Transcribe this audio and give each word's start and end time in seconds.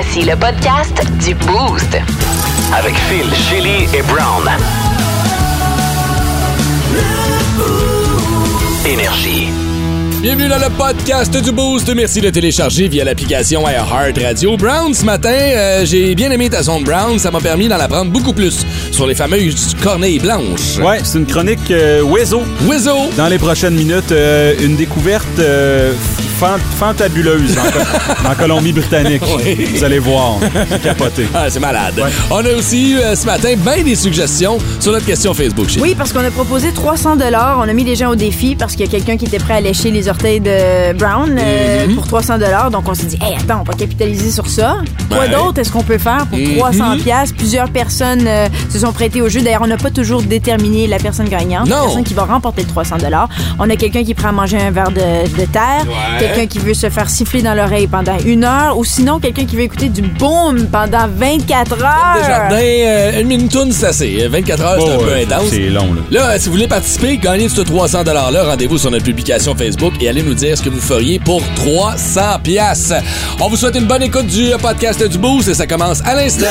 Voici 0.00 0.22
le 0.22 0.36
podcast 0.36 1.02
du 1.26 1.34
Boost. 1.34 1.98
Avec 2.72 2.94
Phil, 2.94 3.26
Chili 3.34 3.82
et 3.92 4.02
Brown. 4.02 4.48
Énergie. 8.86 9.48
Bienvenue 10.22 10.46
dans 10.46 10.60
le 10.60 10.70
podcast 10.70 11.36
du 11.42 11.50
Boost. 11.50 11.92
Merci 11.96 12.20
de 12.20 12.30
télécharger 12.30 12.86
via 12.86 13.02
l'application 13.04 13.68
iHeart 13.68 14.16
Radio. 14.22 14.56
Brown, 14.56 14.94
ce 14.94 15.04
matin, 15.04 15.30
euh, 15.30 15.84
j'ai 15.84 16.14
bien 16.14 16.30
aimé 16.30 16.48
ta 16.48 16.62
zone 16.62 16.84
Brown. 16.84 17.18
Ça 17.18 17.32
m'a 17.32 17.40
permis 17.40 17.66
d'en 17.66 17.80
apprendre 17.80 18.12
beaucoup 18.12 18.32
plus 18.32 18.64
sur 18.92 19.04
les 19.04 19.16
fameuses 19.16 19.74
corneilles 19.82 20.20
blanches. 20.20 20.78
Ouais, 20.78 21.00
c'est 21.02 21.18
une 21.18 21.26
chronique 21.26 21.72
euh. 21.72 22.02
Wezo! 22.02 22.42
Dans 23.16 23.26
les 23.26 23.38
prochaines 23.38 23.74
minutes, 23.74 24.12
euh, 24.12 24.54
une 24.60 24.76
découverte 24.76 25.40
euh, 25.40 25.92
fan- 26.38 26.60
fantabuleuse 26.78 27.56
en, 27.58 27.62
Co- 27.70 28.28
en 28.28 28.34
Colombie-Britannique. 28.34 29.22
Oui. 29.44 29.68
Vous 29.74 29.84
allez 29.84 29.98
voir. 29.98 30.36
C'est 30.70 30.82
capoté. 30.82 31.26
Ah, 31.34 31.46
c'est 31.50 31.60
malade. 31.60 31.94
On 32.30 32.38
a 32.44 32.50
aussi 32.56 32.92
eu 32.92 32.98
euh, 32.98 33.14
ce 33.14 33.26
matin 33.26 33.54
bien 33.56 33.82
des 33.82 33.94
suggestions 33.94 34.58
sur 34.80 34.92
notre 34.92 35.06
question 35.06 35.34
Facebook. 35.34 35.68
Chez 35.68 35.80
Oui, 35.80 35.94
parce 35.96 36.12
qu'on 36.12 36.24
a 36.24 36.30
proposé 36.30 36.72
300 36.72 37.16
dollars. 37.16 37.58
On 37.60 37.68
a 37.68 37.72
mis 37.72 37.84
les 37.84 37.96
gens 37.96 38.10
au 38.10 38.14
défi 38.16 38.54
parce 38.56 38.72
qu'il 38.72 38.86
y 38.86 38.88
a 38.88 38.90
quelqu'un 38.90 39.16
qui 39.16 39.26
était 39.26 39.38
prêt 39.38 39.54
à 39.54 39.60
lécher 39.60 39.90
les 39.90 40.08
orteils 40.08 40.40
de 40.40 40.92
Brown 40.94 41.36
euh, 41.38 41.86
Mhm. 41.86 41.94
pour 41.94 42.06
300 42.06 42.38
dollars. 42.38 42.70
Donc 42.70 42.88
on 42.88 42.94
s'est 42.94 43.06
dit, 43.06 43.18
hey, 43.22 43.34
attends, 43.36 43.60
on 43.60 43.64
va 43.70 43.74
capitaliser 43.74 44.30
sur 44.30 44.46
ça. 44.48 44.76
Quoi 45.10 45.28
d'autre 45.28 45.58
est-ce 45.60 45.72
qu'on 45.72 45.82
peut 45.82 45.98
faire 45.98 46.26
pour 46.26 46.38
Mhm. 46.38 46.56
300 46.56 46.96
pièces 47.02 47.32
Plusieurs 47.32 47.70
personnes 47.70 48.24
euh, 48.26 48.48
se 48.70 48.78
sont 48.78 48.92
prêtées 48.92 49.22
au 49.22 49.28
jeu. 49.28 49.40
D'ailleurs, 49.40 49.62
on 49.62 49.66
n'a 49.66 49.76
pas 49.76 49.90
toujours 49.90 50.22
déterminé 50.22 50.86
la 50.86 50.98
personne 50.98 51.28
gagnante, 51.28 51.68
la 51.68 51.76
Non. 51.76 51.82
personne 51.84 52.04
qui 52.04 52.14
va 52.14 52.24
remporter 52.24 52.62
le 52.62 52.68
300 52.68 52.96
dollars. 52.98 53.28
On 53.58 53.68
a 53.70 53.76
quelqu'un 53.76 54.04
qui 54.04 54.14
prend 54.14 54.28
à 54.28 54.32
manger 54.32 54.58
un 54.58 54.70
verre 54.70 54.90
de, 54.90 54.96
de 55.40 55.44
terre, 55.46 55.84
Ouais. 55.86 56.27
Quelqu'un 56.34 56.46
qui 56.46 56.58
veut 56.58 56.74
se 56.74 56.88
faire 56.90 57.08
siffler 57.10 57.42
dans 57.42 57.54
l'oreille 57.54 57.86
pendant 57.86 58.16
une 58.24 58.44
heure, 58.44 58.78
ou 58.78 58.84
sinon 58.84 59.18
quelqu'un 59.18 59.44
qui 59.44 59.56
veut 59.56 59.62
écouter 59.62 59.88
du 59.88 60.02
boom 60.02 60.66
pendant 60.70 61.06
24 61.08 61.72
heures. 61.82 62.16
Desjardins, 62.20 62.56
euh, 62.56 63.20
une 63.20 63.26
minute 63.26 63.50
tourne, 63.52 63.72
c'est 63.72 63.86
assez. 63.86 64.26
24 64.28 64.62
heures, 64.62 64.76
c'est 64.78 64.88
Oh, 64.88 65.00
un 65.00 65.04
peu 65.04 65.10
ouais, 65.12 65.24
intense. 65.24 65.48
C'est 65.50 65.68
long, 65.68 65.94
là. 65.94 66.00
Là, 66.20 66.30
euh, 66.30 66.38
si 66.38 66.46
vous 66.46 66.52
voulez 66.52 66.68
participer, 66.68 67.16
gagner 67.18 67.48
ce 67.48 67.60
300 67.60 68.02
$-là, 68.04 68.44
rendez-vous 68.44 68.78
sur 68.78 68.90
notre 68.90 69.04
publication 69.04 69.54
Facebook 69.54 69.94
et 70.00 70.08
allez 70.08 70.22
nous 70.22 70.34
dire 70.34 70.56
ce 70.56 70.62
que 70.62 70.70
vous 70.70 70.80
feriez 70.80 71.18
pour 71.18 71.42
300 71.56 72.38
pièces. 72.42 72.92
On 73.40 73.48
vous 73.48 73.56
souhaite 73.56 73.76
une 73.76 73.86
bonne 73.86 74.02
écoute 74.02 74.26
du 74.26 74.52
euh, 74.52 74.58
podcast 74.58 75.02
du 75.06 75.18
Boost 75.18 75.48
et 75.48 75.54
ça 75.54 75.66
commence 75.66 76.00
à 76.04 76.14
l'instant. 76.14 76.46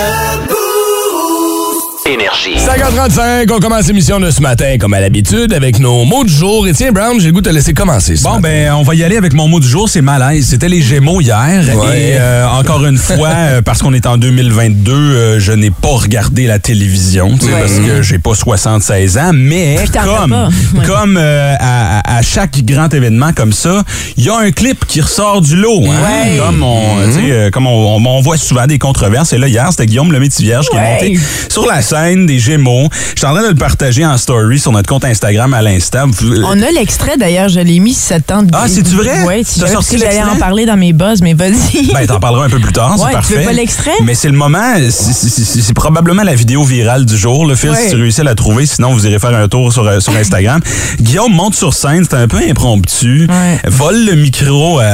Énergie. 2.07 2.55
5h35, 2.55 3.51
on 3.51 3.59
commence 3.59 3.87
l'émission 3.87 4.17
de 4.21 4.31
ce 4.31 4.41
matin, 4.41 4.77
comme 4.79 4.93
à 4.93 5.01
l'habitude, 5.01 5.51
avec 5.51 5.77
nos 5.77 6.05
mots 6.05 6.23
du 6.23 6.31
jour. 6.33 6.65
Et 6.65 6.71
tiens, 6.71 6.93
Brown, 6.93 7.19
j'ai 7.19 7.27
le 7.27 7.33
goût 7.33 7.41
de 7.41 7.49
te 7.49 7.53
laisser 7.53 7.73
commencer. 7.73 8.15
ce 8.15 8.23
Bon, 8.23 8.29
matin. 8.35 8.41
ben, 8.43 8.71
on 8.75 8.83
va 8.83 8.95
y 8.95 9.03
aller 9.03 9.17
avec 9.17 9.33
mon 9.33 9.49
mot 9.49 9.59
du 9.59 9.67
jour, 9.67 9.89
c'est 9.89 10.01
malaise. 10.01 10.47
C'était 10.47 10.69
les 10.69 10.81
Gémeaux 10.81 11.19
hier. 11.19 11.63
Ouais. 11.75 11.99
Et 11.99 12.15
euh, 12.17 12.47
encore 12.47 12.85
une 12.85 12.97
fois, 12.97 13.27
euh, 13.35 13.61
parce 13.61 13.81
qu'on 13.81 13.93
est 13.93 14.05
en 14.05 14.15
2022, 14.17 14.93
euh, 14.93 15.39
je 15.41 15.51
n'ai 15.51 15.69
pas 15.69 15.89
regardé 15.89 16.47
la 16.47 16.59
télévision, 16.59 17.37
tu 17.37 17.47
sais, 17.47 17.53
Ouais. 17.53 17.59
parce 17.59 17.73
que 17.79 18.01
j'ai 18.01 18.19
pas 18.19 18.35
76 18.35 19.17
ans. 19.17 19.31
Mais 19.33 19.77
comme. 19.91 20.31
Ouais. 20.77 20.85
comme 20.85 21.17
euh, 21.17 21.55
à, 21.59 22.17
à- 22.19 22.21
chaque 22.21 22.63
grand 22.63 22.93
événement 22.93 23.33
comme 23.33 23.51
ça, 23.51 23.83
il 24.15 24.23
y 24.23 24.29
a 24.29 24.37
un 24.37 24.51
clip 24.51 24.85
qui 24.87 25.01
ressort 25.01 25.41
du 25.41 25.57
lot. 25.57 25.83
hein. 25.87 25.97
Ouais. 26.01 26.37
Comme, 26.37 26.63
on, 26.63 26.81
tu 27.07 27.11
sais, 27.13 27.31
euh, 27.31 27.49
comme 27.51 27.67
on, 27.67 27.97
on- 27.97 28.05
on 28.05 28.21
voit 28.21 28.37
souvent 28.37 28.65
des 28.65 28.79
controverses. 28.79 29.33
Et 29.33 29.37
là, 29.37 29.49
hier, 29.49 29.67
c'était 29.71 29.87
Guillaume 29.87 30.13
le 30.13 30.19
Vierge 30.19 30.69
qui 30.69 30.75
Ouais. 30.77 30.97
est 31.01 31.09
monté 31.09 31.19
sur 31.49 31.65
la 31.65 31.81
scène 31.81 31.96
des 32.05 32.39
Gémeaux. 32.39 32.87
Je 33.13 33.19
suis 33.19 33.25
en 33.27 33.33
train 33.33 33.43
de 33.43 33.49
le 33.49 33.55
partager 33.55 34.05
en 34.05 34.17
story 34.17 34.59
sur 34.59 34.71
notre 34.71 34.87
compte 34.87 35.03
Instagram 35.05 35.53
à 35.53 35.61
l'instant. 35.61 36.05
Vous- 36.07 36.41
On 36.43 36.61
a 36.61 36.71
l'extrait 36.71 37.17
d'ailleurs, 37.17 37.49
je 37.49 37.59
l'ai 37.59 37.79
mis 37.79 37.93
si 37.93 38.01
ça 38.01 38.19
te 38.19 38.25
tente. 38.27 38.49
Ah, 38.53 38.65
c'est-tu 38.67 38.95
vrai? 38.95 39.23
Oui, 39.25 39.43
jamais, 39.43 39.43
parce 39.59 39.71
sorti 39.71 39.95
que 39.95 40.01
j'allais 40.01 40.23
en 40.23 40.35
parler 40.37 40.65
dans 40.65 40.77
mes 40.77 40.93
buzz, 40.93 41.21
mais 41.21 41.33
vas-y. 41.33 41.91
Ben, 41.93 42.05
t'en 42.05 42.19
parleras 42.19 42.45
un 42.45 42.49
peu 42.49 42.59
plus 42.59 42.71
tard, 42.73 42.91
Ouais, 42.91 42.97
c'est 42.99 43.07
tu 43.07 43.13
parfait. 43.13 43.37
veux 43.37 43.43
pas 43.45 43.53
l'extrait? 43.53 43.91
Mais 44.03 44.15
c'est 44.15 44.29
le 44.29 44.37
moment, 44.37 44.73
c'est- 44.89 45.73
probablement 45.73 46.23
la 46.23 46.35
vidéo 46.35 46.63
virale 46.63 47.05
du 47.05 47.17
jour, 47.17 47.45
le 47.45 47.55
Ouais. 47.71 47.83
si 47.85 47.89
tu 47.89 47.95
réussis 47.95 48.21
à 48.21 48.23
la 48.23 48.35
trouver, 48.35 48.65
sinon 48.65 48.93
vous 48.93 49.05
irez 49.07 49.19
faire 49.19 49.35
un 49.35 49.47
tour 49.47 49.73
sur, 49.73 49.85
euh, 49.87 49.99
sur 49.99 50.15
Instagram. 50.15 50.61
Guillaume 51.01 51.33
monte 51.33 51.55
sur 51.55 51.73
scène, 51.73 52.05
c'est 52.09 52.15
un 52.15 52.27
peu 52.27 52.37
impromptu, 52.49 53.27
Ouais. 53.29 53.59
vole 53.69 54.05
le 54.05 54.15
micro 54.15 54.79
à, 54.79 54.85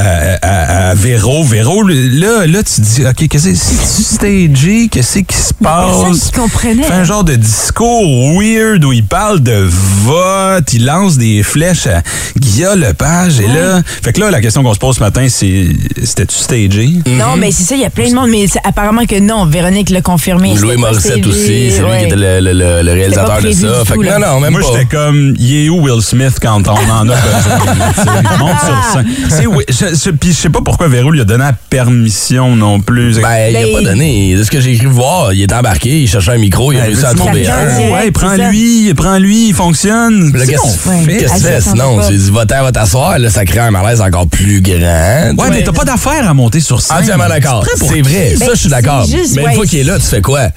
à, 0.42 0.90
à 0.90 0.96
Véro. 0.96 1.44
Véro, 1.44 1.84
là, 1.84 2.46
là, 2.48 2.64
tu 2.64 2.82
dis, 2.82 3.06
OK, 3.06 3.28
qu'est-ce 3.28 3.50
que 3.50 3.56
c'est? 3.56 4.04
Stagé? 4.04 4.88
Qu'est-ce 4.90 5.20
qui 5.20 5.36
se 5.38 5.54
personne 5.54 6.12
passe? 6.12 6.20
qui 6.26 6.32
comprenait. 6.32 6.84
Fait 6.94 7.00
un 7.00 7.04
genre 7.04 7.24
de 7.24 7.36
discours 7.36 8.38
weird 8.40 8.84
où 8.86 8.92
il 8.94 9.04
parle 9.04 9.40
de 9.42 9.66
vote, 9.68 10.72
il 10.74 10.86
lance 10.86 11.18
des 11.18 11.44
flèches 11.44 11.88
à 11.88 12.02
Guillaume 12.38 12.80
Lepage. 12.80 13.40
Et 13.40 13.48
là, 13.48 13.82
fait 14.02 14.14
que 14.14 14.20
là, 14.20 14.30
la 14.32 14.42
question 14.42 14.64
qu'on 14.64 14.74
se 14.74 14.80
pose 14.80 14.96
ce 14.98 15.00
matin, 15.00 15.26
c'est 15.30 15.68
c'était-tu 16.04 16.36
stagé? 16.36 16.90
Non, 17.08 17.36
mais 17.38 17.52
c'est 17.52 17.64
ça, 17.64 17.76
il 17.76 17.82
y 17.82 17.86
a 17.86 17.90
plein 17.90 18.10
de 18.10 18.16
monde, 18.16 18.30
mais 18.30 18.48
c'est- 18.48 18.60
apparemment 18.64 19.06
que 19.06 19.20
non. 19.20 19.46
Véronique 19.46 19.90
l'a 19.90 20.02
confirmé. 20.02 20.54
Louis 20.56 20.78
Morissette 20.78 21.26
aussi, 21.26 21.72
c'est 21.72 21.80
lui 21.82 21.98
qui 22.00 22.06
était 22.06 22.16
le, 22.16 22.40
le- 22.40 22.54
le- 22.54 22.82
le 22.84 22.92
réalisateur 22.92 23.42
de 23.42 23.52
ça. 23.52 23.86
Fait 23.86 23.96
que 23.98 24.04
non, 24.06 24.20
non, 24.20 24.40
même 24.40 24.52
Moi, 24.54 24.62
pas. 24.62 24.68
j'étais 24.74 24.86
comme, 24.86 25.34
il 25.40 25.66
est 25.66 25.70
où 25.70 25.82
Will 25.82 26.02
Smith 26.02 26.36
quand 26.42 26.62
on 26.68 26.90
en 26.92 27.10
a 27.10 27.16
besoin? 27.16 28.38
Monte 28.40 28.60
sur 28.60 28.84
scène. 28.94 29.08
C'est 29.30 29.46
oui, 29.48 29.64
je, 29.70 29.96
je- 29.96 30.12
puis 30.12 30.32
je 30.32 30.36
sais 30.38 30.50
pas 30.50 30.62
pourquoi 30.64 30.88
Véro 30.88 31.12
lui 31.12 31.22
a 31.22 31.26
donné 31.26 31.44
la 31.44 31.54
permission 31.54 32.56
non 32.56 32.80
plus. 32.80 33.16
Ben, 33.20 33.50
il 33.50 33.56
a 33.58 33.62
Ben, 33.64 33.74
pas 33.74 33.82
donné. 33.82 34.36
De 34.36 34.44
ce 34.44 34.52
que 34.52 34.62
j'ai 34.62 34.74
écrit 34.74 34.86
voir, 34.86 35.34
il 35.34 35.42
est 35.42 35.54
embarqué, 35.54 36.02
il 36.02 36.08
cherchait 36.08 36.32
un 36.32 36.38
micro, 36.38 36.72
il 36.72 36.80
a 36.80 36.83
Ben, 36.84 36.88
réussi 36.88 37.06
à 37.06 37.14
trouver 37.14 37.48
un. 37.48 37.92
ouais, 37.92 38.02
c'est 38.06 38.12
prends-lui, 38.12 38.94
prends-lui, 38.94 39.48
il 39.50 39.54
fonctionne. 39.54 40.32
Là, 40.34 40.40
C'est 40.46 40.52
qu'est-ce 40.52 41.34
que 41.34 41.58
tu 41.58 41.64
tu 41.64 41.70
Sinon, 41.70 42.02
ça 42.02 42.10
tu 42.10 42.18
dis, 42.18 42.30
va-t'en, 42.32 42.64
va 42.64 42.72
t'asseoir. 42.72 43.20
Là, 43.20 43.30
ça 43.30 43.46
crée 43.46 43.60
un 43.60 43.72
malaise 43.72 44.02
encore 44.02 44.28
plus 44.28 44.62
grand. 44.62 45.34
Ouais, 45.38 45.50
mais 45.50 45.64
t'as 45.64 45.72
pas 45.72 45.86
d'affaire 45.86 46.28
à 46.30 46.34
monter 46.34 46.60
sur 46.60 46.82
scène. 46.82 46.98
Entièrement 46.98 47.28
d'accord. 47.28 47.64
Tu 47.72 47.80
prends 47.80 47.90
C'est 47.90 48.02
vrai. 48.02 48.36
Ben, 48.40 48.46
ça, 48.48 48.54
je 48.54 48.60
suis 48.60 48.70
d'accord. 48.70 49.06
c'est 49.10 49.18
juste, 49.18 49.36
Mais 49.36 49.44
une 49.44 49.52
fois 49.54 49.66
qu'il 49.66 49.80
est 49.80 49.84
là, 49.84 49.98
tu 50.00 50.06
fais 50.06 50.22
quoi? 50.22 50.50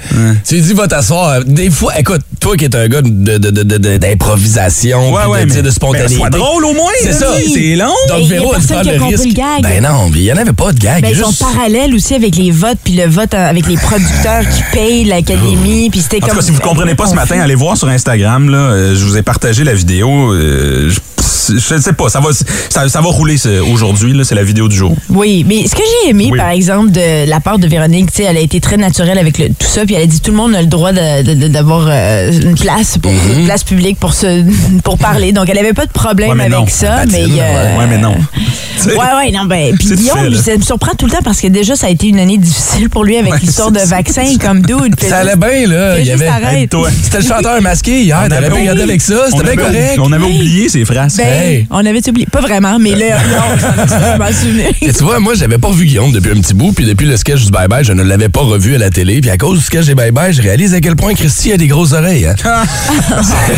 Tu 0.46 0.54
lui 0.54 0.62
dis, 0.62 0.72
va 0.74 0.86
t'asseoir. 0.88 1.44
Des 1.44 1.70
fois, 1.70 1.98
écoute, 1.98 2.20
toi 2.40 2.56
qui 2.56 2.64
es 2.64 2.76
un 2.76 2.88
gars 2.88 3.02
de- 3.02 3.38
de- 3.38 3.50
de- 3.50 3.62
de- 3.62 3.78
de- 3.78 3.96
d'improvisation, 3.98 5.12
Ouais, 5.12 5.24
ouais, 5.26 5.44
de, 5.44 5.50
tu 5.50 5.56
mais- 5.56 5.62
de 5.62 5.70
spontanéité. 5.70 6.14
mais 6.14 6.18
sois 6.20 6.30
drôle 6.30 6.64
au 6.64 6.72
moins, 6.72 6.90
C'est 7.02 7.12
ça. 7.12 7.28
C'est 7.52 7.74
long. 7.76 7.86
Donc, 8.08 8.18
Et 8.18 8.22
il 8.22 8.28
y 8.28 8.34
a 8.36 8.40
Véro 8.40 8.54
qui 8.54 8.72
a 8.72 8.82
le 8.82 9.04
risque. 9.04 9.24
le 9.26 9.32
gag. 9.32 9.62
Ben 9.62 9.82
non, 9.82 10.10
il 10.14 10.22
n'y 10.22 10.32
en 10.32 10.36
avait 10.36 10.52
pas 10.52 10.72
de 10.72 10.78
gag. 10.78 11.02
Ben, 11.02 11.08
y 11.08 11.12
ils 11.12 11.18
sont 11.18 11.32
parallèles 11.32 11.94
aussi 11.94 12.14
avec 12.14 12.36
les 12.36 12.50
votes, 12.50 12.78
puis 12.84 12.94
le 12.94 13.06
vote 13.06 13.34
euh, 13.34 13.48
avec 13.50 13.66
les 13.66 13.76
producteurs 13.76 14.42
qui 14.42 14.62
payent 14.72 15.04
l'académie, 15.04 15.90
puis 15.90 16.00
c'était 16.00 16.15
En 16.22 16.26
comme. 16.26 16.30
tout 16.30 16.36
cas, 16.36 16.42
si 16.42 16.52
vous 16.52 16.60
comprenez 16.60 16.94
pas 16.94 17.06
ce 17.06 17.14
matin, 17.14 17.40
allez 17.40 17.54
voir 17.54 17.76
sur 17.76 17.88
Instagram. 17.88 18.48
Là, 18.50 18.58
Euh, 18.58 18.94
je 18.94 19.04
vous 19.04 19.16
ai 19.16 19.22
partagé 19.22 19.64
la 19.64 19.74
vidéo. 19.74 20.32
Euh, 20.32 20.90
je, 20.90 20.98
je 21.48 21.74
ne 21.74 21.80
sais 21.80 21.92
pas, 21.92 22.08
ça 22.08 22.20
va, 22.20 22.30
ça, 22.32 22.88
ça 22.88 23.00
va 23.00 23.08
rouler 23.08 23.36
aujourd'hui. 23.72 24.12
là, 24.12 24.24
C'est 24.24 24.34
la 24.34 24.44
vidéo 24.44 24.68
du 24.68 24.76
jour. 24.76 24.94
Oui, 25.10 25.44
mais 25.46 25.66
ce 25.66 25.74
que 25.74 25.82
j'ai 26.04 26.10
aimé, 26.10 26.28
Oui. 26.32 26.38
par 26.38 26.50
exemple, 26.50 26.90
de 26.90 27.28
la 27.28 27.40
part 27.40 27.58
de 27.58 27.66
Véronique, 27.66 28.10
tu 28.12 28.18
sais, 28.18 28.24
elle 28.24 28.36
a 28.36 28.40
été 28.40 28.60
très 28.60 28.76
naturelle 28.76 29.18
avec 29.18 29.38
le- 29.38 29.48
tout 29.48 29.66
ça, 29.66 29.84
puis 29.84 29.94
elle 29.94 30.02
a 30.02 30.06
dit 30.06 30.20
tout 30.20 30.30
le 30.30 30.36
monde 30.36 30.54
a 30.54 30.60
le 30.60 30.66
droit 30.68 30.92
de- 30.92 31.22
de- 31.22 31.34
de- 31.34 31.48
d'avoir 31.48 31.86
euh, 31.88 32.30
une 32.32 32.54
place 32.56 32.98
pour 32.98 33.12
une 33.36 33.44
place 33.46 33.64
publique 33.64 33.98
pour 33.98 34.14
se 34.14 34.44
pour 34.84 34.98
parler. 34.98 35.32
Donc 35.32 35.48
elle 35.48 35.58
avait 35.58 35.72
pas 35.72 35.86
de 35.86 35.92
problème 35.92 36.30
Ouais, 36.30 36.34
mais 36.36 36.48
non. 36.48 36.58
avec 36.58 36.70
ça, 36.70 36.88
Patine, 37.04 37.10
mais 37.34 37.40
euh, 37.42 37.78
Ouais, 37.78 37.86
mais 37.88 37.98
non. 37.98 38.14
Ouais, 38.86 38.92
ouais, 38.94 39.30
non, 39.32 39.46
ben, 39.46 39.74
puis 39.78 39.88
Guillaume, 39.96 40.34
ça 40.34 40.56
me 40.56 40.62
surprend 40.62 40.92
tout 40.96 41.06
le 41.06 41.12
temps 41.12 41.22
parce 41.24 41.40
que 41.40 41.48
déjà, 41.48 41.74
ça 41.74 41.86
a 41.86 41.90
été 41.90 42.08
une 42.08 42.20
année 42.20 42.36
difficile 42.38 42.88
pour 42.90 43.04
lui 43.04 43.16
avec 43.16 43.32
Ouais, 43.32 43.38
l'histoire 43.40 43.72
de 43.72 43.78
ça. 43.78 43.86
vaccin 43.86 44.24
comme 44.40 44.60
dude. 44.62 44.94
Ça 45.00 45.18
allait 45.18 45.34
bien, 45.34 45.66
là. 45.66 45.98
Il 45.98 46.06
y 46.06 46.10
avait. 46.12 46.28
C'était 47.02 47.18
le 47.18 47.24
chanteur 47.26 47.60
masqué 47.62 48.02
hier. 48.02 48.18
On 48.24 48.28
T'avais 48.28 48.36
avait- 48.46 48.48
pas 48.54 48.60
regardé 48.60 48.82
avec 48.82 49.00
ça. 49.00 49.26
C'était 49.30 49.54
bien 49.56 49.64
correct. 49.64 49.98
On 49.98 50.12
avait 50.12 50.24
oublié 50.24 50.68
ces 50.68 50.84
phrases. 50.84 51.15
Ben, 51.16 51.26
Hey. 51.26 51.66
on 51.70 51.84
avait 51.84 52.08
oublié. 52.08 52.26
Pas 52.30 52.40
vraiment, 52.40 52.78
mais 52.78 52.90
là, 52.94 53.16
non, 53.18 53.56
je 53.58 54.18
m'en 54.18 54.26
souviens. 54.32 54.70
Et 54.82 54.92
tu 54.92 55.04
vois, 55.04 55.18
moi, 55.20 55.34
j'avais 55.34 55.58
pas 55.58 55.70
vu 55.70 55.84
Guillaume 55.86 56.12
depuis 56.12 56.30
un 56.32 56.40
petit 56.40 56.54
bout, 56.54 56.72
puis 56.72 56.84
depuis 56.84 57.06
le 57.06 57.16
sketch 57.16 57.44
du 57.44 57.50
Bye 57.50 57.68
Bye, 57.68 57.84
je 57.84 57.92
ne 57.92 58.02
l'avais 58.02 58.28
pas 58.28 58.40
revu 58.40 58.74
à 58.74 58.78
la 58.78 58.90
télé. 58.90 59.20
Puis 59.20 59.30
à 59.30 59.36
cause 59.36 59.58
du 59.58 59.64
sketch 59.64 59.86
des 59.86 59.94
Bye 59.94 60.10
Bye, 60.12 60.32
je 60.32 60.42
réalise 60.42 60.74
à 60.74 60.80
quel 60.80 60.96
point 60.96 61.14
Christy 61.14 61.52
a 61.52 61.56
des 61.56 61.66
grosses 61.66 61.92
oreilles. 61.92 62.26
hein. 62.26 62.34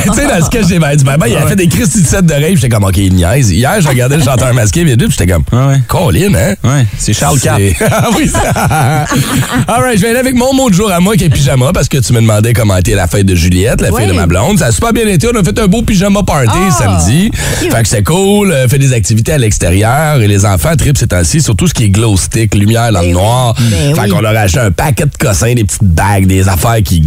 tu 0.04 0.14
sais, 0.14 0.26
dans 0.28 0.36
le 0.36 0.42
sketch 0.44 0.66
des 0.66 0.78
Bye 0.78 0.96
du 0.96 1.04
Bye 1.04 1.19
Bye, 1.19 1.32
il 1.32 1.36
a 1.36 1.46
fait 1.46 1.56
des 1.56 1.69
Christy 1.69 2.02
de 2.02 2.06
set 2.06 2.24
d'oreilles, 2.26 2.54
puis 2.54 2.62
j'étais 2.62 2.69
comme, 2.69 2.84
OK, 2.84 2.96
il 2.96 3.14
niaise. 3.14 3.50
Hier, 3.50 3.80
je 3.80 3.88
regardais 3.88 4.16
le 4.16 4.22
chanteur 4.22 4.52
masqué, 4.54 4.84
puis 4.84 4.96
j'étais 5.10 5.26
comme, 5.26 5.42
Ouais, 5.52 5.66
ouais. 5.75 5.80
Colin, 5.86 6.34
hein? 6.34 6.54
Ouais, 6.64 6.86
c'est 6.98 7.12
Charles 7.12 7.40
Cap. 7.40 7.58
C'est- 7.58 7.76
Ah 7.90 8.08
oui, 8.16 8.28
ça. 8.28 8.40
All 9.69 9.82
right, 9.82 9.96
je 9.96 10.02
vais 10.02 10.11
aller 10.11 10.19
avec 10.19 10.34
mon 10.34 10.52
mot 10.54 10.69
de 10.70 10.75
jour 10.75 10.90
à 10.93 11.00
moi 11.00 11.16
qui 11.16 11.25
est 11.25 11.28
pyjama 11.28 11.72
parce 11.72 11.88
que 11.88 11.99
tu 11.99 12.12
me 12.12 12.20
demandais 12.20 12.52
comment 12.52 12.76
était 12.76 12.94
la 12.94 13.06
fête 13.06 13.26
de 13.26 13.34
Juliette, 13.34 13.81
la 13.81 13.88
fille 13.93 14.06
de 14.06 14.12
ma 14.12 14.26
blonde. 14.26 14.58
Ça 14.58 14.66
a 14.66 14.72
super 14.72 14.93
bien 14.93 15.06
été. 15.06 15.26
On 15.32 15.38
a 15.38 15.43
fait 15.44 15.58
un 15.58 15.66
beau 15.66 15.82
pyjama 15.82 16.22
party 16.22 16.50
Ah, 16.54 16.70
samedi. 16.70 17.31
Fait 17.71 17.83
que 17.83 17.89
c'est 17.89 18.03
cool. 18.03 18.53
euh, 18.53 18.69
fait 18.69 18.79
des 18.79 18.93
activités 18.93 19.33
à 19.33 19.39
l'extérieur 19.39 20.21
et 20.21 20.29
les 20.29 20.45
enfants 20.45 20.75
tripent 20.77 20.99
ces 20.99 21.06
temps-ci 21.06 21.41
sur 21.41 21.56
tout 21.56 21.67
ce 21.67 21.75
qui 21.75 21.85
est 21.85 21.89
glow 21.91 22.17
stick, 22.17 22.55
lumière 22.55 22.93
dans 22.93 23.00
le 23.00 23.06
Ben 23.06 23.12
noir. 23.15 23.55
Ben 23.59 23.95
fait 23.95 24.00
oui. 24.03 24.09
qu'on 24.11 24.21
leur 24.21 24.37
a 24.37 24.41
acheté 24.41 24.61
un 24.61 24.71
paquet 24.71 25.05
de 25.05 25.11
cossins, 25.19 25.55
des 25.55 25.65
petites 25.65 25.83
bagues, 25.85 26.27
des 26.27 26.49
affaires 26.49 26.83
qui, 26.85 27.03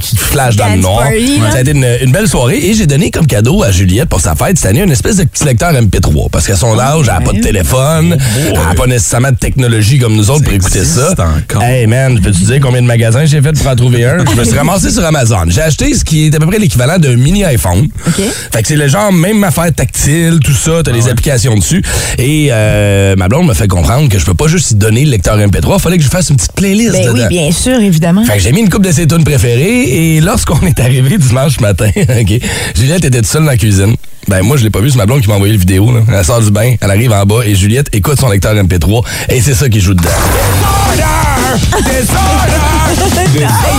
qui 0.00 0.16
flashent 0.16 0.56
dans 0.56 0.68
le 0.68 0.80
noir. 0.80 1.02
party. 1.04 1.40
Ça 1.50 1.58
a 1.58 1.60
été 1.60 1.70
une, 1.72 1.86
une 2.02 2.12
belle 2.12 2.28
soirée 2.28 2.58
et 2.58 2.74
j'ai 2.74 2.86
donné 2.86 3.10
comme 3.10 3.26
cadeau 3.26 3.62
à 3.62 3.70
Juliette 3.72 4.08
pour 4.08 4.20
sa 4.20 4.34
fête 4.34 4.58
cette 4.58 4.70
année 4.70 4.82
une 4.82 4.90
espèce 4.92 5.16
de 5.16 5.24
petit 5.24 5.44
lecteur 5.44 5.72
MP3 5.72 6.30
parce 6.30 6.46
qu'à 6.46 6.56
son 6.56 6.78
âge, 6.78 7.06
elle 7.08 7.14
n'a 7.14 7.20
pas 7.20 7.32
de 7.32 7.40
téléphone, 7.40 8.16
elle 8.46 8.52
n'a 8.52 8.74
pas 8.74 8.86
nécessairement 8.86 9.30
de 9.32 9.36
technologie 9.36 9.98
comme 9.98 10.14
nous 10.16 10.30
autres 10.30 10.44
pour 10.44 10.52
écouter 10.52 10.84
ça. 10.84 11.12
encore. 11.12 11.62
Hey 11.62 11.86
man, 11.86 12.20
peux-tu 12.20 12.42
dire 12.44 12.58
combien 12.60 12.82
de 12.82 12.86
magasins 12.86 13.24
j'ai 13.24 13.40
fait 13.40 13.52
pour 13.52 13.66
en 13.68 13.76
trouver 13.76 14.04
un? 14.04 14.18
Je 14.30 14.36
me 14.38 14.44
suis 14.44 14.56
ramassé 14.56 14.90
sur 14.90 15.04
Amazon. 15.04 15.44
J'ai 15.48 15.62
acheté 15.62 15.94
ce 15.94 16.04
qui 16.04 16.26
est 16.26 16.34
à 16.34 16.38
peu 16.38 16.46
près 16.46 16.58
l'équivalent 16.58 16.98
d'un 16.98 17.16
mini 17.16 17.44
iPhone. 17.44 17.88
Fait 18.52 18.62
que 18.62 18.68
c'est 18.68 18.76
le 18.76 18.88
genre 18.88 19.12
même 19.12 19.42
affaire 19.44 19.72
tactile, 19.86 20.40
tout 20.42 20.52
ça, 20.52 20.82
t'as 20.84 20.92
les 20.92 21.08
applications 21.08 21.54
dessus. 21.54 21.82
Et 22.18 22.48
euh, 22.50 23.14
ma 23.16 23.28
blonde 23.28 23.46
me 23.46 23.54
fait 23.54 23.68
comprendre 23.68 24.08
que 24.08 24.18
je 24.18 24.24
peux 24.24 24.34
pas 24.34 24.48
juste 24.48 24.72
y 24.72 24.74
donner 24.74 25.04
le 25.04 25.12
lecteur 25.12 25.38
MP3, 25.38 25.78
fallait 25.78 25.98
que 25.98 26.02
je 26.02 26.08
fasse 26.08 26.30
une 26.30 26.36
petite 26.36 26.52
playlist 26.52 26.92
Ben 26.92 27.10
oui, 27.12 27.20
bien 27.28 27.52
sûr, 27.52 27.80
évidemment. 27.80 28.24
Fait 28.24 28.36
que 28.36 28.42
j'ai 28.42 28.52
mis 28.52 28.60
une 28.60 28.68
coupe 28.68 28.84
de 28.84 28.92
ses 28.92 29.06
tunes 29.06 29.24
préférées 29.24 30.16
et 30.16 30.20
lorsqu'on 30.20 30.60
est 30.62 30.80
arrivé 30.80 31.18
dimanche 31.18 31.60
matin, 31.60 31.90
OK, 31.96 32.40
Juliette 32.74 33.04
était 33.04 33.18
toute 33.18 33.26
seule 33.26 33.42
dans 33.42 33.50
la 33.50 33.56
cuisine. 33.56 33.94
Ben 34.28 34.42
moi 34.42 34.56
je 34.56 34.64
l'ai 34.64 34.70
pas 34.70 34.80
vu, 34.80 34.90
c'est 34.90 34.96
ma 34.96 35.06
blonde 35.06 35.20
qui 35.20 35.28
m'a 35.28 35.34
envoyé 35.34 35.52
le 35.52 35.58
vidéo. 35.58 35.92
Là. 35.92 36.00
Elle 36.12 36.24
sort 36.24 36.40
du 36.40 36.50
bain, 36.50 36.74
elle 36.80 36.90
arrive 36.90 37.12
en 37.12 37.24
bas 37.24 37.42
et 37.44 37.54
Juliette 37.54 37.88
écoute 37.92 38.18
son 38.18 38.28
lecteur 38.28 38.54
MP3 38.54 39.04
et 39.28 39.40
c'est 39.40 39.54
ça 39.54 39.68
qui 39.68 39.80
joue 39.80 39.94
dedans. 39.94 40.08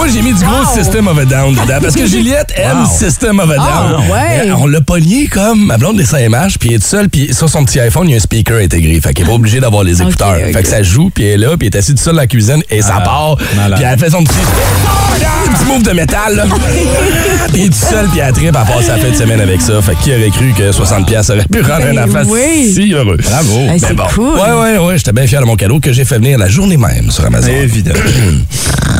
Moi, 0.00 0.08
j'ai 0.08 0.22
mis 0.22 0.32
du 0.32 0.42
gros 0.42 0.64
System 0.74 1.08
of 1.08 1.18
a 1.18 1.26
Down 1.26 1.52
dedans 1.52 1.78
parce 1.82 1.94
que 1.94 2.06
Juliette 2.10 2.54
aime 2.56 2.86
System 2.86 3.38
of 3.38 3.50
a 3.50 3.56
Down. 3.56 3.66
Ah, 3.66 4.00
ouais. 4.10 4.50
On 4.52 4.66
l'a 4.66 4.80
pogné 4.80 5.26
comme 5.26 5.66
ma 5.66 5.76
blonde 5.76 5.98
des 5.98 6.06
CMH, 6.06 6.56
puis 6.58 6.70
elle 6.70 6.76
est 6.76 6.78
toute 6.78 6.86
seule, 6.88 7.08
puis 7.10 7.34
sur 7.34 7.50
son 7.50 7.66
petit 7.66 7.78
iPhone, 7.80 8.08
il 8.08 8.12
y 8.12 8.14
a 8.14 8.16
un 8.16 8.20
speaker 8.20 8.56
intégré. 8.62 8.98
Fait 9.02 9.12
qu'elle 9.12 9.26
est 9.26 9.28
pas 9.28 9.34
obligée 9.34 9.60
d'avoir 9.60 9.84
les 9.84 10.00
écouteurs. 10.00 10.36
Fait 10.54 10.62
que 10.62 10.68
ça 10.68 10.82
joue, 10.82 11.10
puis 11.14 11.24
elle 11.26 11.42
est 11.42 11.46
là, 11.48 11.56
puis 11.58 11.68
elle 11.68 11.74
est 11.76 11.78
assise 11.78 11.94
toute 11.96 12.02
seule 12.02 12.14
dans 12.14 12.20
la 12.22 12.26
cuisine, 12.26 12.62
et 12.70 12.80
ça 12.80 12.94
Ah, 12.98 13.00
part. 13.02 13.36
Puis 13.36 13.84
elle 13.84 13.98
fait 13.98 14.08
son 14.10 14.24
petit, 14.24 14.34
un 14.38 15.52
petit 15.54 15.64
move 15.66 15.82
de 15.82 15.90
métal, 15.92 16.34
là. 16.34 16.44
puis 17.52 17.60
elle 17.60 17.60
est 17.60 17.64
toute 17.66 17.74
seule, 17.74 18.06
puis 18.08 18.20
elle 18.20 18.32
tripe, 18.32 18.46
elle 18.46 18.52
passe 18.74 18.86
sa 18.86 18.96
fin 18.96 19.10
de 19.10 19.14
semaine 19.16 19.40
avec 19.42 19.60
ça. 19.60 19.82
Fait 19.82 19.94
que 19.96 20.02
qui 20.02 20.12
aurait 20.14 20.30
cru 20.30 20.54
que 20.56 20.70
60$ 20.72 21.04
piastres 21.04 21.34
aurait 21.34 21.44
pu 21.44 21.60
rendre 21.60 21.84
Ben 21.84 21.98
un 21.98 22.04
enfant 22.04 22.22
oui. 22.26 22.72
si 22.74 22.90
heureux? 22.94 23.18
Bravo. 23.22 23.58
Hey, 23.58 23.68
Mais 23.72 23.78
c'est 23.78 23.94
bon. 23.94 24.04
cool. 24.14 24.34
Ouais, 24.38 24.52
ouais, 24.62 24.78
ouais, 24.78 24.96
j'étais 24.96 25.12
bien 25.12 25.26
fier 25.26 25.40
de 25.42 25.46
mon 25.46 25.56
cadeau 25.56 25.78
que 25.78 25.92
j'ai 25.92 26.06
fait 26.06 26.16
venir 26.16 26.38
la 26.38 26.48
journée 26.48 26.78
même 26.78 27.10
sur 27.10 27.26
Amazon. 27.26 27.48
Évidemment. 27.52 27.98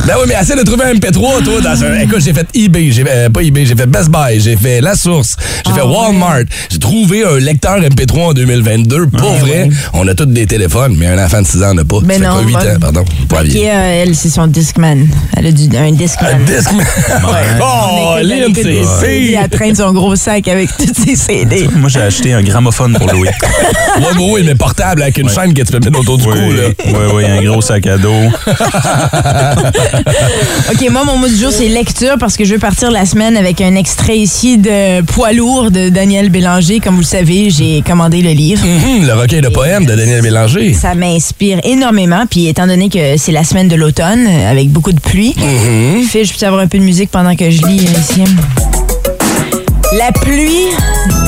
Ben 0.07 0.15
oui, 0.19 0.25
mais 0.27 0.33
essaie 0.41 0.55
de 0.55 0.63
trouver 0.63 0.85
un 0.85 0.90
MP3, 0.93 1.43
toi, 1.43 1.61
dans 1.61 1.83
un. 1.83 1.99
Écoute, 1.99 2.21
j'ai 2.23 2.33
fait 2.33 2.47
eBay, 2.53 2.91
j'ai 2.91 3.05
euh, 3.07 3.29
pas 3.29 3.41
eBay, 3.41 3.65
j'ai 3.65 3.75
fait 3.75 3.85
Best 3.85 4.09
Buy, 4.09 4.39
j'ai 4.39 4.55
fait 4.55 4.81
La 4.81 4.95
Source, 4.95 5.37
j'ai 5.65 5.71
Ah, 5.73 5.75
fait 5.75 5.81
Walmart. 5.81 6.43
J'ai 6.69 6.79
trouvé 6.79 7.23
un 7.23 7.37
lecteur 7.39 7.79
MP3 7.79 8.19
en 8.19 8.33
2022. 8.33 9.07
Pour 9.07 9.33
vrai, 9.35 9.69
on 9.93 10.07
a 10.07 10.13
tous 10.15 10.25
des 10.25 10.45
téléphones, 10.45 10.95
mais 10.97 11.07
un 11.07 11.23
enfant 11.23 11.41
de 11.41 11.47
6 11.47 11.63
ans 11.63 11.73
n'a 11.73 11.85
pas. 11.85 11.99
Ça 12.01 12.07
fait 12.07 12.19
non, 12.19 12.35
pas 12.35 12.41
8 12.41 12.53
bah- 12.53 12.59
ans, 12.59 12.79
pardon. 12.79 13.05
Pas 13.29 13.41
euh, 13.43 14.03
elle, 14.03 14.15
c'est 14.15 14.29
son 14.29 14.47
Discman. 14.47 15.07
Elle 15.37 15.47
a 15.47 15.51
du, 15.51 15.69
un 15.77 15.91
Discman. 15.91 16.29
Un 16.35 16.39
disque. 16.43 16.69
Oh, 17.63 18.15
Elle 18.19 18.27
Lynn, 18.27 18.53
c'est 18.55 18.63
pire. 18.63 19.39
Elle 19.43 19.49
traîne 19.49 19.75
son 19.75 19.91
gros 19.93 20.15
sac 20.15 20.47
avec 20.47 20.69
tous 20.77 21.03
ses 21.05 21.15
CD. 21.15 21.69
Moi, 21.75 21.89
j'ai 21.89 22.01
acheté 22.01 22.33
un 22.33 22.41
gramophone 22.43 22.93
pour 22.97 23.11
Louis. 23.11 23.29
Ouais, 23.97 24.07
mais 24.15 24.31
oui, 24.31 24.41
mais 24.45 24.55
portable 24.55 25.01
avec 25.03 25.17
une 25.17 25.29
chaîne 25.29 25.53
que 25.53 25.61
tu 25.61 25.71
peux 25.71 25.79
mettre 25.79 25.99
autour 25.99 26.17
du 26.17 26.25
oui, 26.25 26.33
cou, 26.33 26.51
là. 26.53 26.63
oui, 26.85 26.93
oui, 27.13 27.25
un 27.25 27.43
gros 27.43 27.61
sac 27.61 27.85
à 27.87 27.97
dos. 27.97 28.09
OK, 30.71 30.80
moi, 30.89 31.03
mon 31.05 31.17
mot 31.17 31.27
du 31.27 31.35
jour, 31.35 31.51
c'est 31.51 31.67
lecture 31.67 32.15
parce 32.19 32.35
que 32.35 32.43
je 32.43 32.53
veux 32.53 32.59
partir 32.59 32.89
la 32.89 33.05
semaine 33.05 33.37
avec 33.37 33.61
un 33.61 33.75
extrait 33.75 34.17
ici 34.17 34.57
de 34.57 35.01
Poids 35.01 35.31
lourd 35.31 35.69
de 35.69 35.89
Daniel 35.89 36.29
Bélanger. 36.29 36.79
Comme 36.79 36.95
vous 36.95 37.01
le 37.01 37.05
savez, 37.05 37.51
j'ai 37.51 37.83
commandé 37.85 38.21
le 38.21 38.31
livre. 38.31 38.63
Hum, 38.65 39.05
le 39.05 39.13
recueil 39.13 39.41
de 39.41 39.49
poèmes 39.49 39.85
de 39.85 39.93
Daniel 39.93 40.21
Bélanger. 40.21 40.73
Ça 40.73 40.95
m'inspire 40.95 41.59
énormément. 41.63 42.23
Puis 42.29 42.47
étant 42.47 42.65
donné 42.65 42.89
que 42.89 43.15
c'est 43.17 43.31
la 43.31 43.43
semaine 43.43 43.67
de 43.67 43.75
l'automne, 43.75 44.25
euh, 44.27 44.51
avec 44.51 44.69
beaucoup 44.69 44.91
de 44.91 44.99
pluie, 44.99 45.35
Phil, 46.09 46.25
je 46.25 46.33
peux 46.33 46.45
avoir 46.45 46.61
un 46.61 46.67
peu 46.67 46.79
de 46.79 46.83
musique 46.83 47.11
pendant 47.11 47.35
que 47.35 47.49
je 47.51 47.61
lis 47.67 47.81
euh, 47.81 47.99
ici. 47.99 48.23
La 49.97 50.11
pluie 50.11 50.67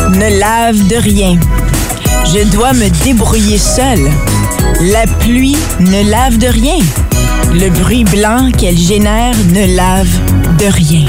ne 0.10 0.40
lave 0.40 0.88
de 0.88 0.96
rien. 0.96 1.38
Je 2.26 2.44
dois 2.50 2.74
me 2.74 2.90
débrouiller 3.04 3.60
seule. 3.60 4.10
La 4.92 5.06
pluie 5.20 5.58
ne 5.80 6.10
lave 6.10 6.38
de 6.38 6.48
rien. 6.48 6.80
Le 7.56 7.70
bruit 7.70 8.04
blanc 8.04 8.50
qu'elle 8.58 8.78
génère 8.78 9.36
ne 9.54 9.76
lave 9.76 10.10
de 10.58 10.66
rien. 10.66 11.06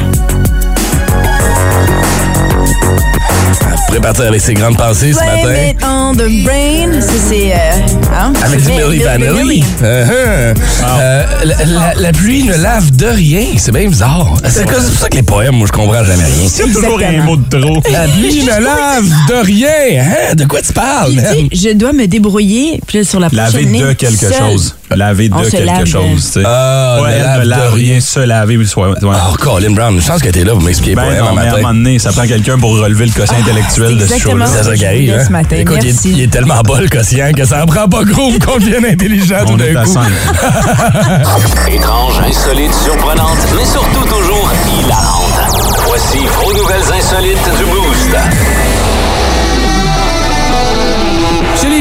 Partir 4.02 4.26
avec 4.26 4.40
ses 4.42 4.52
grandes 4.52 4.76
pensées 4.76 5.14
ce 5.14 5.18
Blame 5.18 5.46
matin. 5.46 5.62
it 5.70 5.76
on 5.82 6.12
the 6.12 6.44
brain. 6.44 7.00
Ça, 7.00 7.12
c'est. 7.26 7.52
euh, 7.52 8.14
hein? 8.14 8.32
Avec 8.44 8.60
du 8.60 8.66
Billy 8.66 8.78
Bill- 8.82 8.90
Bill- 8.90 9.02
Vanilli. 9.04 9.42
Billy. 9.42 9.64
Uh-huh. 9.82 10.54
Euh, 10.84 11.24
la, 11.44 11.54
la- 11.64 11.94
la 11.94 12.12
pluie 12.12 12.42
ne 12.42 12.54
lave 12.54 12.94
de 12.94 13.06
rien. 13.06 13.46
C'est 13.56 13.72
bien 13.72 13.88
bizarre. 13.88 14.34
C'est 14.46 14.66
pour 14.66 14.78
ça 14.78 15.08
que 15.08 15.16
les 15.16 15.22
poèmes, 15.22 15.54
moi, 15.54 15.66
je 15.68 15.72
comprends 15.72 16.04
jamais 16.04 16.22
rien. 16.24 16.48
C'est 16.48 16.64
toujours 16.70 17.00
un 17.00 17.22
mot 17.24 17.36
de 17.36 17.58
trop. 17.60 17.80
La 17.90 18.02
pluie 18.08 18.42
ne 18.44 18.50
lave 18.62 19.06
de 19.28 19.34
rien. 19.46 20.02
Hein? 20.02 20.34
De 20.34 20.44
quoi 20.44 20.60
tu 20.60 20.72
parles, 20.74 21.12
dit, 21.14 21.48
je 21.52 21.72
dois 21.72 21.94
me 21.94 22.06
débrouiller. 22.06 22.80
Là, 22.92 23.04
sur 23.04 23.20
la 23.20 23.28
Laver 23.32 23.50
prochaine 23.52 23.68
de 23.72 23.72
ligne, 23.86 23.94
quelque 23.94 24.16
seule. 24.26 24.34
chose. 24.34 24.76
Laver 24.94 25.28
de 25.30 25.34
quelque 25.50 25.64
lave 25.64 25.80
de- 25.80 25.84
chose, 25.86 26.24
tu 26.26 26.40
sais. 26.40 26.42
Ah, 26.46 26.98
ouais, 27.02 27.18
ne 27.18 27.24
lave 27.24 27.38
ne 27.40 27.44
de 27.44 27.48
lave 27.50 27.74
rien. 27.74 27.92
rien, 27.94 28.00
se 28.00 28.20
laver, 28.20 28.64
soit. 28.66 28.90
ouais. 28.90 28.96
Oh, 29.02 29.34
Colin 29.40 29.70
Brown, 29.70 29.98
je 30.00 30.06
pense 30.06 30.20
que 30.22 30.28
t'es 30.28 30.44
là 30.44 30.52
pour 30.52 30.62
m'expliquer 30.62 30.94
Ben 30.94 31.04
poèmes 31.06 31.18
non, 31.24 31.30
un 31.30 31.32
mais 31.32 31.40
à 31.40 31.42
un 31.42 31.46
matin. 31.46 31.56
moment 31.62 31.74
donné, 31.74 31.98
ça 31.98 32.12
prend 32.12 32.26
quelqu'un 32.26 32.58
pour 32.64 32.78
relever 32.78 33.04
le 33.04 33.12
quotient 33.12 33.36
intellectuel 33.36 33.98
de 33.98 34.06
ce 34.06 34.18
show-là. 34.18 34.46
C'est 34.46 34.62
ça 34.62 34.70
hein? 34.70 35.24
ce 35.26 35.30
matin. 35.30 35.56
Écoute, 35.56 35.76
il 35.82 35.88
est, 35.88 35.92
Merci. 35.92 36.12
il 36.12 36.22
est 36.22 36.32
tellement 36.32 36.62
bas 36.62 36.80
le 36.80 36.88
quotient 36.88 37.30
que 37.36 37.44
ça 37.44 37.62
en 37.62 37.66
prend 37.66 37.86
pas 37.90 38.04
gros 38.04 38.32
qu'on 38.38 38.56
devienne 38.56 38.86
intelligent 38.86 39.44
tout 39.46 39.58
d'un 39.58 39.84
coup. 39.84 39.92
5. 39.92 40.02
Étrange, 41.70 42.20
insolite, 42.26 42.72
surprenante, 42.72 43.36
mais 43.54 43.66
surtout 43.66 44.04
toujours 44.04 44.50
hilarante. 44.80 45.40
Voici 45.86 46.20
vos 46.24 46.54
nouvelles 46.54 46.90
insolites 46.98 47.50
du 47.58 47.64
Boost. 47.66 48.83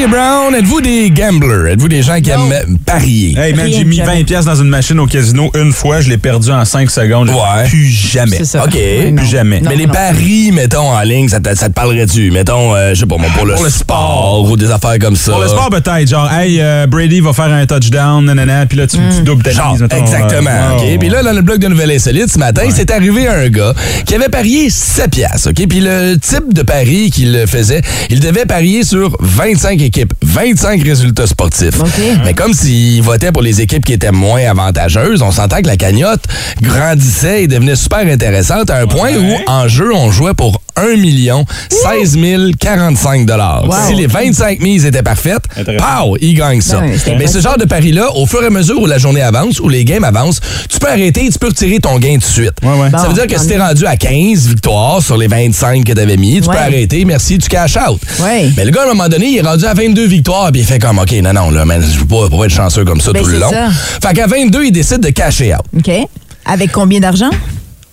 Brown, 0.09 0.53
êtes-vous 0.53 0.81
des 0.81 1.09
gamblers? 1.11 1.71
Êtes-vous 1.71 1.87
des 1.87 2.01
gens 2.01 2.19
qui 2.19 2.29
aiment 2.29 2.77
parier? 2.85 3.37
Hey, 3.37 3.53
man, 3.53 3.67
j'ai 3.71 3.85
mis 3.85 3.97
jamais. 3.97 4.21
20$ 4.21 4.25
piastres 4.25 4.51
dans 4.51 4.61
une 4.61 4.67
machine 4.69 4.99
au 4.99 5.05
casino 5.07 5.49
une 5.55 5.71
fois, 5.71 6.01
je 6.01 6.09
l'ai 6.09 6.17
perdu 6.17 6.51
en 6.51 6.65
5 6.65 6.89
secondes. 6.91 7.29
Ouais. 7.29 7.67
Plus 7.69 7.87
jamais. 7.87 8.37
C'est 8.37 8.45
ça. 8.45 8.65
OK. 8.65 8.71
Plus 9.15 9.25
jamais. 9.25 9.61
Non, 9.61 9.69
Mais 9.69 9.75
les 9.77 9.87
non. 9.87 9.93
paris, 9.93 10.51
mettons, 10.53 10.89
en 10.89 11.01
ligne, 11.01 11.29
ça 11.29 11.39
te, 11.39 11.53
ça 11.55 11.69
te 11.69 11.73
parlerait-tu? 11.73 12.31
Mettons, 12.31 12.75
euh, 12.75 12.93
je 12.93 12.99
sais 13.01 13.05
pas, 13.05 13.17
moi, 13.17 13.29
pour 13.35 13.45
le, 13.45 13.53
Pour 13.55 13.63
le 13.63 13.69
sport, 13.69 14.45
ou 14.49 14.57
des 14.57 14.71
affaires 14.71 14.97
comme 14.99 15.15
ça. 15.15 15.31
Pour 15.31 15.41
le 15.41 15.47
sport, 15.47 15.69
peut-être. 15.69 16.07
Genre, 16.09 16.31
hey, 16.33 16.59
euh, 16.59 16.85
Brady 16.87 17.21
va 17.21 17.31
faire 17.33 17.45
un 17.51 17.65
touchdown, 17.65 18.25
nanana, 18.25 18.65
puis 18.65 18.77
là, 18.77 18.87
tu, 18.87 18.97
tu 19.15 19.21
doubles 19.23 19.43
ta 19.43 19.51
Genre, 19.51 19.71
mise, 19.73 19.81
mettons, 19.83 19.97
exactement. 19.97 20.49
euh, 20.49 20.77
OK. 20.77 20.83
oh. 20.95 20.97
Puis 20.99 21.09
là, 21.09 21.23
dans 21.23 21.33
le 21.33 21.41
blog 21.41 21.59
de 21.59 21.67
Nouvelle 21.67 21.91
Insolite, 21.91 22.29
ce 22.31 22.39
matin, 22.39 22.63
c'est 22.73 22.91
arrivé 22.91 23.27
un 23.27 23.47
gars 23.49 23.73
qui 24.05 24.15
avait 24.15 24.29
parié 24.29 24.69
7 24.69 25.11
piastres. 25.11 25.49
OK? 25.49 25.67
Puis 25.67 25.79
le 25.79 26.15
type 26.17 26.53
de 26.53 26.61
pari 26.63 27.09
qu'il 27.11 27.45
faisait, 27.47 27.81
il 28.09 28.19
devait 28.19 28.45
parier 28.45 28.83
sur 28.83 29.15
25 29.19 29.81
équipes, 29.81 29.92
25 30.21 30.83
résultats 30.83 31.27
sportifs. 31.27 31.75
Mais 32.25 32.33
comme 32.33 32.53
s'il 32.53 33.01
votait 33.03 33.31
pour 33.31 33.41
les 33.41 33.61
équipes 33.61 33.85
qui 33.85 33.93
étaient 33.93 34.11
moins 34.11 34.41
avantageuses, 34.49 35.21
on 35.21 35.31
s'entend 35.31 35.61
que 35.61 35.67
la 35.67 35.77
cagnotte 35.77 36.23
grandissait 36.61 37.43
et 37.43 37.47
devenait 37.47 37.75
super 37.75 37.99
intéressante 37.99 38.69
à 38.69 38.77
un 38.77 38.87
point 38.87 39.11
où, 39.15 39.35
en 39.47 39.67
jeu, 39.67 39.93
on 39.93 40.11
jouait 40.11 40.33
pour 40.33 40.62
1 40.75 40.97
million 40.97 41.45
16 41.69 42.17
045 42.59 43.25
dollars. 43.25 43.65
Wow. 43.65 43.73
Si 43.87 43.93
les 43.95 44.07
25 44.07 44.59
mises 44.59 44.85
étaient 44.85 45.03
parfaites, 45.03 45.43
pow, 45.77 46.17
il 46.21 46.33
gagne 46.35 46.61
ça. 46.61 46.81
Mais 47.17 47.27
ce 47.27 47.39
genre 47.39 47.57
de 47.57 47.65
pari-là, 47.65 48.09
au 48.15 48.25
fur 48.25 48.43
et 48.43 48.47
à 48.47 48.49
mesure 48.49 48.79
où 48.81 48.85
la 48.85 48.97
journée 48.97 49.21
avance, 49.21 49.59
où 49.59 49.69
les 49.69 49.85
games 49.85 50.03
avancent, 50.03 50.39
tu 50.69 50.79
peux 50.79 50.89
arrêter, 50.89 51.29
tu 51.31 51.39
peux 51.39 51.47
retirer 51.47 51.79
ton 51.79 51.97
gain 51.99 52.13
tout 52.13 52.19
de 52.19 52.23
suite. 52.23 52.53
Ouais, 52.63 52.69
ouais. 52.79 52.89
Ça 52.91 53.07
veut 53.07 53.13
dire 53.13 53.27
que 53.27 53.39
si 53.39 53.47
t'es 53.47 53.57
rendu 53.57 53.85
à 53.85 53.95
15 53.97 54.47
victoires 54.47 55.01
sur 55.01 55.17
les 55.17 55.27
25 55.27 55.83
que 55.83 55.93
t'avais 55.93 56.17
mis, 56.17 56.41
tu 56.41 56.47
Ouais. 56.49 56.55
peux 56.55 56.61
arrêter, 56.61 57.05
merci, 57.05 57.37
tu 57.37 57.47
cash 57.49 57.77
out. 57.77 57.99
Mais 58.55 58.65
le 58.65 58.71
gars, 58.71 58.81
à 58.81 58.85
un 58.85 58.87
moment 58.89 59.07
donné, 59.09 59.27
il 59.27 59.37
est 59.37 59.41
rendu 59.41 59.65
à 59.65 59.73
22 59.73 60.07
victoires, 60.07 60.51
puis 60.51 60.61
il 60.61 60.67
fait 60.67 60.79
comme, 60.79 60.99
OK, 60.99 61.11
non, 61.23 61.33
non, 61.33 61.49
là, 61.51 61.65
man, 61.65 61.81
je 61.81 61.99
peux 61.99 62.29
pas, 62.29 62.35
pas 62.37 62.45
être 62.45 62.51
chanceux 62.53 62.85
comme 62.85 63.01
ça 63.01 63.11
Ben, 63.11 63.21
tout 63.23 63.29
le 63.29 63.39
long. 63.39 63.49
ça. 63.49 63.69
Fait 64.07 64.13
qu'à 64.15 64.27
22, 64.27 64.65
il 64.65 64.71
décide 64.71 64.99
de 64.99 65.09
cacher 65.09 65.53
out. 65.53 65.61
OK. 65.77 65.91
Avec 66.45 66.71
combien 66.71 66.99
d'argent? 66.99 67.29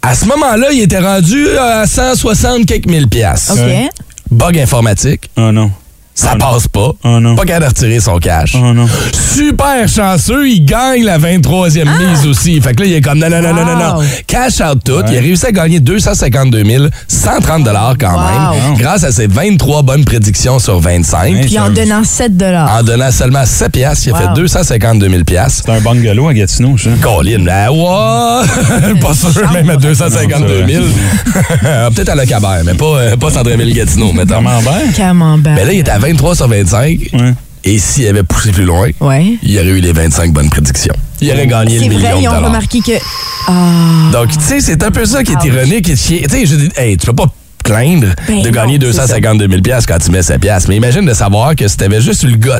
À 0.02 0.14
ce 0.14 0.24
moment-là, 0.26 0.68
il 0.72 0.80
était 0.80 0.98
rendu 0.98 1.46
à 1.58 1.86
160 1.86 2.66
quelques 2.66 2.86
mille 2.86 3.08
piastres. 3.08 3.52
OK. 3.52 3.90
Bug 4.30 4.58
informatique. 4.58 5.30
Oh 5.36 5.50
non. 5.52 5.70
Ça 6.20 6.32
Oh 6.34 6.36
non. 6.38 6.52
passe 6.52 6.68
pas. 6.68 6.92
Oh 7.04 7.18
non. 7.20 7.34
Pas 7.34 7.44
de 7.46 7.64
retirer 7.64 7.98
son 7.98 8.18
cash. 8.18 8.54
Oh 8.54 8.72
non. 8.74 8.86
Super 9.34 9.88
chanceux, 9.88 10.48
il 10.48 10.64
gagne 10.66 11.02
la 11.04 11.18
23e 11.18 11.84
mise 11.98 12.26
aussi. 12.26 12.60
Fait 12.60 12.74
que 12.74 12.82
là, 12.82 12.86
il 12.88 12.92
est 12.94 13.00
comme 13.00 13.18
non, 13.18 13.30
non, 13.30 13.40
non, 13.40 13.54
non, 13.54 13.64
non, 13.64 13.76
non. 13.76 14.00
Ah! 14.00 14.04
Cash 14.26 14.60
out 14.60 14.80
tout. 14.84 15.00
Il 15.10 15.16
a 15.16 15.20
réussi 15.20 15.46
à 15.46 15.52
gagner 15.52 15.80
252 15.80 16.90
130 17.08 17.68
quand 17.98 18.10
Wow. 18.12 18.54
même, 18.54 18.76
grâce 18.78 19.02
à 19.04 19.12
ses 19.12 19.26
23 19.28 19.82
bonnes 19.82 20.04
prédictions 20.04 20.58
sur 20.58 20.78
25. 20.78 21.32
Ouais. 21.32 21.40
Puis 21.42 21.58
en 21.58 21.70
donnant 21.70 22.04
7 22.04 22.32
En 22.42 22.82
donnant 22.82 23.10
seulement 23.10 23.46
7 23.46 23.72
piastres, 23.72 24.06
il 24.08 24.10
a 24.12 24.16
Wow. 24.16 24.20
fait 24.20 24.34
252 24.34 25.08
000 25.08 25.24
piastres. 25.24 25.62
C'est 25.66 25.72
un 25.72 25.80
bungalow 25.80 26.28
à 26.28 26.34
Gatineau, 26.34 26.76
ça. 26.76 26.90
Colin, 27.00 27.46
ah, 27.50 27.72
ouais. 27.72 28.94
pas 29.00 29.14
sûr, 29.14 29.50
même 29.52 29.70
à 29.70 29.76
252 29.76 30.66
000. 30.66 30.84
Peut-être 31.94 32.08
à 32.10 32.14
Le 32.14 32.26
Cabert, 32.26 32.60
mais 32.64 32.74
pas, 32.74 32.84
euh, 32.84 33.16
pas 33.16 33.30
Centreville-Gatineau, 33.30 34.12
mettons. 34.12 34.34
Camembert? 34.34 34.92
Camembert. 34.96 35.54
Mais 35.54 35.64
là, 35.64 35.72
il 35.72 35.78
était 35.80 35.90
à 35.90 35.98
23 36.12 36.36
sur 36.36 36.48
25. 36.48 36.98
Ouais. 37.12 37.34
Et 37.64 37.78
s'il 37.78 38.06
avait 38.08 38.22
poussé 38.22 38.52
plus 38.52 38.64
loin, 38.64 38.88
Ouais. 39.00 39.34
il 39.42 39.58
aurait 39.58 39.68
eu 39.68 39.80
les 39.80 39.92
25 39.92 40.32
bonnes 40.32 40.48
prédictions. 40.48 40.94
Il 41.20 41.30
aurait 41.30 41.46
gagné 41.46 41.74
le 41.76 41.82
C'est 41.82 41.88
million 41.88 42.00
vrai, 42.08 42.14
de 42.18 42.22
ils 42.22 42.28
ont 42.28 42.44
remarqué 42.46 42.80
que. 42.80 42.92
Ah. 43.48 44.10
Donc, 44.12 44.30
tu 44.30 44.40
sais, 44.40 44.60
c'est 44.60 44.82
un 44.82 44.90
peu 44.90 45.04
ça 45.04 45.22
qui 45.22 45.32
est 45.32 45.44
ironique. 45.44 45.84
Tu 45.86 45.96
sais, 45.96 46.46
je 46.46 46.54
dis, 46.56 46.68
hey, 46.76 46.96
tu 46.96 47.06
peux 47.06 47.12
pas 47.14 47.26
plaindre 47.62 48.08
Ben 48.28 48.42
de 48.42 48.50
gagner 48.50 48.74
c'est 48.74 48.78
252 48.86 49.48
000 49.48 49.78
quand 49.86 49.98
tu 49.98 50.10
mets 50.10 50.22
7 50.22 50.40
piastres. 50.40 50.68
Mais 50.68 50.76
imagine 50.76 51.04
de 51.04 51.14
savoir 51.14 51.54
que 51.56 51.66
si 51.68 51.76
t'avais 51.76 52.00
juste 52.00 52.22
eu 52.22 52.28
le 52.28 52.36
guts 52.36 52.50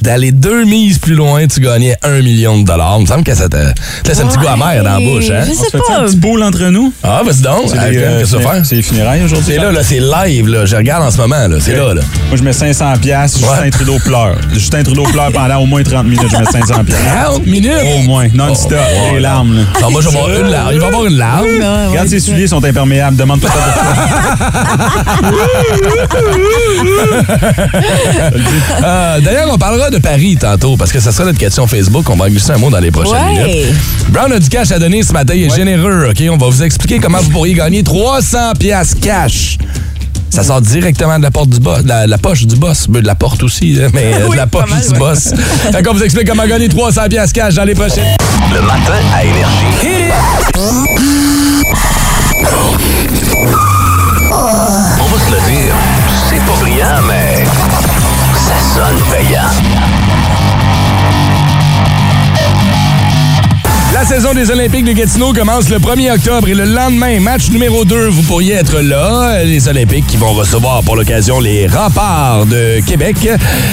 d'aller 0.00 0.32
deux 0.32 0.64
mises 0.64 0.98
plus 0.98 1.14
loin, 1.14 1.46
tu 1.46 1.60
gagnais 1.60 1.96
un 2.02 2.20
million 2.22 2.58
de 2.60 2.64
dollars. 2.66 2.96
Il 2.98 3.02
me 3.02 3.06
semble 3.06 3.24
que 3.24 3.34
ça 3.34 3.48
te 3.48 3.56
laisse 3.56 4.20
un 4.20 4.26
petit 4.26 4.38
goût 4.38 4.48
amer 4.48 4.82
dans 4.82 4.98
la 4.98 5.00
bouche. 5.00 5.30
Hein? 5.30 5.42
Je 5.46 5.50
On 5.52 5.64
se 5.64 5.70
fait 5.70 5.78
pas. 5.78 6.00
un 6.00 6.04
petit 6.06 6.16
pool 6.16 6.42
entre 6.42 6.64
nous? 6.66 6.92
Ah, 7.02 7.22
vas-y 7.24 7.42
donc. 7.42 7.62
C'est 7.68 7.90
les, 7.90 7.98
euh, 7.98 8.62
les 8.70 8.82
funérailles 8.82 9.22
aujourd'hui? 9.24 9.54
C'est 9.54 9.60
là, 9.60 9.72
là, 9.72 9.82
c'est 9.82 10.00
live. 10.00 10.48
Là. 10.48 10.66
Je 10.66 10.76
regarde 10.76 11.02
en 11.02 11.10
ce 11.10 11.16
moment. 11.18 11.46
là. 11.48 11.56
C'est 11.60 11.74
là. 11.76 11.94
là. 11.94 12.02
Moi, 12.28 12.36
je 12.36 12.42
mets 12.42 12.52
500 12.52 12.94
pièces. 13.00 13.38
Justin 13.38 13.62
Ouais. 13.62 13.70
Trudeau 13.70 13.98
pleure. 14.04 14.36
Justin 14.52 14.82
Trudeau 14.82 15.04
pleure 15.04 15.32
pendant 15.32 15.56
au 15.58 15.66
moins 15.66 15.82
30 15.82 16.04
minutes. 16.06 16.28
Je 16.30 16.36
mets 16.36 16.44
500 16.44 16.84
pièces. 16.84 16.98
40 17.04 17.46
minutes? 17.46 17.72
Au 17.96 18.02
moins, 18.02 18.28
non-stop. 18.32 18.78
Oh, 18.78 19.14
les 19.14 19.20
larmes, 19.20 19.54
là. 19.56 19.62
Ah, 19.82 19.90
moi, 19.90 20.00
je 20.00 20.08
vais 20.08 20.18
avoir 20.18 20.40
une 20.40 20.50
larme. 20.50 20.70
Il 20.72 20.78
va 20.80 20.84
y 20.86 20.88
avoir 20.88 21.06
une 21.06 21.16
larme. 21.16 21.46
Regarde, 21.90 22.08
ses 22.08 22.20
souliers 22.20 22.46
sont 22.46 22.64
imperméables. 22.64 23.16
Demande 23.16 23.40
pas 23.40 23.48
ça. 23.48 24.19
Euh, 28.82 29.20
D'ailleurs, 29.20 29.48
on 29.52 29.58
parlera 29.58 29.90
de 29.90 29.98
Paris 29.98 30.36
tantôt 30.40 30.76
parce 30.76 30.92
que 30.92 31.00
ça 31.00 31.12
sera 31.12 31.24
notre 31.24 31.38
question 31.38 31.66
Facebook. 31.66 32.08
On 32.10 32.16
va 32.16 32.28
glisser 32.30 32.52
un 32.52 32.58
mot 32.58 32.70
dans 32.70 32.78
les 32.78 32.90
prochaines 32.90 33.14
Ouais. 33.14 33.44
minutes. 33.44 33.74
Brown 34.08 34.32
a 34.32 34.38
du 34.38 34.48
cash 34.48 34.70
à 34.70 34.78
donner 34.78 35.02
ce 35.02 35.12
matin. 35.12 35.34
Il 35.34 35.44
est 35.44 35.54
généreux. 35.54 36.08
OK? 36.10 36.22
On 36.30 36.36
va 36.36 36.46
vous 36.48 36.62
expliquer 36.62 36.98
comment 36.98 37.18
vous 37.18 37.30
pourriez 37.30 37.54
gagner 37.54 37.82
300 37.82 38.52
pièces 38.58 38.94
cash. 39.00 39.58
Ça 40.30 40.44
sort 40.44 40.60
directement 40.60 41.18
de 41.18 41.24
la 41.24 41.32
porte 41.32 41.50
du 41.50 41.58
boss, 41.58 41.82
de 41.82 41.88
la, 41.88 42.06
de 42.06 42.10
la 42.10 42.18
poche 42.18 42.46
du 42.46 42.54
boss, 42.54 42.88
de 42.88 43.00
la 43.00 43.16
porte 43.16 43.42
aussi, 43.42 43.72
là, 43.72 43.88
mais 43.92 44.12
euh, 44.14 44.20
de 44.26 44.30
Oui, 44.30 44.36
la 44.36 44.46
poche 44.46 44.70
mal, 44.70 44.80
du 44.80 44.88
ouais. 44.90 44.98
boss. 44.98 45.30
fait 45.72 45.82
qu'on 45.82 45.92
vous 45.92 46.04
explique 46.04 46.28
comment 46.28 46.46
gagner 46.46 46.68
300 46.68 47.02
pièces 47.10 47.32
cash 47.32 47.54
dans 47.54 47.64
les 47.64 47.74
prochaines. 47.74 48.14
Le 48.54 48.60
matin 48.62 48.92
à 49.12 49.24
Énergie. 49.24 49.59
Saison 64.30 64.34
des 64.34 64.50
Olympiques 64.50 64.84
de 64.84 64.92
Gatineau 64.92 65.32
commence 65.32 65.68
le 65.70 65.78
1er 65.78 66.12
octobre 66.12 66.48
et 66.48 66.54
le 66.54 66.64
lendemain, 66.64 67.20
match 67.20 67.48
numéro 67.50 67.84
2, 67.84 68.08
vous 68.08 68.22
pourriez 68.22 68.54
être 68.54 68.80
là. 68.80 69.42
Les 69.44 69.66
Olympiques 69.68 70.06
qui 70.06 70.16
vont 70.16 70.32
recevoir 70.32 70.82
pour 70.82 70.96
l'occasion 70.96 71.40
les 71.40 71.66
remparts 71.66 72.46
de 72.46 72.80
Québec. 72.84 73.16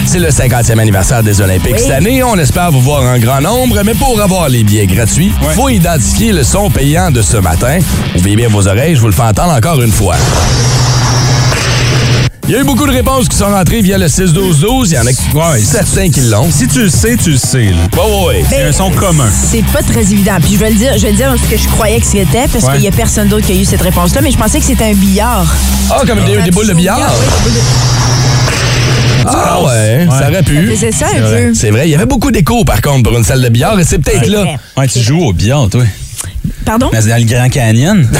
C'est 0.05 0.19
le 0.19 0.29
50e 0.29 0.79
anniversaire 0.79 1.21
des 1.23 1.41
Olympiques 1.41 1.79
cette 1.79 1.91
année. 1.91 2.23
On 2.23 2.37
espère 2.37 2.71
vous 2.71 2.81
voir 2.81 3.03
en 3.03 3.19
grand 3.19 3.41
nombre, 3.41 3.81
mais 3.85 3.93
pour 3.93 4.19
avoir 4.21 4.49
les 4.49 4.63
billets 4.63 4.87
gratuits, 4.87 5.31
Ouais. 5.41 5.53
faut 5.53 5.69
identifier 5.69 6.31
le 6.31 6.43
son 6.43 6.69
payant 6.69 7.11
de 7.11 7.21
ce 7.21 7.37
matin. 7.37 7.79
Ouvrez 8.15 8.35
bien 8.35 8.47
vos 8.49 8.67
oreilles, 8.67 8.95
je 8.95 9.01
vous 9.01 9.07
le 9.07 9.13
fais 9.13 9.23
entendre 9.23 9.53
encore 9.53 9.81
une 9.81 9.91
fois. 9.91 10.15
Il 12.47 12.53
y 12.53 12.55
a 12.55 12.61
eu 12.61 12.63
beaucoup 12.63 12.87
de 12.87 12.91
réponses 12.93 13.27
qui 13.27 13.35
sont 13.35 13.47
rentrées 13.49 13.81
via 13.81 13.97
le 13.97 14.07
6-12-12. 14.07 14.87
Il 14.91 14.93
y 14.93 14.97
en 14.97 15.01
a 15.05 15.51
Ouais. 15.51 15.59
certains 15.59 16.09
qui 16.09 16.21
l'ont. 16.21 16.49
Si 16.49 16.65
tu 16.67 16.83
le 16.83 16.89
sais, 16.89 17.17
tu 17.21 17.31
le 17.31 17.37
sais. 17.37 17.65
là. 17.65 17.71
Ouais, 18.01 18.09
ouais, 18.09 18.25
ouais. 18.39 18.45
C'est 18.49 18.61
un 18.63 18.71
son 18.71 18.89
commun. 18.89 19.27
C'est 19.51 19.65
pas 19.65 19.83
très 19.83 19.99
évident. 20.13 20.37
Puis 20.41 20.53
je 20.53 20.57
vais 20.57 20.69
le 20.69 20.77
dire, 20.77 20.93
je 20.95 21.01
vais 21.01 21.11
le 21.11 21.17
dire 21.17 21.33
ce 21.43 21.49
que 21.51 21.57
je 21.61 21.67
croyais 21.67 21.99
que 21.99 22.05
c'était 22.05 22.47
parce 22.47 22.63
Ouais. 22.63 22.75
qu'il 22.75 22.83
y 22.83 22.87
a 22.87 22.91
personne 22.91 23.27
d'autre 23.27 23.45
qui 23.45 23.51
a 23.51 23.55
eu 23.55 23.65
cette 23.65 23.81
réponse-là, 23.81 24.21
mais 24.21 24.31
je 24.31 24.37
pensais 24.37 24.59
que 24.59 24.65
c'était 24.65 24.85
un 24.85 24.93
billard. 24.93 25.45
Ah, 25.89 26.03
comme 26.07 26.23
des, 26.25 26.41
des 26.41 26.51
boules 26.51 26.67
de 26.67 26.73
billard? 26.73 27.01
Ah 29.25 29.61
ouais, 29.63 30.07
ça 30.09 30.29
aurait 30.29 30.43
pu. 30.43 30.73
C'est 30.79 30.93
ça 30.93 31.07
un 31.13 31.19
vrai. 31.19 31.47
peu. 31.47 31.53
C'est 31.53 31.69
vrai, 31.71 31.87
il 31.87 31.91
y 31.91 31.95
avait 31.95 32.05
beaucoup 32.05 32.31
d'écho 32.31 32.63
par 32.63 32.81
contre 32.81 33.09
pour 33.09 33.17
une 33.17 33.25
salle 33.25 33.41
de 33.41 33.49
billard 33.49 33.77
et 33.77 33.83
c'est 33.83 33.99
peut-être 33.99 34.23
C'est 34.23 34.29
là. 34.29 34.43
vrai. 34.43 34.57
Ouais, 34.77 34.87
tu 34.87 34.99
joues 35.01 35.19
au 35.21 35.33
billard, 35.33 35.67
toi. 35.69 35.83
Pardon? 36.67 36.89
Mais 36.91 37.01
c'est 37.01 37.09
dans 37.09 37.15
le 37.17 37.23
Grand 37.23 37.49
Canyon. 37.49 38.07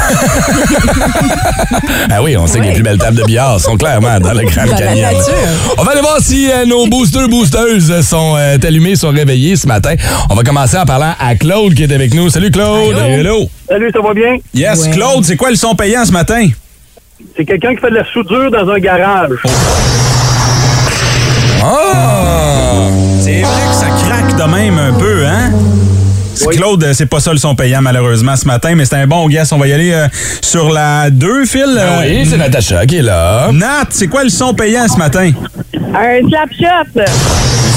Ah 2.10 2.24
oui, 2.24 2.38
on 2.38 2.48
sait 2.48 2.60
que 2.60 2.64
les 2.66 2.74
plus 2.74 2.84
belles 2.84 2.98
tables 2.98 3.18
de 3.18 3.24
billard 3.24 3.60
sont 3.60 3.76
clairement 3.76 4.20
dans 4.20 4.32
le 4.34 4.44
Grand 4.46 4.66
Dans 4.66 4.72
la 4.72 4.78
Canyon. 4.78 5.06
nature. 5.12 5.34
On 5.78 5.84
va 5.84 5.92
aller 5.92 6.02
voir 6.02 6.18
si 6.22 6.50
euh, 6.50 6.66
nos 6.66 6.88
boosters 6.88 7.28
boosteuses 7.28 8.02
sont 8.08 8.36
euh, 8.38 8.58
allumés, 8.64 8.96
sont 8.96 9.10
réveillés 9.10 9.56
ce 9.58 9.68
matin. 9.68 9.94
On 10.30 10.36
va 10.36 10.44
commencer 10.44 10.78
en 10.78 10.86
parlant 10.86 11.14
à 11.20 11.36
Claude 11.36 11.74
qui 11.74 11.84
est 11.84 11.92
avec 11.94 12.14
nous. 12.14 12.30
Salut 12.30 12.50
Claude. 12.50 12.96
Hello. 12.98 13.50
Salut, 13.68 13.92
ça 13.94 14.00
va 14.02 14.14
bien? 14.14 14.38
Yes, 14.54 14.84
Ouais. 14.86 14.92
Claude, 14.92 15.26
c'est 15.26 15.36
quoi 15.36 15.50
le 15.50 15.56
son 15.58 15.76
payant 15.76 16.06
ce 16.06 16.12
matin? 16.12 16.48
C'est 17.36 17.46
quelqu'un 17.46 17.76
qui 17.76 17.82
fait 17.82 17.90
de 17.90 17.96
la 17.96 18.06
soudure 18.12 18.50
dans 18.50 18.70
un 18.72 18.80
garage. 18.80 19.32
Ah! 21.64 22.88
C'est 23.22 23.42
vrai 23.42 23.68
que 23.70 23.76
ça 23.76 23.88
craque 24.08 24.36
de 24.38 24.44
même 24.56 24.78
un 24.80 24.94
peu, 24.94 25.26
hein? 25.26 25.52
C'est 26.38 26.48
Claude, 26.58 26.84
euh, 26.84 26.94
c'est 26.94 27.06
pas 27.06 27.20
ça 27.20 27.32
le 27.32 27.38
son 27.38 27.56
payant 27.56 27.82
malheureusement 27.82 28.36
ce 28.36 28.46
matin, 28.46 28.74
mais 28.76 28.86
c'est 28.86 28.96
un 28.96 29.08
bon 29.08 29.28
guess. 29.28 29.52
On 29.52 29.58
va 29.58 29.68
y 29.68 29.74
aller 29.74 29.92
euh, 29.92 30.08
sur 30.42 30.70
la 30.72 31.10
2, 31.10 31.46
Phil. 31.46 31.64
Ah 31.78 32.00
Euh, 32.02 32.02
oui, 32.08 32.28
c'est 32.30 32.38
Natacha 32.38 32.86
qui 32.86 32.98
est 32.98 33.02
là. 33.02 33.50
Nat, 33.52 33.86
c'est 33.90 34.08
quoi 34.08 34.24
le 34.24 34.30
son 34.30 34.54
payant 34.54 34.88
ce 34.88 34.98
matin? 34.98 35.32
Un 35.74 36.28
slap 36.30 36.50
shot. 36.52 37.02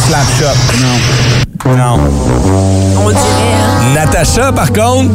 Slap 0.07 0.26
shot. 0.38 0.79
Non. 0.81 1.76
Non. 1.76 2.00
On 3.02 3.09
dirait, 3.11 3.21
hein? 3.21 3.95
Natacha, 3.95 4.50
par 4.52 4.73
contre, 4.73 5.11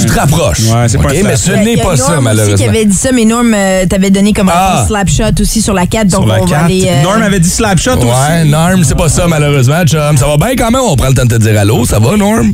tu 0.00 0.06
te 0.06 0.12
rapproches. 0.18 0.60
Ouais, 0.60 0.88
c'est 0.88 0.98
pas 0.98 1.08
un 1.10 1.22
mais 1.22 1.36
ce 1.36 1.50
shot. 1.50 1.56
Il 1.56 1.62
y 1.62 1.74
n'est 1.74 1.80
a 1.80 1.84
pas 1.84 1.96
Norm 1.96 1.96
ça, 1.96 2.12
aussi 2.14 2.22
malheureusement. 2.22 2.56
qui 2.56 2.64
avait 2.68 2.84
dit 2.84 2.94
ça, 2.96 3.10
mais 3.12 3.24
Norm 3.24 3.52
euh, 3.54 3.86
t'avait 3.86 4.10
donné 4.10 4.32
comme 4.34 4.50
Ah. 4.54 4.72
réponse 4.84 4.88
slap 4.88 5.08
shot 5.08 5.40
aussi 5.42 5.62
sur 5.62 5.72
la 5.74 5.86
4, 5.86 6.08
donc 6.08 6.20
Sur 6.24 6.26
la 6.28 6.42
on 6.42 6.44
va 6.44 6.50
4. 6.50 6.64
aller... 6.66 6.86
euh, 6.86 7.02
Norm 7.02 7.22
avait 7.22 7.40
dit 7.40 7.48
slap 7.48 7.78
shot 7.78 7.92
aussi. 7.96 8.06
Ouais, 8.06 8.44
Norm, 8.44 8.84
c'est 8.84 8.96
pas 8.96 9.08
ça, 9.08 9.26
malheureusement, 9.26 9.84
chum. 9.86 10.16
Ça 10.18 10.26
va 10.26 10.36
bien 10.36 10.54
quand 10.56 10.70
même, 10.70 10.82
on 10.82 10.96
prend 10.96 11.08
le 11.08 11.14
temps 11.14 11.24
de 11.24 11.34
te 11.36 11.42
dire 11.42 11.58
allô. 11.58 11.84
Ça 11.86 11.98
va, 11.98 12.16
Norm? 12.16 12.52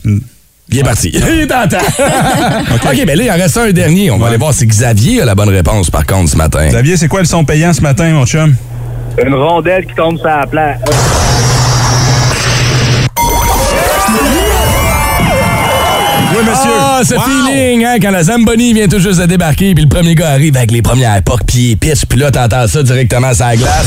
Il 0.72 0.78
est 0.78 0.82
parti. 0.82 1.08
Il 1.14 1.40
est 1.40 1.52
en 1.52 1.68
temps. 1.68 1.76
OK, 2.74 3.02
mais 3.06 3.14
là, 3.16 3.24
il 3.24 3.30
en 3.30 3.34
reste 3.34 3.56
un 3.58 3.70
dernier. 3.72 4.10
On 4.10 4.18
va 4.18 4.28
aller 4.28 4.36
voir 4.38 4.54
si 4.54 4.66
Xavier 4.66 5.22
a 5.22 5.24
la 5.24 5.34
bonne 5.34 5.50
réponse, 5.50 5.90
par 5.90 6.06
contre, 6.06 6.30
ce 6.30 6.36
matin. 6.36 6.66
Xavier, 6.68 6.96
c'est 6.96 7.08
quoi 7.08 7.20
le 7.20 7.26
son 7.26 7.44
payant 7.44 7.72
ce 7.72 7.80
matin, 7.82 8.08
mon 8.10 8.24
chum? 8.26 8.54
Une 9.24 9.34
rondelle 9.34 9.84
qui 9.86 9.94
tombe 9.94 10.16
sur 10.16 10.26
la 10.26 10.46
place. 10.46 10.78
Oui, 16.34 16.38
monsieur. 16.48 16.70
Ah, 16.78 17.00
ce 17.04 17.14
Wow. 17.14 17.20
feeling, 17.22 17.84
hein, 17.84 17.96
quand 18.00 18.10
la 18.10 18.22
Zamboni 18.22 18.72
vient 18.72 18.88
tout 18.88 18.98
juste 18.98 19.20
de 19.20 19.26
débarquer, 19.26 19.74
puis 19.74 19.84
le 19.84 19.88
premier 19.88 20.14
gars 20.14 20.30
arrive 20.30 20.56
avec 20.56 20.70
les 20.70 20.80
premières 20.82 21.22
portes, 21.22 21.42
puis 21.46 21.72
il 21.72 21.76
pitch, 21.76 22.06
puis 22.08 22.18
là, 22.18 22.30
t'entends 22.30 22.66
ça 22.66 22.82
directement 22.82 23.34
sur 23.34 23.44
la 23.46 23.56
glace. 23.56 23.86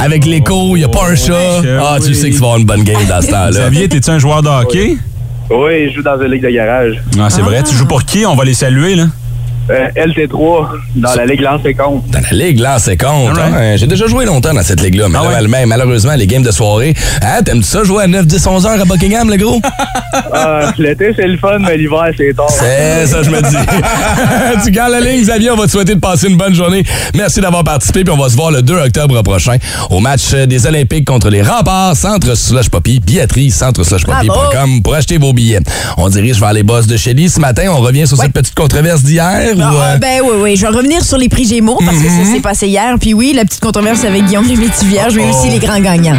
Avec 0.00 0.24
l'écho, 0.24 0.76
il 0.76 0.84
a 0.84 0.88
pas 0.88 1.08
un 1.10 1.16
chat. 1.16 1.62
Ah, 1.80 1.98
tu 2.04 2.14
sais 2.14 2.30
que 2.30 2.34
tu 2.34 2.40
vas 2.40 2.46
avoir 2.46 2.58
une 2.58 2.66
bonne 2.66 2.84
game 2.84 3.04
dans 3.08 3.20
ce 3.20 3.28
temps-là. 3.28 3.50
Xavier, 3.50 3.88
t'es-tu 3.88 4.10
un 4.10 4.18
joueur 4.18 4.42
de 4.42 4.48
hockey? 4.48 4.96
Oui, 5.50 5.88
je 5.88 5.94
joue 5.94 6.02
dans 6.02 6.20
une 6.20 6.30
ligue 6.30 6.42
de 6.42 6.50
garage. 6.50 7.02
Ah, 7.18 7.30
c'est 7.30 7.42
vrai. 7.42 7.62
Tu 7.62 7.74
joues 7.74 7.86
pour 7.86 8.04
qui? 8.04 8.26
On 8.26 8.34
va 8.36 8.44
les 8.44 8.54
saluer, 8.54 8.94
là. 8.94 9.06
Euh, 9.70 9.88
LT3, 9.96 10.66
dans 10.96 11.14
la 11.14 11.26
ligue 11.26 11.40
lance 11.40 11.60
et 11.64 11.74
compte. 11.74 12.08
Dans 12.10 12.20
la 12.30 12.36
ligue, 12.36 12.58
là, 12.58 12.78
c'est 12.78 12.96
compte. 12.96 13.36
Hein. 13.38 13.76
J'ai 13.76 13.86
déjà 13.86 14.06
joué 14.06 14.24
longtemps 14.24 14.54
dans 14.54 14.62
cette 14.62 14.80
ligue-là, 14.80 15.08
mais 15.08 15.18
Ah 15.20 15.24
là, 15.30 15.40
ouais? 15.42 15.46
mal- 15.48 15.66
malheureusement, 15.66 16.14
les 16.14 16.26
games 16.26 16.42
de 16.42 16.50
soirée. 16.50 16.94
Hein, 17.22 17.42
t'aimes 17.44 17.62
ça 17.62 17.84
jouer 17.84 18.04
à 18.04 18.06
9, 18.06 18.26
10, 18.26 18.46
11 18.46 18.66
heures 18.66 18.80
à 18.80 18.84
Buckingham, 18.84 19.28
le 19.30 19.36
gros? 19.36 19.60
Ah, 20.32 20.72
L'été, 20.78 21.12
c'est 21.14 21.26
le 21.26 21.36
fun, 21.36 21.58
mais 21.60 21.76
l'hiver, 21.76 22.10
c'est 22.16 22.34
tard. 22.34 22.46
C'est 22.50 23.06
ça, 23.06 23.22
je 23.22 23.30
me 23.30 23.40
dis. 23.42 23.56
tu 24.64 24.70
gardes 24.70 24.92
la 24.92 25.00
ligne, 25.00 25.20
Xavier. 25.20 25.50
On 25.50 25.56
va 25.56 25.66
te 25.66 25.70
souhaiter 25.70 25.94
de 25.94 26.00
passer 26.00 26.28
une 26.28 26.36
bonne 26.36 26.54
journée. 26.54 26.82
Merci 27.14 27.40
d'avoir 27.40 27.62
participé. 27.62 28.04
Puis 28.04 28.12
on 28.12 28.16
va 28.20 28.28
se 28.28 28.34
voir 28.36 28.50
le 28.50 28.62
2 28.62 28.74
octobre 28.74 29.22
prochain 29.22 29.56
au 29.90 30.00
match 30.00 30.32
des 30.32 30.66
Olympiques 30.66 31.04
contre 31.06 31.28
les 31.28 31.42
Remparts, 31.42 31.94
Centre 31.96 32.34
Slush 32.36 32.68
Poppy, 32.70 33.00
billetterie, 33.00 33.50
centre 33.50 33.84
slushpoppy.com 33.84 34.82
pour 34.82 34.94
acheter 34.94 35.18
vos 35.18 35.32
billets. 35.32 35.60
On 35.98 36.08
dirige 36.08 36.40
vers 36.40 36.52
les 36.52 36.62
boss 36.62 36.86
de 36.86 36.96
Shelly 36.96 37.28
ce 37.28 37.38
matin. 37.40 37.64
On 37.70 37.78
revient 37.80 38.06
sur 38.06 38.16
cette 38.16 38.32
petite 38.32 38.54
controverse 38.54 39.02
d'hier. 39.02 39.54
Ou, 39.62 39.64
Ah, 39.64 39.92
euh, 39.94 39.98
ben 39.98 40.20
oui, 40.24 40.30
oui. 40.42 40.56
Je 40.56 40.62
vais 40.62 40.68
revenir 40.76 41.02
sur 41.04 41.18
les 41.18 41.28
prix 41.28 41.46
Gémeaux 41.46 41.78
parce 41.84 41.98
que 41.98 42.08
Mhm. 42.08 42.24
ça 42.24 42.32
s'est 42.32 42.40
passé 42.40 42.66
hier. 42.68 42.94
Puis 43.00 43.14
oui, 43.14 43.32
la 43.34 43.44
petite 43.44 43.60
controverse 43.60 44.04
avec 44.04 44.24
Guillaume 44.26 44.48
le 44.48 44.56
Métivier, 44.56 45.00
mais 45.14 45.30
aussi 45.30 45.48
les 45.50 45.58
grands 45.58 45.80
gagnants. 45.80 46.16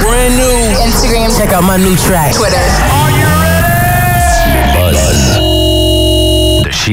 Brand 0.00 0.32
new. 0.36 0.86
Instagram. 0.86 1.30
Check 1.36 1.52
out 1.52 1.62
my 1.62 1.78
new 1.78 1.94
track. 1.96 2.32
Twitter. 2.32 2.99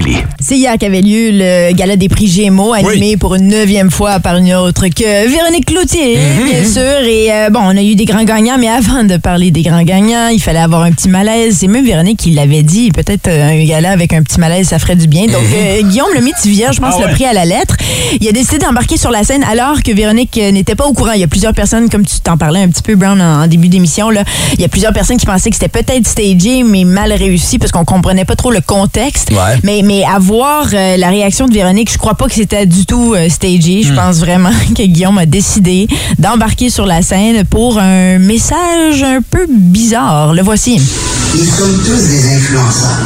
Chili. 0.02 0.18
C'est 0.40 0.56
hier 0.58 0.78
qu'avait 0.78 1.02
lieu 1.02 1.32
le 1.32 1.74
gala 1.74 1.96
des 1.96 2.10
prix 2.10 2.28
Gémeaux, 2.28 2.74
animé 2.74 3.18
pour 3.18 3.34
une 3.36 3.48
neuvième 3.48 3.90
fois 3.90 4.20
par 4.20 4.38
une 4.38 4.54
autre 4.54 4.88
que 4.90 5.28
Véronique 5.28 5.66
Cloutier, 5.66 6.18
bien 6.46 6.64
sûr. 6.64 7.02
Et 7.08 7.32
euh, 7.32 7.50
bon, 7.50 7.60
on 7.64 7.76
a 7.76 7.82
eu 7.82 7.96
des 7.96 8.06
grands 8.06 8.24
gagnants, 8.24 8.58
mais 8.60 8.68
avant 8.68 9.04
de 9.04 9.18
parler 9.18 9.50
des 9.52 9.64
grands 9.64 9.82
gagnants, 9.82 10.28
il 10.28 10.40
fallait 10.40 10.60
avoir 10.60 10.84
un 10.84 10.92
petit 10.92 11.10
malaise. 11.10 11.58
C'est 11.60 11.68
même 11.68 11.86
Véronique 11.86 12.20
qui 12.20 12.32
l'avait 12.32 12.62
dit. 12.64 12.92
Peut-être 12.92 13.28
euh, 13.28 13.50
un 13.50 13.66
gala 13.66 13.92
avec 13.92 14.14
un 14.14 14.22
petit 14.22 14.40
malaise, 14.40 14.68
ça 14.68 14.78
ferait 14.80 14.96
du 14.96 15.08
bien. 15.08 15.26
Donc, 15.26 15.44
euh, 15.54 15.82
Guillaume 15.82 16.10
le 16.14 16.22
Métivier, 16.22 16.68
je 16.72 16.80
pense, 16.80 16.96
Ah 16.98 17.02
l'a 17.02 17.08
ouais. 17.08 17.14
pris 17.14 17.26
à 17.26 17.34
la 17.34 17.46
lettre. 17.46 17.76
Il 18.22 18.28
a 18.28 18.32
décidé 18.32 18.60
d'embarquer 18.60 18.98
sur 18.98 19.10
la 19.10 19.24
scène 19.24 19.44
alors 19.44 19.82
que 19.82 19.92
Véronique 19.92 20.38
n'était 20.38 20.76
pas 20.76 20.86
au 20.86 20.94
courant. 20.94 21.14
Il 21.14 21.22
y 21.22 21.24
a 21.24 21.28
plusieurs 21.28 21.54
personnes, 21.54 21.90
comme 21.90 22.06
tu 22.06 22.20
t'en 22.20 22.38
parlais 22.38 22.62
un 22.62 22.68
petit 22.68 22.84
peu, 22.84 22.96
Brown, 22.96 23.20
en, 23.20 23.44
en 23.44 23.48
début 23.48 23.68
d'émission, 23.70 24.10
là. 24.12 24.24
Il 24.54 24.62
y 24.62 24.66
a 24.66 24.70
plusieurs 24.70 24.94
personnes 24.94 25.18
qui 25.18 25.26
pensaient 25.26 25.50
que 25.50 25.56
c'était 25.56 25.68
peut-être 25.70 26.08
stagé, 26.08 26.64
mais 26.64 26.84
mal 26.84 27.12
réussi 27.14 27.58
parce 27.58 27.72
qu'on 27.72 27.86
comprenait 27.86 28.26
pas 28.26 28.36
trop 28.36 28.52
le 28.52 28.62
contexte. 28.62 29.32
Ouais. 29.32 29.58
Mais, 29.64 29.82
mais 29.88 30.04
à 30.04 30.20
voir 30.20 30.68
euh, 30.74 30.98
la 30.98 31.08
réaction 31.08 31.48
de 31.48 31.54
Véronique, 31.54 31.92
je 31.92 31.98
crois 31.98 32.16
pas 32.16 32.28
que 32.28 32.34
c'était 32.34 32.66
du 32.66 32.86
tout 32.86 33.14
euh, 33.14 33.30
stagé. 33.30 33.84
Je 33.84 33.94
pense 33.94 34.18
vraiment 34.18 34.52
que 34.76 34.84
Guillaume 34.84 35.18
a 35.18 35.26
décidé 35.26 35.88
d'embarquer 36.20 36.70
sur 36.70 36.86
la 36.86 37.02
scène 37.02 37.46
pour 37.46 37.80
un 37.80 38.20
message 38.20 39.02
un 39.02 39.22
peu 39.22 39.48
bizarre. 39.50 40.34
Le 40.34 40.42
voici. 40.42 40.78
Nous 40.78 41.46
sommes 41.46 41.78
tous 41.86 42.08
des 42.10 42.36
influenceurs. 42.36 43.00